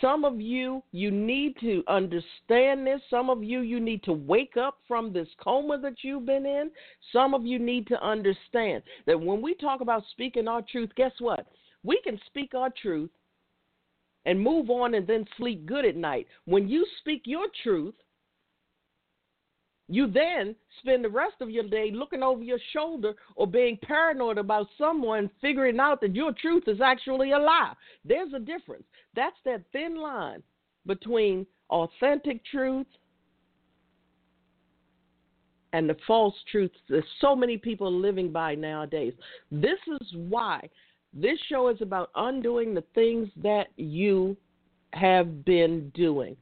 [0.00, 3.00] Some of you, you need to understand this.
[3.10, 6.70] Some of you, you need to wake up from this coma that you've been in.
[7.12, 11.12] Some of you need to understand that when we talk about speaking our truth, guess
[11.18, 11.46] what?
[11.82, 13.10] We can speak our truth
[14.26, 16.26] and move on and then sleep good at night.
[16.44, 17.94] When you speak your truth,
[19.88, 24.38] you then spend the rest of your day looking over your shoulder or being paranoid
[24.38, 27.72] about someone figuring out that your truth is actually a lie.
[28.04, 28.84] There's a difference.
[29.16, 30.42] That's that thin line
[30.86, 32.86] between authentic truth
[35.72, 39.14] and the false truths that so many people are living by nowadays.
[39.50, 40.68] This is why
[41.12, 44.36] this show is about undoing the things that you
[44.92, 46.36] have been doing.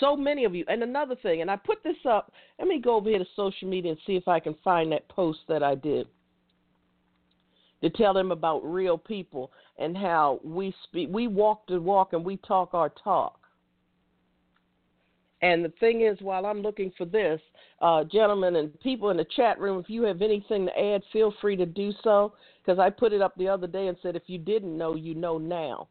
[0.00, 0.64] So many of you.
[0.68, 3.68] And another thing, and I put this up, let me go over here to social
[3.68, 6.06] media and see if I can find that post that I did
[7.82, 12.24] to tell them about real people and how we speak we walk the walk and
[12.24, 13.38] we talk our talk.
[15.42, 17.40] And the thing is, while I'm looking for this,
[17.80, 21.34] uh, gentlemen and people in the chat room, if you have anything to add, feel
[21.40, 22.32] free to do so
[22.64, 25.14] because I put it up the other day and said, if you didn't know, you
[25.14, 25.88] know now.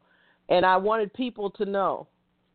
[0.49, 2.07] And I wanted people to know.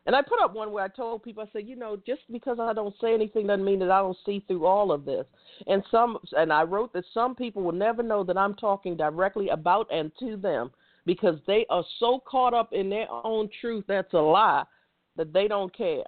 [0.06, 2.58] And I put up one where I told people, I said, you know, just because
[2.60, 5.26] I don't say anything doesn't mean that I don't see through all of this.
[5.66, 9.48] And some, and I wrote that some people will never know that I'm talking directly
[9.48, 10.70] about and to them
[11.06, 14.64] because they are so caught up in their own truth that's a lie
[15.16, 16.04] that they don't care.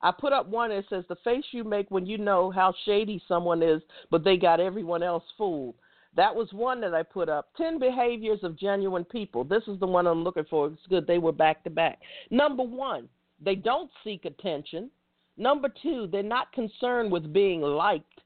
[0.00, 3.20] I put up one that says the face you make when you know how shady
[3.26, 5.74] someone is, but they got everyone else fooled.
[6.16, 7.50] That was one that I put up.
[7.56, 9.44] 10 behaviors of genuine people.
[9.44, 10.66] This is the one I'm looking for.
[10.68, 11.06] It's good.
[11.06, 12.00] They were back to back.
[12.30, 13.08] Number one,
[13.40, 14.90] they don't seek attention.
[15.36, 18.20] Number two, they're not concerned with being liked.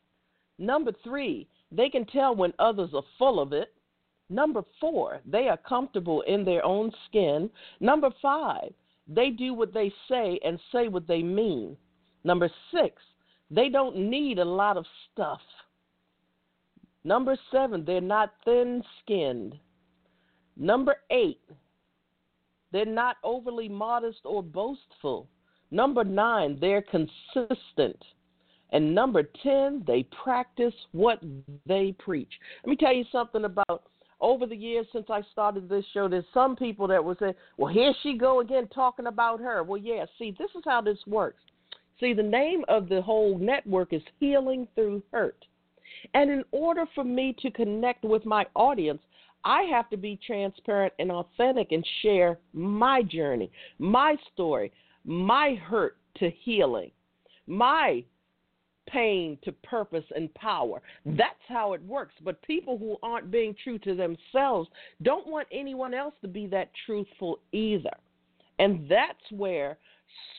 [0.59, 3.75] Number three, they can tell when others are full of it.
[4.31, 7.51] Number four, they are comfortable in their own skin.
[7.81, 8.73] Number five,
[9.07, 11.77] they do what they say and say what they mean.
[12.25, 13.03] Number six,
[13.51, 15.41] they don't need a lot of stuff.
[17.05, 19.59] Number seven, they're not thin skinned.
[20.57, 21.41] Number eight,
[22.71, 25.29] they're not overly modest or boastful.
[25.71, 28.03] Number nine, they're consistent.
[28.71, 31.21] And number 10, they practice what
[31.67, 32.31] they preach.
[32.65, 33.85] Let me tell you something about
[34.23, 37.73] over the years since I started this show, there's some people that will say, well,
[37.73, 39.63] here she go again talking about her.
[39.63, 41.43] Well, yeah, see, this is how this works.
[42.01, 45.45] See, the name of the whole network is Healing Through Hurt.
[46.15, 49.01] And in order for me to connect with my audience,
[49.45, 54.73] I have to be transparent and authentic and share my journey, my story,
[55.05, 56.91] my hurt to healing,
[57.47, 58.05] my
[58.89, 60.83] pain to purpose and power.
[61.05, 62.15] That's how it works.
[62.23, 64.69] But people who aren't being true to themselves
[65.03, 67.97] don't want anyone else to be that truthful either.
[68.59, 69.79] And that's where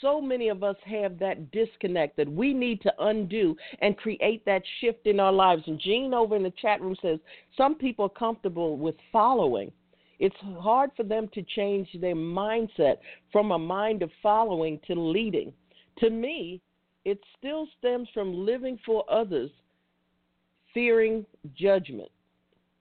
[0.01, 4.61] so many of us have that disconnect that we need to undo and create that
[4.81, 5.63] shift in our lives.
[5.65, 7.19] And Gene over in the chat room says
[7.57, 9.71] some people are comfortable with following.
[10.19, 12.97] It's hard for them to change their mindset
[13.31, 15.53] from a mind of following to leading.
[15.99, 16.61] To me,
[17.05, 19.51] it still stems from living for others,
[20.73, 21.25] fearing
[21.55, 22.09] judgment.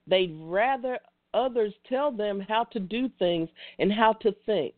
[0.07, 0.99] They'd rather
[1.35, 3.49] others tell them how to do things
[3.79, 4.75] and how to think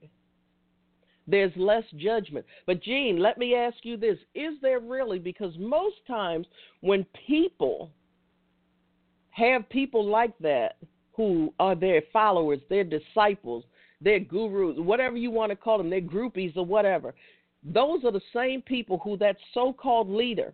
[1.27, 2.45] there's less judgment.
[2.67, 5.19] But, Gene, let me ask you this Is there really?
[5.19, 6.47] Because most times
[6.81, 7.91] when people
[9.31, 10.77] have people like that
[11.13, 13.65] who are their followers, their disciples,
[14.01, 17.15] their gurus, whatever you want to call them, their groupies or whatever,
[17.65, 20.53] those are the same people who that so called leader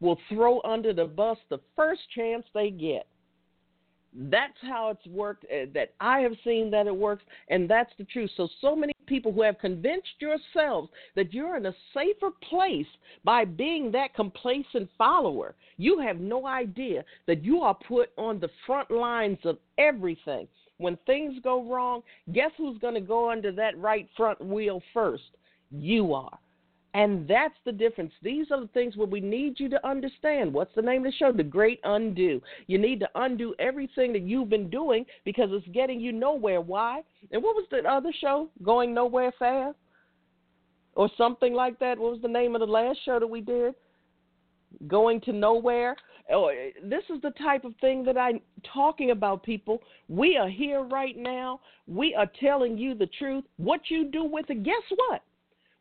[0.00, 3.06] will throw under the bus the first chance they get.
[4.14, 8.04] That's how it's worked, uh, that I have seen that it works, and that's the
[8.04, 8.30] truth.
[8.36, 12.86] So, so many people who have convinced yourselves that you're in a safer place
[13.24, 18.50] by being that complacent follower, you have no idea that you are put on the
[18.66, 20.46] front lines of everything.
[20.78, 22.02] When things go wrong,
[22.32, 25.22] guess who's going to go under that right front wheel first?
[25.70, 26.38] You are.
[26.94, 28.12] And that's the difference.
[28.22, 30.52] These are the things where we need you to understand.
[30.52, 31.32] What's the name of the show?
[31.32, 32.42] The Great Undo.
[32.66, 36.60] You need to undo everything that you've been doing because it's getting you nowhere.
[36.60, 37.02] Why?
[37.30, 38.50] And what was the other show?
[38.62, 39.78] Going Nowhere Fast?
[40.94, 41.98] Or something like that?
[41.98, 43.74] What was the name of the last show that we did?
[44.86, 45.96] Going to Nowhere?
[46.30, 46.50] Oh,
[46.84, 48.40] this is the type of thing that I'm
[48.70, 49.82] talking about, people.
[50.08, 51.60] We are here right now.
[51.86, 53.44] We are telling you the truth.
[53.56, 54.74] What you do with it, guess
[55.08, 55.22] what?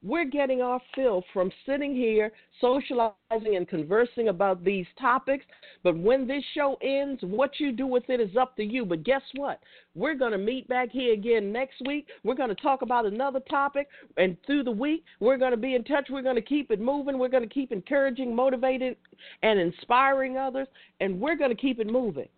[0.03, 5.45] We're getting our fill from sitting here, socializing, and conversing about these topics.
[5.83, 8.83] But when this show ends, what you do with it is up to you.
[8.85, 9.59] But guess what?
[9.93, 12.07] We're going to meet back here again next week.
[12.23, 13.87] We're going to talk about another topic.
[14.17, 16.07] And through the week, we're going to be in touch.
[16.09, 17.19] We're going to keep it moving.
[17.19, 18.95] We're going to keep encouraging, motivating,
[19.43, 20.67] and inspiring others.
[20.99, 22.29] And we're going to keep it moving.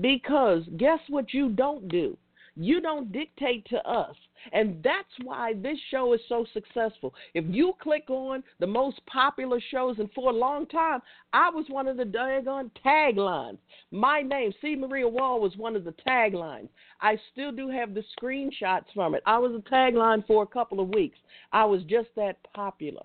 [0.00, 2.18] Because guess what you don't do?
[2.56, 4.16] You don't dictate to us.
[4.52, 7.12] And that's why this show is so successful.
[7.34, 11.00] If you click on the most popular shows, and for a long time,
[11.32, 13.58] I was one of the daggone taglines.
[13.90, 14.76] My name, C.
[14.76, 16.68] Maria Wall, was one of the taglines.
[17.00, 19.22] I still do have the screenshots from it.
[19.26, 21.18] I was a tagline for a couple of weeks.
[21.52, 23.04] I was just that popular.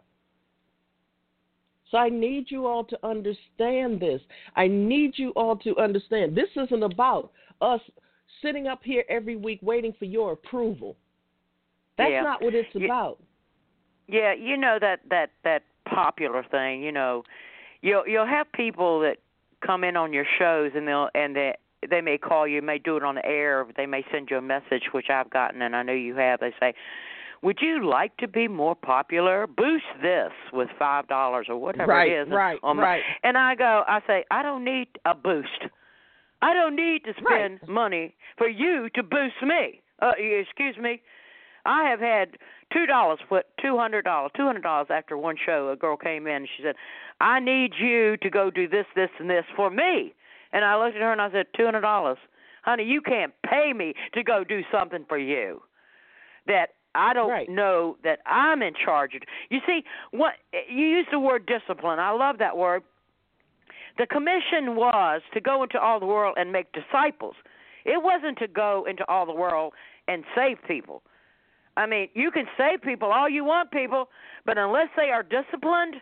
[1.89, 4.21] So I need you all to understand this.
[4.55, 7.81] I need you all to understand this isn't about us
[8.41, 10.95] sitting up here every week waiting for your approval.
[11.97, 12.21] That's yeah.
[12.21, 13.19] not what it's about.
[14.07, 16.81] Yeah, you know that that that popular thing.
[16.81, 17.23] You know,
[17.81, 19.17] you'll you'll have people that
[19.65, 21.55] come in on your shows and they'll and they
[21.89, 24.41] they may call you, may do it on the air, they may send you a
[24.41, 26.39] message, which I've gotten and I know you have.
[26.39, 26.73] They say,
[27.41, 29.47] "Would you like to be more popular?
[29.47, 33.01] Boost this with five dollars or whatever right, it is." Right, my, right.
[33.23, 35.65] And I go, I say, I don't need a boost.
[36.41, 37.69] I don't need to spend right.
[37.69, 39.81] money for you to boost me.
[40.01, 41.01] Uh, excuse me.
[41.65, 42.37] I have had
[42.73, 46.27] two dollars put two hundred dollars two hundred dollars after one show a girl came
[46.27, 46.75] in and she said
[47.19, 50.13] i need you to go do this this and this for me
[50.53, 52.17] and i looked at her and i said two hundred dollars
[52.63, 55.61] honey you can't pay me to go do something for you
[56.47, 57.49] that i don't right.
[57.49, 59.81] know that i'm in charge of you see
[60.11, 60.33] what
[60.69, 62.83] you use the word discipline i love that word
[63.97, 67.35] the commission was to go into all the world and make disciples
[67.83, 69.73] it wasn't to go into all the world
[70.07, 71.01] and save people
[71.77, 74.09] I mean, you can save people all you want, people,
[74.45, 75.95] but unless they are disciplined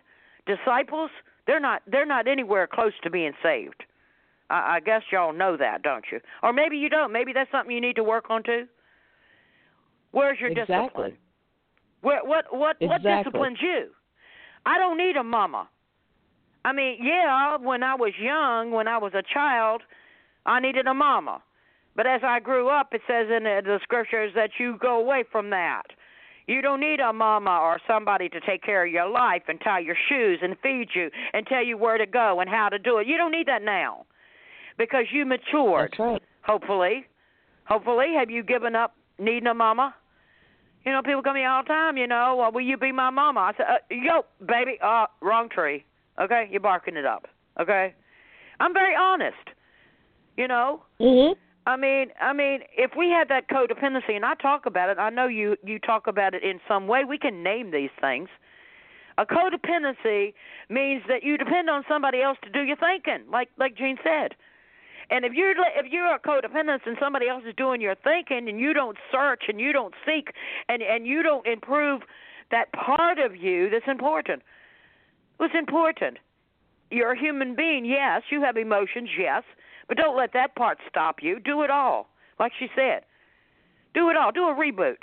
[0.45, 1.11] disciples,
[1.45, 3.84] they're not they're not anywhere close to being saved.
[4.49, 6.20] I, I guess y'all know that, don't you?
[6.41, 7.11] Or maybe you don't.
[7.11, 8.66] Maybe that's something you need to work on too.
[10.11, 10.76] Where's your exactly.
[10.76, 11.18] discipline?
[12.02, 12.88] Where, what what exactly.
[12.88, 13.90] what disciplines you?
[14.66, 15.70] I don't need a mama.
[16.65, 19.81] I mean, yeah, when I was young, when I was a child,
[20.45, 21.41] I needed a mama.
[21.95, 25.49] But as I grew up, it says in the scriptures that you go away from
[25.49, 25.84] that.
[26.48, 29.80] You don't need a mama or somebody to take care of your life and tie
[29.80, 32.98] your shoes and feed you and tell you where to go and how to do
[32.98, 33.07] it.
[33.07, 34.06] You don't need that now
[34.77, 35.91] because you matured.
[35.91, 36.22] That's right.
[36.41, 37.06] Hopefully.
[37.65, 38.14] Hopefully.
[38.18, 39.94] Have you given up needing a mama?
[40.86, 42.91] You know, people come to me all the time, you know, well, will you be
[42.91, 43.41] my mama?
[43.41, 45.84] I said, uh, yo, baby, uh, wrong tree.
[46.20, 46.48] Okay?
[46.52, 47.28] You're barking it up.
[47.60, 47.94] Okay?
[48.60, 49.38] I'm very honest.
[50.38, 50.84] You know?
[51.00, 51.36] Mhm.
[51.66, 55.10] I mean, I mean, if we had that codependency, and I talk about it, I
[55.10, 57.04] know you you talk about it in some way.
[57.04, 58.30] We can name these things.
[59.20, 60.34] A codependency
[60.70, 64.36] means that you depend on somebody else to do your thinking, like like Gene said.
[65.12, 68.60] And if you're if you're a codependent and somebody else is doing your thinking, and
[68.60, 70.34] you don't search and you don't seek
[70.70, 72.02] and and you don't improve
[72.52, 74.41] that part of you that's important.
[75.40, 76.18] What's important?
[76.91, 78.24] You're a human being, yes.
[78.30, 79.44] You have emotions, yes.
[79.88, 81.40] But don't let that part stop you.
[81.40, 82.07] Do it all.
[82.40, 83.03] Like she said.
[83.94, 84.32] Do it all.
[84.32, 84.98] Do a reboot.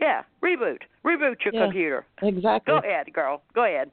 [0.00, 0.78] Yeah, reboot.
[1.04, 2.06] Reboot your yeah, computer.
[2.20, 2.72] Exactly.
[2.72, 3.42] Go ahead, girl.
[3.54, 3.90] Go ahead.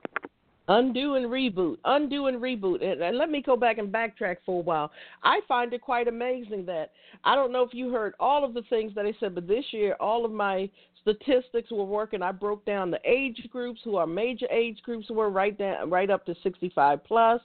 [0.68, 1.78] Undo and reboot.
[1.86, 2.84] Undo and reboot.
[2.84, 4.92] And, and let me go back and backtrack for a while.
[5.24, 6.92] I find it quite amazing that
[7.24, 9.66] I don't know if you heard all of the things that I said, but this
[9.72, 10.70] year all of my
[11.04, 12.22] statistics were working.
[12.22, 16.10] I broke down the age groups who are major age groups were right down right
[16.10, 17.40] up to 65 plus.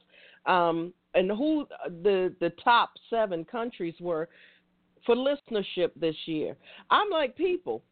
[0.47, 1.67] Um, and who
[2.03, 4.29] the the top seven countries were
[5.05, 6.57] for listenership this year.
[6.91, 7.83] I'm like people.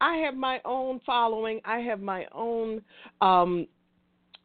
[0.00, 1.60] I have my own following.
[1.64, 2.82] I have my own.
[3.20, 3.66] Um,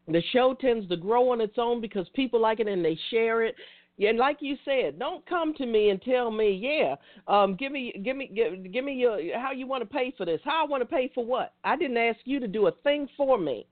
[0.08, 3.44] the show tends to grow on its own because people like it and they share
[3.44, 3.56] it.
[3.98, 6.96] And like you said, don't come to me and tell me, yeah,
[7.28, 10.26] um, give me, give me, give, give me your how you want to pay for
[10.26, 10.42] this.
[10.44, 11.54] How I want to pay for what?
[11.64, 13.66] I didn't ask you to do a thing for me.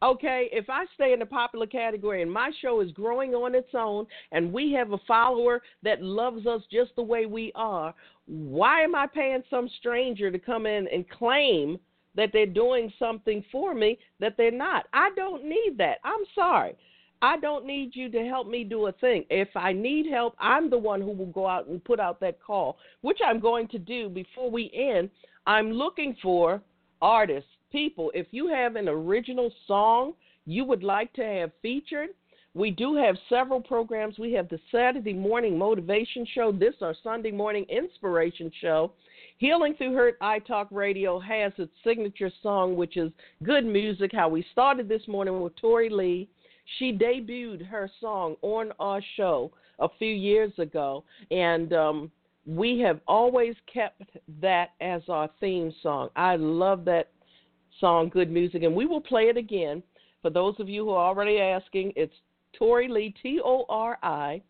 [0.00, 3.70] Okay, if I stay in the popular category and my show is growing on its
[3.74, 7.92] own and we have a follower that loves us just the way we are,
[8.26, 11.80] why am I paying some stranger to come in and claim
[12.14, 14.84] that they're doing something for me that they're not?
[14.92, 15.98] I don't need that.
[16.04, 16.76] I'm sorry.
[17.20, 19.24] I don't need you to help me do a thing.
[19.28, 22.40] If I need help, I'm the one who will go out and put out that
[22.40, 25.10] call, which I'm going to do before we end.
[25.46, 26.60] I'm looking for
[27.02, 30.14] artists people, if you have an original song
[30.46, 32.08] you would like to have featured,
[32.54, 34.18] we do have several programs.
[34.18, 38.92] We have the Saturday morning motivation show, this our Sunday morning inspiration show.
[39.36, 43.12] Healing Through Hurt I Talk Radio has its signature song, which is
[43.44, 44.10] Good Music.
[44.12, 46.28] How we started this morning with Tori Lee.
[46.78, 52.10] She debuted her song on our show a few years ago, and um,
[52.46, 56.10] we have always kept that as our theme song.
[56.16, 57.10] I love that
[57.80, 59.82] song Good Music, and we will play it again.
[60.22, 62.14] For those of you who are already asking, it's
[62.58, 64.42] Tori Lee, T O R I,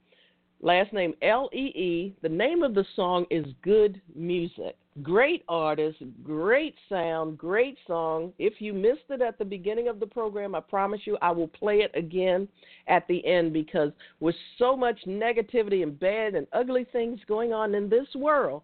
[0.61, 2.17] last name L E E.
[2.23, 4.77] The name of the song is Good Music.
[5.03, 8.33] Great artist, great sound, great song.
[8.39, 11.47] If you missed it at the beginning of the program, I promise you I will
[11.47, 12.49] play it again
[12.89, 17.77] at the end because with so much negativity and bad and ugly things going on
[17.77, 18.63] in this world,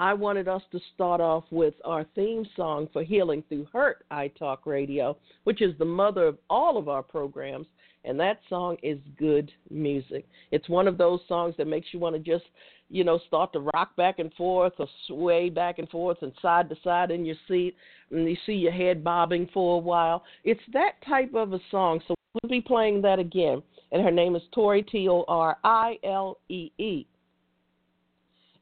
[0.00, 4.28] I wanted us to start off with our theme song for Healing Through Hurt, I
[4.28, 7.66] Talk Radio, which is the mother of all of our programs.
[8.08, 10.26] And that song is good music.
[10.50, 12.46] It's one of those songs that makes you want to just,
[12.88, 16.70] you know, start to rock back and forth or sway back and forth and side
[16.70, 17.76] to side in your seat,
[18.10, 20.24] and you see your head bobbing for a while.
[20.42, 22.00] It's that type of a song.
[22.08, 23.62] So we'll be playing that again.
[23.92, 27.06] And her name is Tori, T O R I L E E.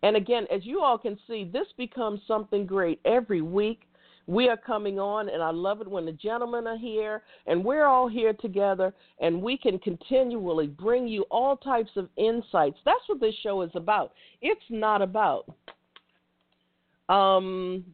[0.03, 3.83] And again, as you all can see, this becomes something great every week.
[4.29, 7.87] We are coming on, and I love it when the gentlemen are here, and we're
[7.87, 12.79] all here together, and we can continually bring you all types of insights.
[12.85, 14.13] That's what this show is about.
[14.43, 15.47] It's not about.
[17.09, 17.85] Um,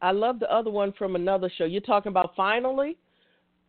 [0.00, 1.64] I love the other one from another show.
[1.64, 2.96] You're talking about finally.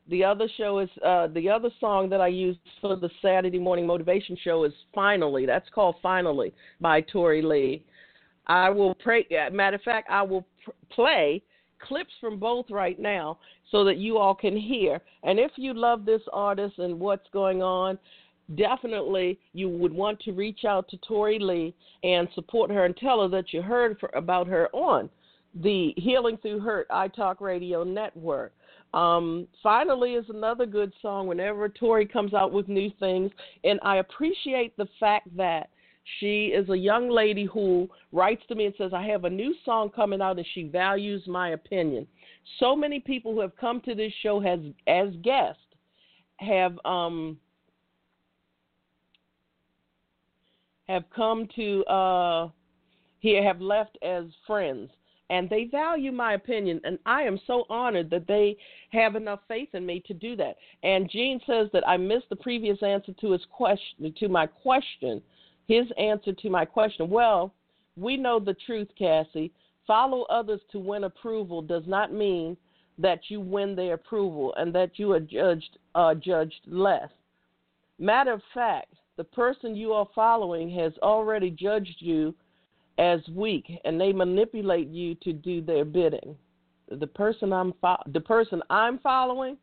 [0.09, 3.85] The other show is uh, the other song that I use for the Saturday morning
[3.85, 7.83] motivation show is "Finally." That's called "Finally" by Tori Lee.
[8.47, 9.27] I will pray.
[9.51, 11.43] Matter of fact, I will pr- play
[11.79, 13.37] clips from both right now
[13.71, 15.01] so that you all can hear.
[15.23, 17.97] And if you love this artist and what's going on,
[18.55, 21.73] definitely you would want to reach out to Tori Lee
[22.03, 25.09] and support her and tell her that you heard for, about her on
[25.55, 28.53] the Healing Through Hurt I Talk Radio Network.
[28.93, 33.31] Um, finally is another good song whenever Tori comes out with new things.
[33.63, 35.69] And I appreciate the fact that
[36.19, 39.53] she is a young lady who writes to me and says, I have a new
[39.63, 42.07] song coming out and she values my opinion.
[42.59, 45.61] So many people who have come to this show has as guests
[46.37, 47.37] have um
[50.87, 52.49] have come to uh
[53.19, 54.89] here have left as friends
[55.29, 58.57] and they value my opinion and i am so honored that they
[58.91, 62.35] have enough faith in me to do that and gene says that i missed the
[62.35, 65.21] previous answer to his question to my question
[65.69, 67.53] his answer to my question well
[67.95, 69.53] we know the truth cassie
[69.87, 72.57] follow others to win approval does not mean
[72.97, 77.09] that you win their approval and that you are judged uh, judged less
[77.97, 82.33] matter of fact the person you are following has already judged you
[82.99, 86.35] as weak, and they manipulate you to do their bidding.
[86.91, 89.57] The person I'm fo- the person I'm following.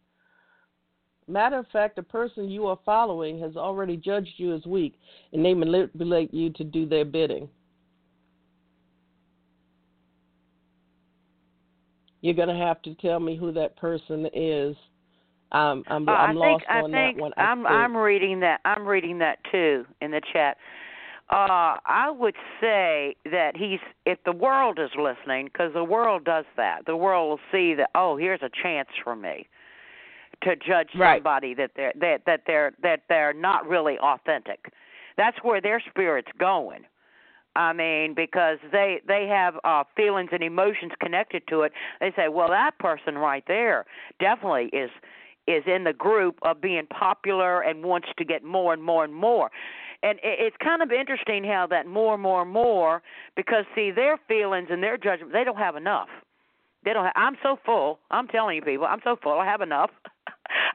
[1.29, 4.99] Matter of fact, the person you are following has already judged you as weak,
[5.33, 7.49] and they manipulate you to do their bidding.
[12.21, 14.77] You're going to have to tell me who that person is.
[15.53, 17.33] I'm, I'm uh, lost think, on I that one.
[17.37, 18.61] I'm I'm reading that.
[18.65, 20.57] I'm reading that too in the chat.
[21.31, 26.45] Uh, I would say that he's if the world is listening because the world does
[26.57, 26.87] that.
[26.87, 29.47] The world will see that oh, here's a chance for me
[30.43, 31.19] to judge right.
[31.19, 34.73] somebody that they're that that they're that they're not really authentic.
[35.17, 36.83] That's where their spirit's going.
[37.55, 41.73] I mean, because they they have uh feelings and emotions connected to it.
[42.01, 43.87] They say, well, that person right there
[44.21, 44.91] definitely is
[45.47, 49.15] is in the group of being popular and wants to get more and more and
[49.15, 49.51] more
[50.03, 53.03] and it's kind of interesting how that more, and more, and more,
[53.35, 56.09] because see their feelings and their judgment, they don't have enough.
[56.85, 57.05] They don't.
[57.05, 57.99] Have, I'm so full.
[58.11, 59.39] I'm telling you, people, I'm so full.
[59.39, 59.91] I have enough.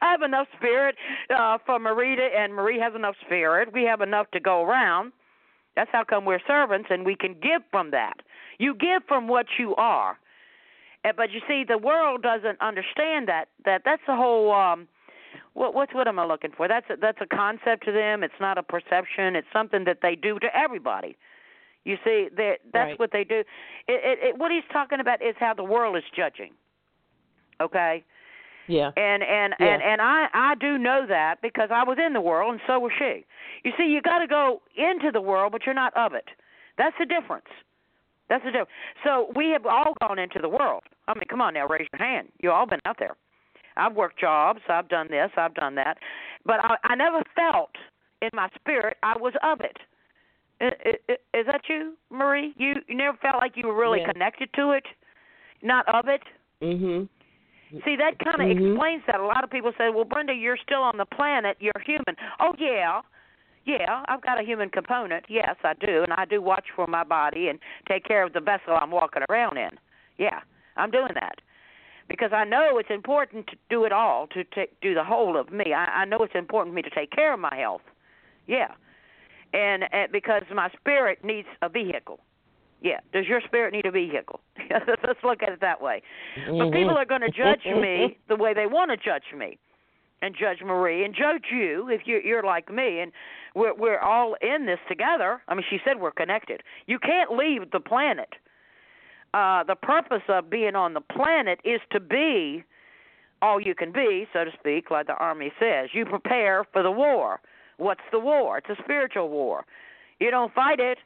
[0.00, 0.96] I have enough spirit
[1.30, 3.72] uh, for Marita, and Marie has enough spirit.
[3.72, 5.12] We have enough to go around.
[5.76, 8.14] That's how come we're servants, and we can give from that.
[8.58, 10.18] You give from what you are.
[11.16, 13.46] But you see, the world doesn't understand that.
[13.64, 14.52] That that's the whole.
[14.52, 14.86] Um,
[15.54, 16.68] what what's what am I looking for?
[16.68, 18.22] That's a, that's a concept to them.
[18.22, 19.34] It's not a perception.
[19.34, 21.16] It's something that they do to everybody.
[21.84, 22.98] You see, that that's right.
[23.00, 23.40] what they do.
[23.40, 23.46] It,
[23.88, 26.52] it, it, what he's talking about is how the world is judging.
[27.60, 28.04] Okay.
[28.68, 28.90] Yeah.
[28.96, 29.66] And and yeah.
[29.66, 32.78] and and I I do know that because I was in the world and so
[32.78, 33.24] was she.
[33.64, 36.28] You see, you got to go into the world, but you're not of it.
[36.78, 37.46] That's the difference.
[38.28, 38.70] That's the difference.
[39.04, 40.84] So we have all gone into the world.
[41.06, 42.28] I mean, come on now, raise your hand.
[42.40, 43.16] You've all been out there.
[43.76, 44.60] I've worked jobs.
[44.68, 45.30] I've done this.
[45.36, 45.98] I've done that.
[46.44, 47.70] But I, I never felt
[48.20, 49.78] in my spirit I was of it.
[50.60, 52.54] Is that you, Marie?
[52.56, 54.12] You you never felt like you were really yeah.
[54.12, 54.84] connected to it,
[55.60, 56.22] not of it.
[56.62, 57.08] Mhm.
[57.84, 58.72] See, that kind of mm-hmm.
[58.72, 59.18] explains that.
[59.18, 61.56] A lot of people say, "Well, Brenda, you're still on the planet.
[61.58, 63.00] You're human." Oh yeah,
[63.64, 65.24] yeah, I've got a human component.
[65.28, 67.58] Yes, I do, and I do watch for my body and
[67.88, 69.70] take care of the vessel I'm walking around in.
[70.18, 70.40] Yeah,
[70.76, 71.40] I'm doing that
[72.08, 75.50] because I know it's important to do it all, to take, do the whole of
[75.50, 75.72] me.
[75.72, 77.82] I, I know it's important for me to take care of my health.
[78.46, 78.72] Yeah,
[79.52, 82.20] and, and because my spirit needs a vehicle.
[82.82, 82.98] Yeah.
[83.12, 84.40] Does your spirit need a vehicle?
[84.70, 86.02] Let's look at it that way.
[86.38, 86.58] Mm-hmm.
[86.58, 89.58] But people are going to judge me the way they want to judge me,
[90.20, 93.12] and judge Marie, and judge you if you're, you're like me, and
[93.54, 95.42] we're we're all in this together.
[95.48, 96.62] I mean, she said we're connected.
[96.86, 98.30] You can't leave the planet.
[99.34, 102.64] Uh, the purpose of being on the planet is to be
[103.40, 105.88] all you can be, so to speak, like the army says.
[105.92, 107.40] You prepare for the war.
[107.78, 108.58] What's the war?
[108.58, 109.64] It's a spiritual war.
[110.20, 110.98] You don't fight it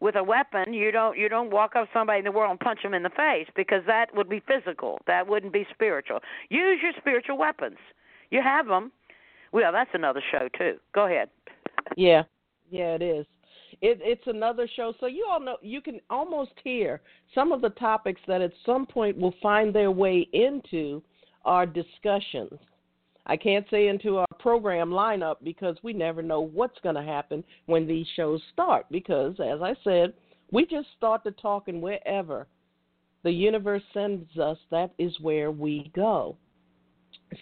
[0.00, 0.72] with a weapon.
[0.72, 3.10] You don't you don't walk up somebody in the world and punch them in the
[3.10, 4.98] face because that would be physical.
[5.06, 6.20] That wouldn't be spiritual.
[6.48, 7.78] Use your spiritual weapons.
[8.30, 8.92] You have them.
[9.52, 10.76] Well, that's another show too.
[10.94, 11.30] Go ahead.
[11.96, 12.22] Yeah,
[12.70, 13.26] yeah, it is.
[13.80, 17.00] It, it's another show, so you all know you can almost hear
[17.34, 21.02] some of the topics that at some point will find their way into
[21.44, 22.58] our discussions.
[23.28, 27.44] I can't say into our program lineup because we never know what's going to happen
[27.66, 28.86] when these shows start.
[28.90, 30.14] Because, as I said,
[30.50, 32.46] we just start to talk, and wherever
[33.22, 36.36] the universe sends us, that is where we go.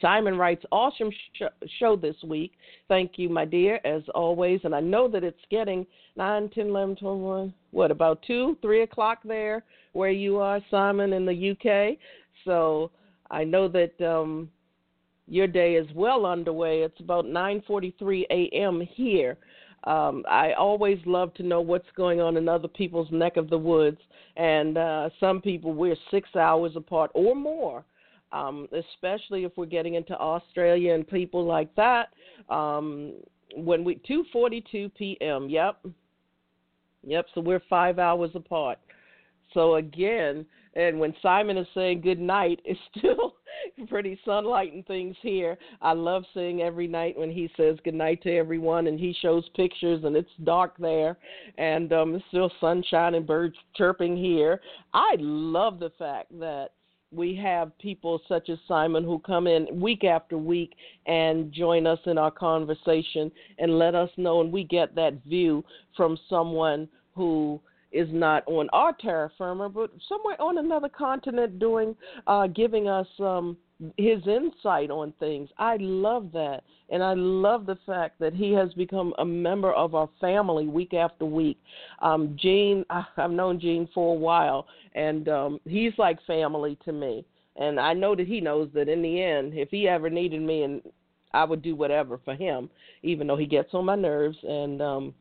[0.00, 1.42] Simon writes, awesome sh-
[1.78, 2.52] show this week.
[2.88, 4.60] Thank you, my dear, as always.
[4.64, 5.86] And I know that it's getting
[6.16, 11.12] 9, 10, 11, 12, 1, what, about 2, 3 o'clock there where you are, Simon,
[11.12, 11.98] in the UK.
[12.44, 12.90] So
[13.30, 14.50] I know that um,
[15.28, 16.82] your day is well underway.
[16.82, 18.80] It's about 9:43 a.m.
[18.80, 19.36] here.
[19.84, 23.58] Um, I always love to know what's going on in other people's neck of the
[23.58, 24.00] woods,
[24.36, 27.84] and uh, some people we're six hours apart or more.
[28.32, 32.08] Um, especially if we're getting into Australia and people like that.
[32.48, 33.14] Um,
[33.54, 35.48] when we 2:42 p.m.
[35.48, 35.86] Yep,
[37.04, 37.26] yep.
[37.34, 38.78] So we're five hours apart.
[39.54, 40.44] So again,
[40.76, 43.36] and when Simon is saying good night, it's still
[43.88, 45.56] pretty sunlight and things here.
[45.80, 49.48] I love seeing every night when he says good night to everyone and he shows
[49.56, 51.16] pictures and it's dark there
[51.56, 54.60] and um it's still sunshine and birds chirping here.
[54.92, 56.72] I love the fact that
[57.10, 60.74] we have people such as Simon who come in week after week
[61.06, 65.64] and join us in our conversation and let us know and we get that view
[65.96, 67.58] from someone who
[67.92, 71.96] is not on our terra firma, but somewhere on another continent doing,
[72.26, 73.56] uh, giving us um,
[73.96, 75.48] his insight on things.
[75.58, 76.62] I love that.
[76.88, 80.94] And I love the fact that he has become a member of our family week
[80.94, 81.58] after week.
[82.00, 82.84] Um, Gene,
[83.16, 87.24] I've known Gene for a while, and um, he's like family to me.
[87.56, 90.62] And I know that he knows that in the end, if he ever needed me,
[90.62, 90.82] and
[91.32, 92.70] I would do whatever for him,
[93.02, 95.14] even though he gets on my nerves and, um,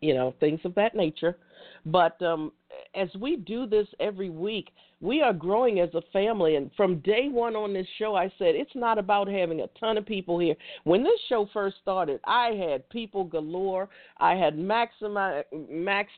[0.00, 1.36] you know, things of that nature.
[1.84, 2.52] But um,
[2.94, 6.54] as we do this every week, we are growing as a family.
[6.54, 9.98] And from day one on this show, I said it's not about having a ton
[9.98, 10.54] of people here.
[10.84, 13.88] When this show first started, I had people galore.
[14.18, 15.02] I had maxed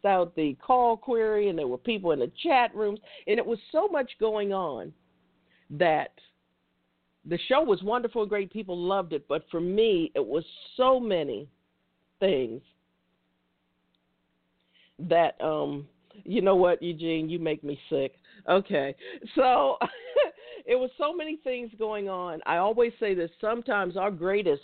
[0.04, 3.58] out the call query, and there were people in the chat rooms, and it was
[3.72, 4.92] so much going on
[5.70, 6.12] that
[7.24, 8.52] the show was wonderful, great.
[8.52, 9.26] People loved it.
[9.28, 10.44] But for me, it was
[10.76, 11.48] so many
[12.20, 12.60] things
[14.98, 15.86] that um
[16.24, 18.14] you know what eugene you make me sick
[18.48, 18.94] okay
[19.34, 19.76] so
[20.66, 24.62] it was so many things going on i always say this sometimes our greatest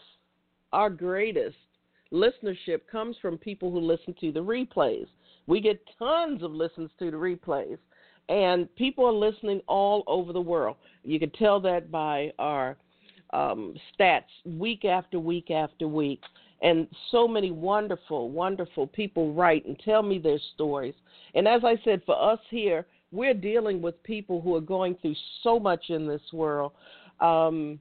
[0.73, 1.57] our greatest
[2.13, 5.07] listenership comes from people who listen to the replays
[5.47, 7.79] we get tons of listens to the replays
[8.31, 10.77] and people are listening all over the world.
[11.03, 12.77] You can tell that by our
[13.33, 16.23] um, stats week after week after week.
[16.63, 20.95] And so many wonderful, wonderful people write and tell me their stories.
[21.35, 25.17] And as I said, for us here, we're dealing with people who are going through
[25.43, 26.73] so much in this world.
[27.21, 27.81] Um,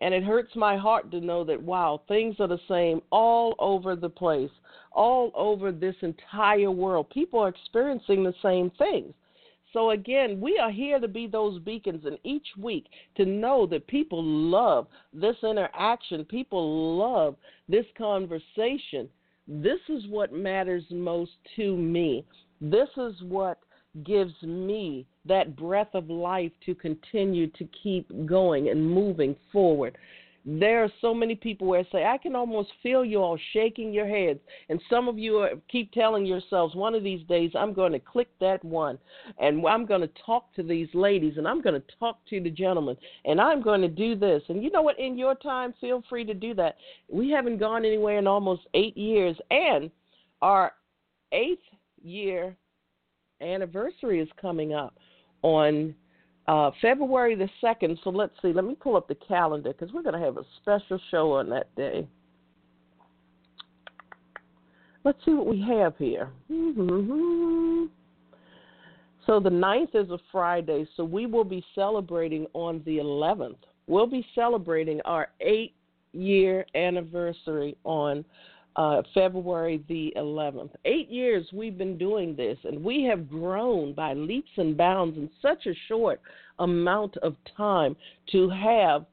[0.00, 3.94] and it hurts my heart to know that, wow, things are the same all over
[3.94, 4.50] the place,
[4.92, 7.10] all over this entire world.
[7.10, 9.14] People are experiencing the same things.
[9.74, 12.86] So, again, we are here to be those beacons, and each week
[13.16, 17.34] to know that people love this interaction, people love
[17.68, 19.08] this conversation.
[19.48, 22.24] This is what matters most to me.
[22.60, 23.58] This is what
[24.04, 29.98] gives me that breath of life to continue to keep going and moving forward.
[30.46, 33.92] There are so many people where I say, I can almost feel you all shaking
[33.92, 34.40] your heads.
[34.68, 37.98] And some of you are, keep telling yourselves, one of these days I'm going to
[37.98, 38.98] click that one
[39.38, 42.50] and I'm going to talk to these ladies and I'm going to talk to the
[42.50, 44.42] gentlemen and I'm going to do this.
[44.48, 44.98] And you know what?
[44.98, 46.76] In your time, feel free to do that.
[47.08, 49.36] We haven't gone anywhere in almost eight years.
[49.50, 49.90] And
[50.42, 50.72] our
[51.32, 51.62] eighth
[52.02, 52.54] year
[53.40, 54.94] anniversary is coming up
[55.42, 55.94] on
[56.46, 57.98] uh, February the 2nd.
[58.04, 60.44] So let's see, let me pull up the calendar because we're going to have a
[60.60, 62.06] special show on that day.
[65.04, 66.30] Let's see what we have here.
[66.50, 67.84] Mm-hmm.
[69.26, 73.56] So the 9th is a Friday, so we will be celebrating on the 11th.
[73.86, 75.74] We'll be celebrating our eight
[76.12, 78.24] year anniversary on
[78.76, 80.70] uh, February the 11th.
[80.84, 85.30] Eight years we've been doing this, and we have grown by leaps and bounds in
[85.40, 86.20] such a short
[86.58, 87.96] amount of time
[88.32, 89.06] to have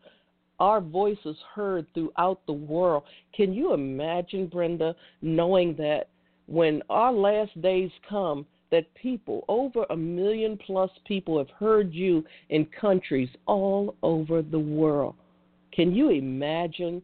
[0.60, 3.04] our voices heard throughout the world.
[3.36, 6.10] Can you imagine, Brenda, knowing that
[6.46, 12.24] when our last days come, that people, over a million plus people, have heard you
[12.50, 15.16] in countries all over the world?
[15.74, 17.02] Can you imagine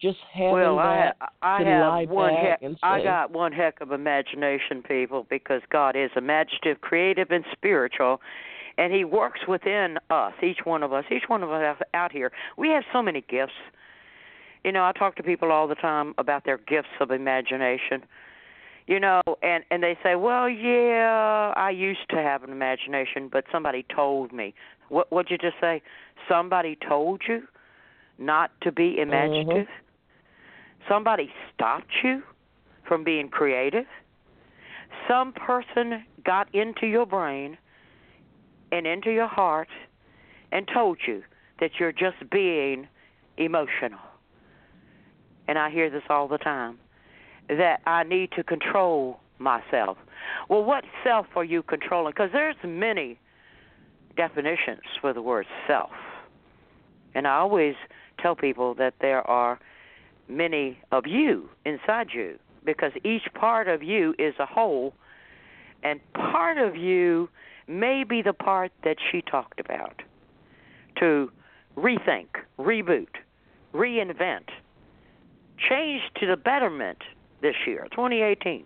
[0.00, 3.02] just having well, that I, I to have lie one back heck, and say, I
[3.02, 8.20] got one heck of imagination, people, because God is imaginative, creative, and spiritual,
[8.76, 12.30] and He works within us, each one of us, each one of us out here.
[12.58, 13.54] We have so many gifts.
[14.64, 18.04] You know, I talk to people all the time about their gifts of imagination.
[18.86, 23.44] You know, and and they say, "Well, yeah, I used to have an imagination, but
[23.50, 24.54] somebody told me."
[24.90, 25.82] What what'd you just say?
[26.28, 27.42] Somebody told you
[28.18, 29.66] not to be imaginative?
[29.66, 29.85] Mm-hmm
[30.88, 32.22] Somebody stopped you
[32.86, 33.86] from being creative.
[35.08, 37.58] Some person got into your brain
[38.72, 39.68] and into your heart
[40.52, 41.22] and told you
[41.60, 42.88] that you're just being
[43.36, 43.98] emotional.
[45.48, 46.78] And I hear this all the time
[47.48, 49.96] that I need to control myself.
[50.48, 52.12] Well, what self are you controlling?
[52.12, 53.18] Because there's many
[54.16, 55.90] definitions for the word self.
[57.14, 57.74] And I always
[58.20, 59.58] tell people that there are
[60.28, 64.94] many of you inside you because each part of you is a whole
[65.82, 67.28] and part of you
[67.68, 70.02] may be the part that she talked about
[70.98, 71.30] to
[71.76, 72.26] rethink,
[72.58, 73.08] reboot,
[73.74, 74.48] reinvent,
[75.68, 76.98] change to the betterment
[77.42, 78.64] this year, 2018.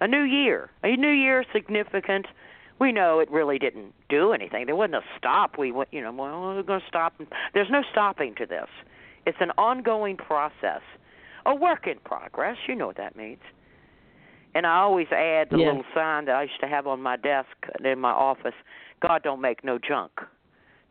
[0.00, 2.26] A new year, a new year significant.
[2.78, 4.66] We know it really didn't do anything.
[4.66, 5.58] There wasn't a stop.
[5.58, 7.14] We went, you know, well, we're going to stop.
[7.52, 8.68] There's no stopping to this.
[9.26, 10.82] It's an ongoing process,
[11.46, 12.56] a work in progress.
[12.66, 13.40] You know what that means.
[14.54, 17.48] And I always add the little sign that I used to have on my desk
[17.84, 18.54] in my office
[19.00, 20.12] God don't make no junk.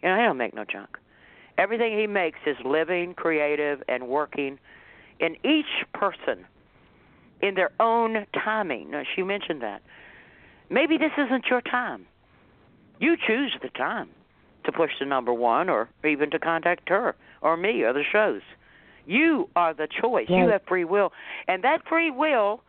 [0.02, 0.98] You know, He don't make no junk.
[1.58, 4.58] Everything He makes is living, creative, and working
[5.20, 6.46] in each person
[7.42, 8.92] in their own timing.
[8.92, 9.82] Now, she mentioned that.
[10.70, 12.06] Maybe this isn't your time.
[13.00, 14.10] You choose the time
[14.65, 18.41] to push the number one or even to contact her or me or the shows.
[19.06, 20.27] You are the choice.
[20.30, 20.40] Right.
[20.40, 21.11] You have free will.
[21.48, 22.61] And that free will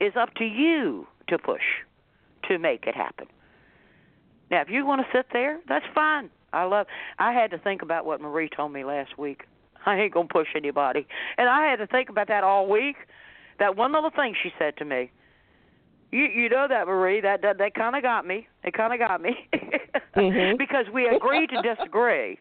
[0.00, 1.62] is up to you to push
[2.48, 3.26] to make it happen.
[4.50, 6.30] Now, if you want to sit there, that's fine.
[6.52, 6.86] I love
[7.18, 9.42] I had to think about what Marie told me last week.
[9.86, 11.06] I ain't going to push anybody.
[11.38, 12.96] And I had to think about that all week.
[13.58, 15.10] That one little thing she said to me.
[16.10, 18.48] You you know that Marie that that, that kind of got me.
[18.64, 19.48] It kind of got me
[20.16, 20.56] mm-hmm.
[20.58, 22.38] because we agreed to disagree.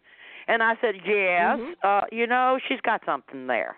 [0.48, 1.72] And I said, "Yes, mm-hmm.
[1.84, 3.78] uh, you know, she's got something there.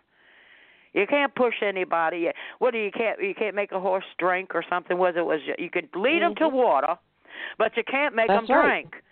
[0.93, 2.29] You can't push anybody.
[2.59, 4.97] What do you can't you can't make a horse drink or something?
[4.97, 6.43] Was it was you could lead them mm-hmm.
[6.43, 6.95] to water,
[7.57, 8.83] but you can't make That's them right.
[8.83, 9.03] drink.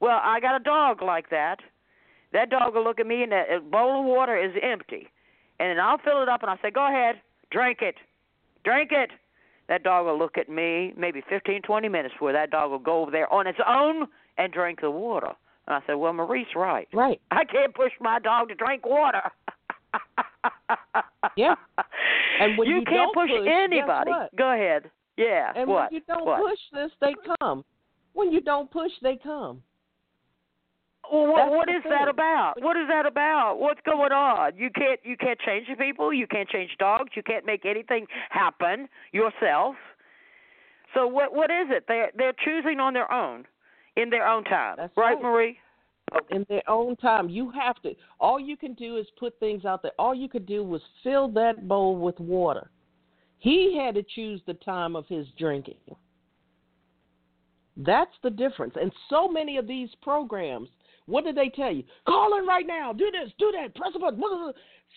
[0.00, 1.58] Well, I got a dog like that.
[2.32, 5.08] That dog will look at me and that bowl of water is empty,
[5.60, 7.20] and then I'll fill it up and I say, "Go ahead,
[7.50, 7.96] drink it,
[8.64, 9.10] drink it."
[9.68, 13.02] That dog will look at me maybe 15, 20 minutes before that dog will go
[13.02, 14.06] over there on its own
[14.38, 15.32] and drink the water.
[15.66, 16.88] And I said, Well, Marie's right.
[16.92, 17.20] Right.
[17.30, 19.22] I can't push my dog to drink water.
[21.36, 21.54] yeah.
[22.40, 24.10] And when you, you can't push, push anybody.
[24.36, 24.90] Go ahead.
[25.16, 25.52] Yeah.
[25.56, 25.90] And what?
[25.90, 26.42] when you don't what?
[26.42, 27.64] push this, they come.
[28.12, 29.62] When you don't push, they come.
[31.12, 32.54] Well, what, what is that about?
[32.60, 33.56] What is that about?
[33.58, 34.56] What's going on?
[34.56, 36.12] You can't you can't change the people.
[36.12, 37.10] You can't change dogs.
[37.14, 39.76] You can't make anything happen yourself.
[40.94, 41.84] So what what is it?
[41.88, 43.44] They're they're choosing on their own,
[43.96, 45.22] in their own time, That's right, right.
[45.22, 45.58] Marie?
[46.30, 47.28] in their own time.
[47.28, 47.94] You have to.
[48.20, 49.92] All you can do is put things out there.
[49.98, 52.70] All you could do was fill that bowl with water.
[53.38, 55.76] He had to choose the time of his drinking.
[57.76, 58.74] That's the difference.
[58.80, 60.68] And so many of these programs,
[61.06, 61.84] what did they tell you?
[62.06, 62.92] Call in right now.
[62.92, 63.32] Do this.
[63.38, 63.74] Do that.
[63.74, 64.52] Press a button.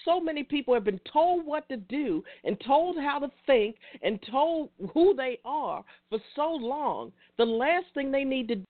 [0.05, 4.19] So many people have been told what to do and told how to think and
[4.29, 7.11] told who they are for so long.
[7.37, 8.63] The last thing they need to do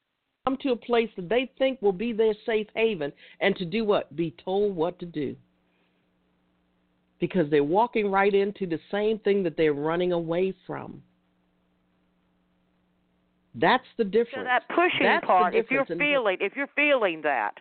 [0.45, 3.11] come to a place that they think will be their safe haven
[3.41, 4.15] and to do what?
[4.15, 5.35] Be told what to do.
[7.19, 11.01] Because they're walking right into the same thing that they're running away from.
[13.59, 14.35] That's the difference.
[14.35, 17.55] So that pushing That's part, if you're feeling, if you're feeling that,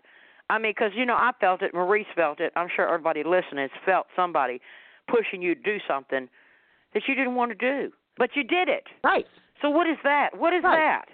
[0.50, 1.72] I mean, because you know, I felt it.
[1.74, 2.52] Maurice felt it.
[2.54, 4.60] I'm sure everybody listening has felt somebody
[5.08, 6.28] pushing you to do something
[6.94, 8.84] that you didn't want to do, but you did it.
[9.02, 9.26] Right.
[9.62, 10.36] So what is that?
[10.36, 10.76] What is Right.
[10.76, 11.08] that?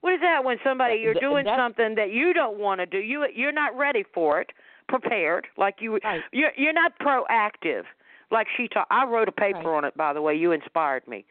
[0.00, 2.98] What is that when somebody you're doing that's- something that you don't want to do?
[2.98, 4.52] You you're not ready for it,
[4.88, 6.22] prepared like you Right.
[6.32, 7.84] you're you're not proactive
[8.30, 8.86] like she taught.
[8.90, 9.66] I wrote a paper Right.
[9.78, 10.34] on it by the way.
[10.34, 11.24] You inspired me.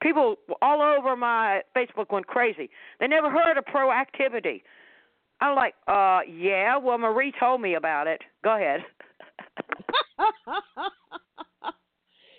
[0.00, 2.70] People all over my Facebook went crazy.
[2.98, 4.62] They never heard of proactivity.
[5.40, 6.76] I'm like, uh, yeah.
[6.76, 8.20] Well, Marie told me about it.
[8.44, 8.80] Go ahead.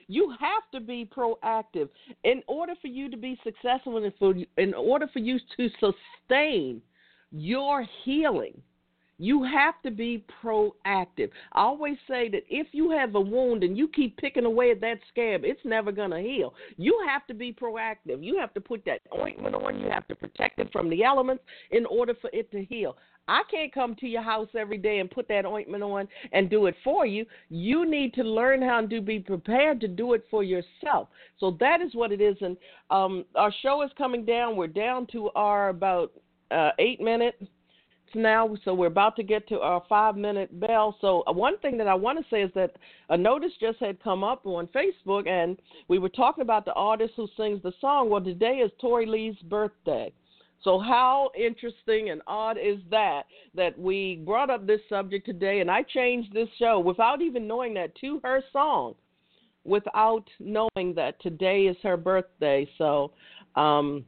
[0.08, 1.90] you have to be proactive
[2.24, 6.82] in order for you to be successful and for in order for you to sustain
[7.32, 8.62] your healing
[9.22, 11.30] you have to be proactive.
[11.54, 14.82] I always say that if you have a wound and you keep picking away at
[14.82, 16.56] that scab, it's never going to heal.
[16.78, 18.24] You have to be proactive.
[18.24, 19.80] You have to put that ointment on.
[19.80, 22.98] You have to protect it from the elements in order for it to heal.
[23.28, 26.66] I can't come to your house every day and put that ointment on and do
[26.66, 27.24] it for you.
[27.50, 31.10] You need to learn how to be prepared to do it for yourself.
[31.40, 32.38] So that is what it is.
[32.42, 32.58] And
[32.90, 34.56] um, our show is coming down.
[34.56, 36.12] We're down to our about
[36.50, 37.38] uh, eight minutes
[38.16, 40.96] now, so we're about to get to our five minute bell.
[41.02, 42.72] So, uh, one thing that I want to say is that
[43.10, 45.58] a notice just had come up on Facebook, and
[45.88, 48.10] we were talking about the artist who sings the song.
[48.10, 50.12] Well, today is Tori Lee's birthday.
[50.64, 53.24] So, how interesting and odd is that
[53.56, 57.74] that we brought up this subject today, and I changed this show without even knowing
[57.76, 58.96] that to her song,
[59.64, 62.70] without knowing that today is her birthday.
[62.78, 63.12] So,
[63.56, 64.06] um,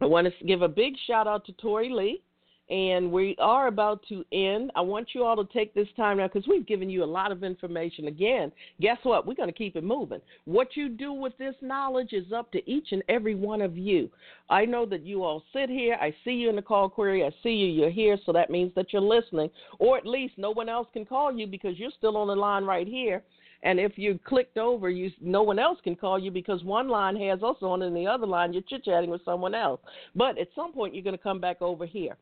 [0.00, 2.22] I want to give a big shout out to Tori Lee
[2.70, 4.70] and we are about to end.
[4.76, 7.32] I want you all to take this time now because we've given you a lot
[7.32, 8.06] of information.
[8.06, 9.26] Again, guess what?
[9.26, 10.20] We're going to keep it moving.
[10.44, 14.08] What you do with this knowledge is up to each and every one of you.
[14.48, 15.98] I know that you all sit here.
[16.00, 17.24] I see you in the call query.
[17.24, 17.66] I see you.
[17.66, 21.04] You're here, so that means that you're listening, or at least no one else can
[21.04, 23.22] call you because you're still on the line right here.
[23.62, 27.16] And if you clicked over, you no one else can call you because one line
[27.16, 29.80] has us on, and the other line you're chit chatting with someone else.
[30.14, 32.16] But at some point, you're going to come back over here.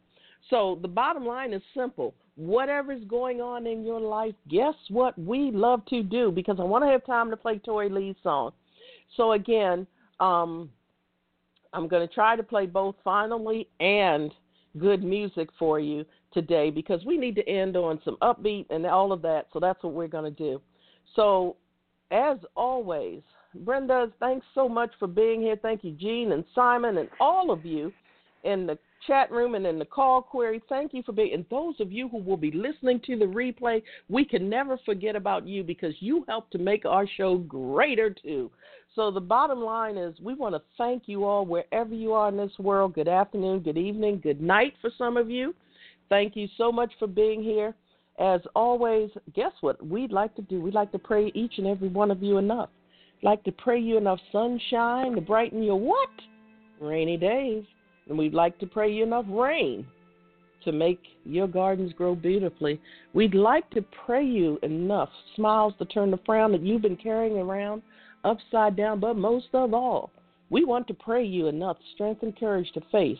[0.50, 2.14] So the bottom line is simple.
[2.36, 6.64] Whatever is going on in your life, guess what we love to do because I
[6.64, 8.52] want to have time to play Tori Lee's song.
[9.16, 9.86] So again,
[10.20, 10.70] um,
[11.72, 14.32] I'm going to try to play both finally and
[14.78, 19.12] good music for you today because we need to end on some upbeat and all
[19.12, 19.46] of that.
[19.52, 20.60] So that's what we're going to do.
[21.16, 21.56] So
[22.10, 23.22] as always,
[23.54, 25.56] Brenda, thanks so much for being here.
[25.60, 27.92] Thank you, Gene and Simon and all of you
[28.44, 30.62] in the chat room and in the call query.
[30.68, 33.82] Thank you for being, and those of you who will be listening to the replay,
[34.08, 38.50] we can never forget about you because you help to make our show greater too.
[38.94, 42.36] So the bottom line is we want to thank you all wherever you are in
[42.36, 42.94] this world.
[42.94, 45.54] Good afternoon, good evening, good night for some of you.
[46.08, 47.74] Thank you so much for being here.
[48.18, 50.60] As always, guess what we'd like to do?
[50.60, 52.70] We'd like to pray each and every one of you enough.
[53.22, 56.10] Like to pray you enough sunshine to brighten your what?
[56.80, 57.64] Rainy days.
[58.08, 59.86] And we'd like to pray you enough rain
[60.64, 62.80] to make your gardens grow beautifully.
[63.12, 67.38] We'd like to pray you enough smiles to turn the frown that you've been carrying
[67.38, 67.82] around
[68.24, 69.00] upside down.
[69.00, 70.10] But most of all,
[70.50, 73.18] we want to pray you enough strength and courage to face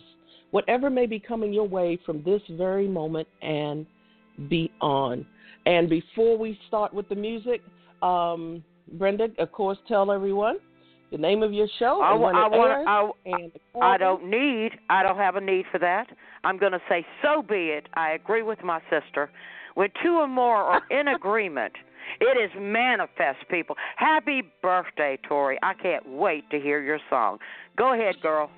[0.51, 3.87] whatever may be coming your way from this very moment and
[4.49, 5.25] beyond.
[5.67, 7.61] And before we start with the music,
[8.03, 10.59] um, Brenda, of course, tell everyone
[11.11, 12.01] the name of your show.
[12.03, 12.71] I, and when I, want.
[12.71, 13.53] airs, I, and
[13.83, 14.71] I don't need.
[14.91, 16.07] I don't have a need for that.
[16.45, 17.89] I'm going to say, so be it.
[17.95, 19.31] I agree with my sister.
[19.75, 21.73] When two or more are in agreement,
[22.21, 23.77] it is manifest, people.
[23.97, 25.59] Happy birthday, Tori.
[25.63, 27.39] I can't wait to hear your song.
[27.77, 28.51] Go ahead, girl.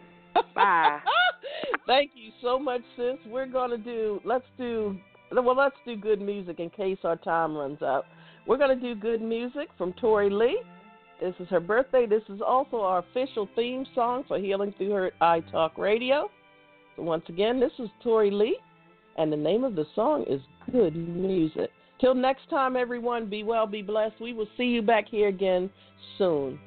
[0.55, 1.01] Bye.
[1.87, 3.17] Thank you so much, sis.
[3.27, 4.21] We're gonna do.
[4.25, 4.97] Let's do.
[5.33, 8.05] Well, let's do good music in case our time runs out.
[8.47, 10.61] We're gonna do good music from Tori Lee.
[11.21, 12.07] This is her birthday.
[12.07, 16.31] This is also our official theme song for Healing Through Hurt I Talk Radio.
[16.97, 18.57] So once again, this is Tori Lee,
[19.19, 20.41] and the name of the song is
[20.73, 21.71] Good Music.
[22.01, 24.15] Till next time, everyone, be well, be blessed.
[24.19, 25.69] We will see you back here again
[26.17, 26.59] soon.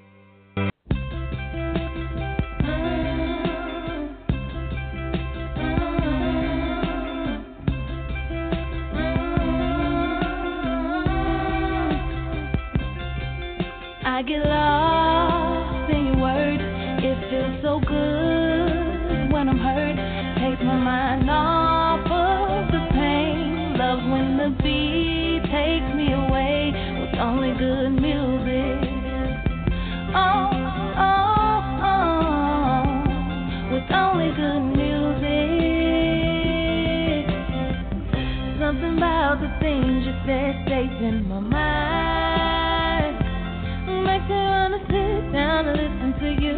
[44.03, 46.55] Makes me wanna sit down and listen to you.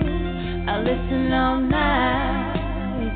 [0.67, 3.15] I listen all night.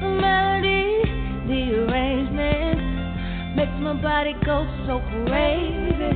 [0.00, 1.00] The melody,
[1.48, 6.12] the arrangement makes my body go so crazy.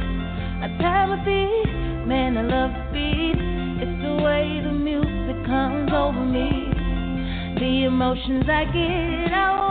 [0.61, 3.41] I tap my feet, man, I love the beat.
[3.81, 6.69] It's the way the music comes over me.
[7.59, 9.64] The emotions I get, I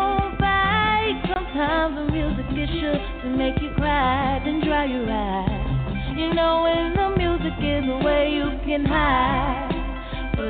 [1.53, 6.17] Sometimes the music is sure to make you cry, then dry your eyes.
[6.17, 9.69] You know when the music is the way you can hide.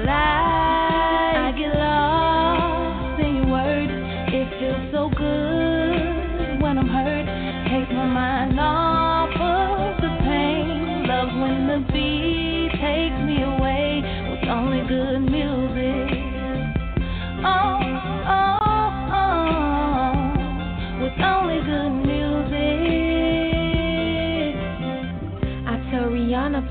[0.08, 2.33] I, I get lost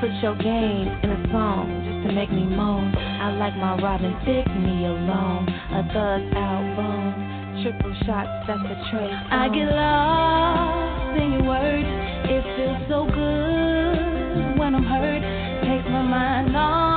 [0.00, 2.96] Put your game in a song just to make me moan.
[2.96, 5.46] I like my Robin Thicke me alone.
[5.46, 7.62] A thug album.
[7.62, 9.12] Triple shots, that's a trace.
[9.28, 11.88] I get lost in your words.
[12.32, 15.20] It feels so good when I'm hurt.
[15.68, 16.89] Takes my mind off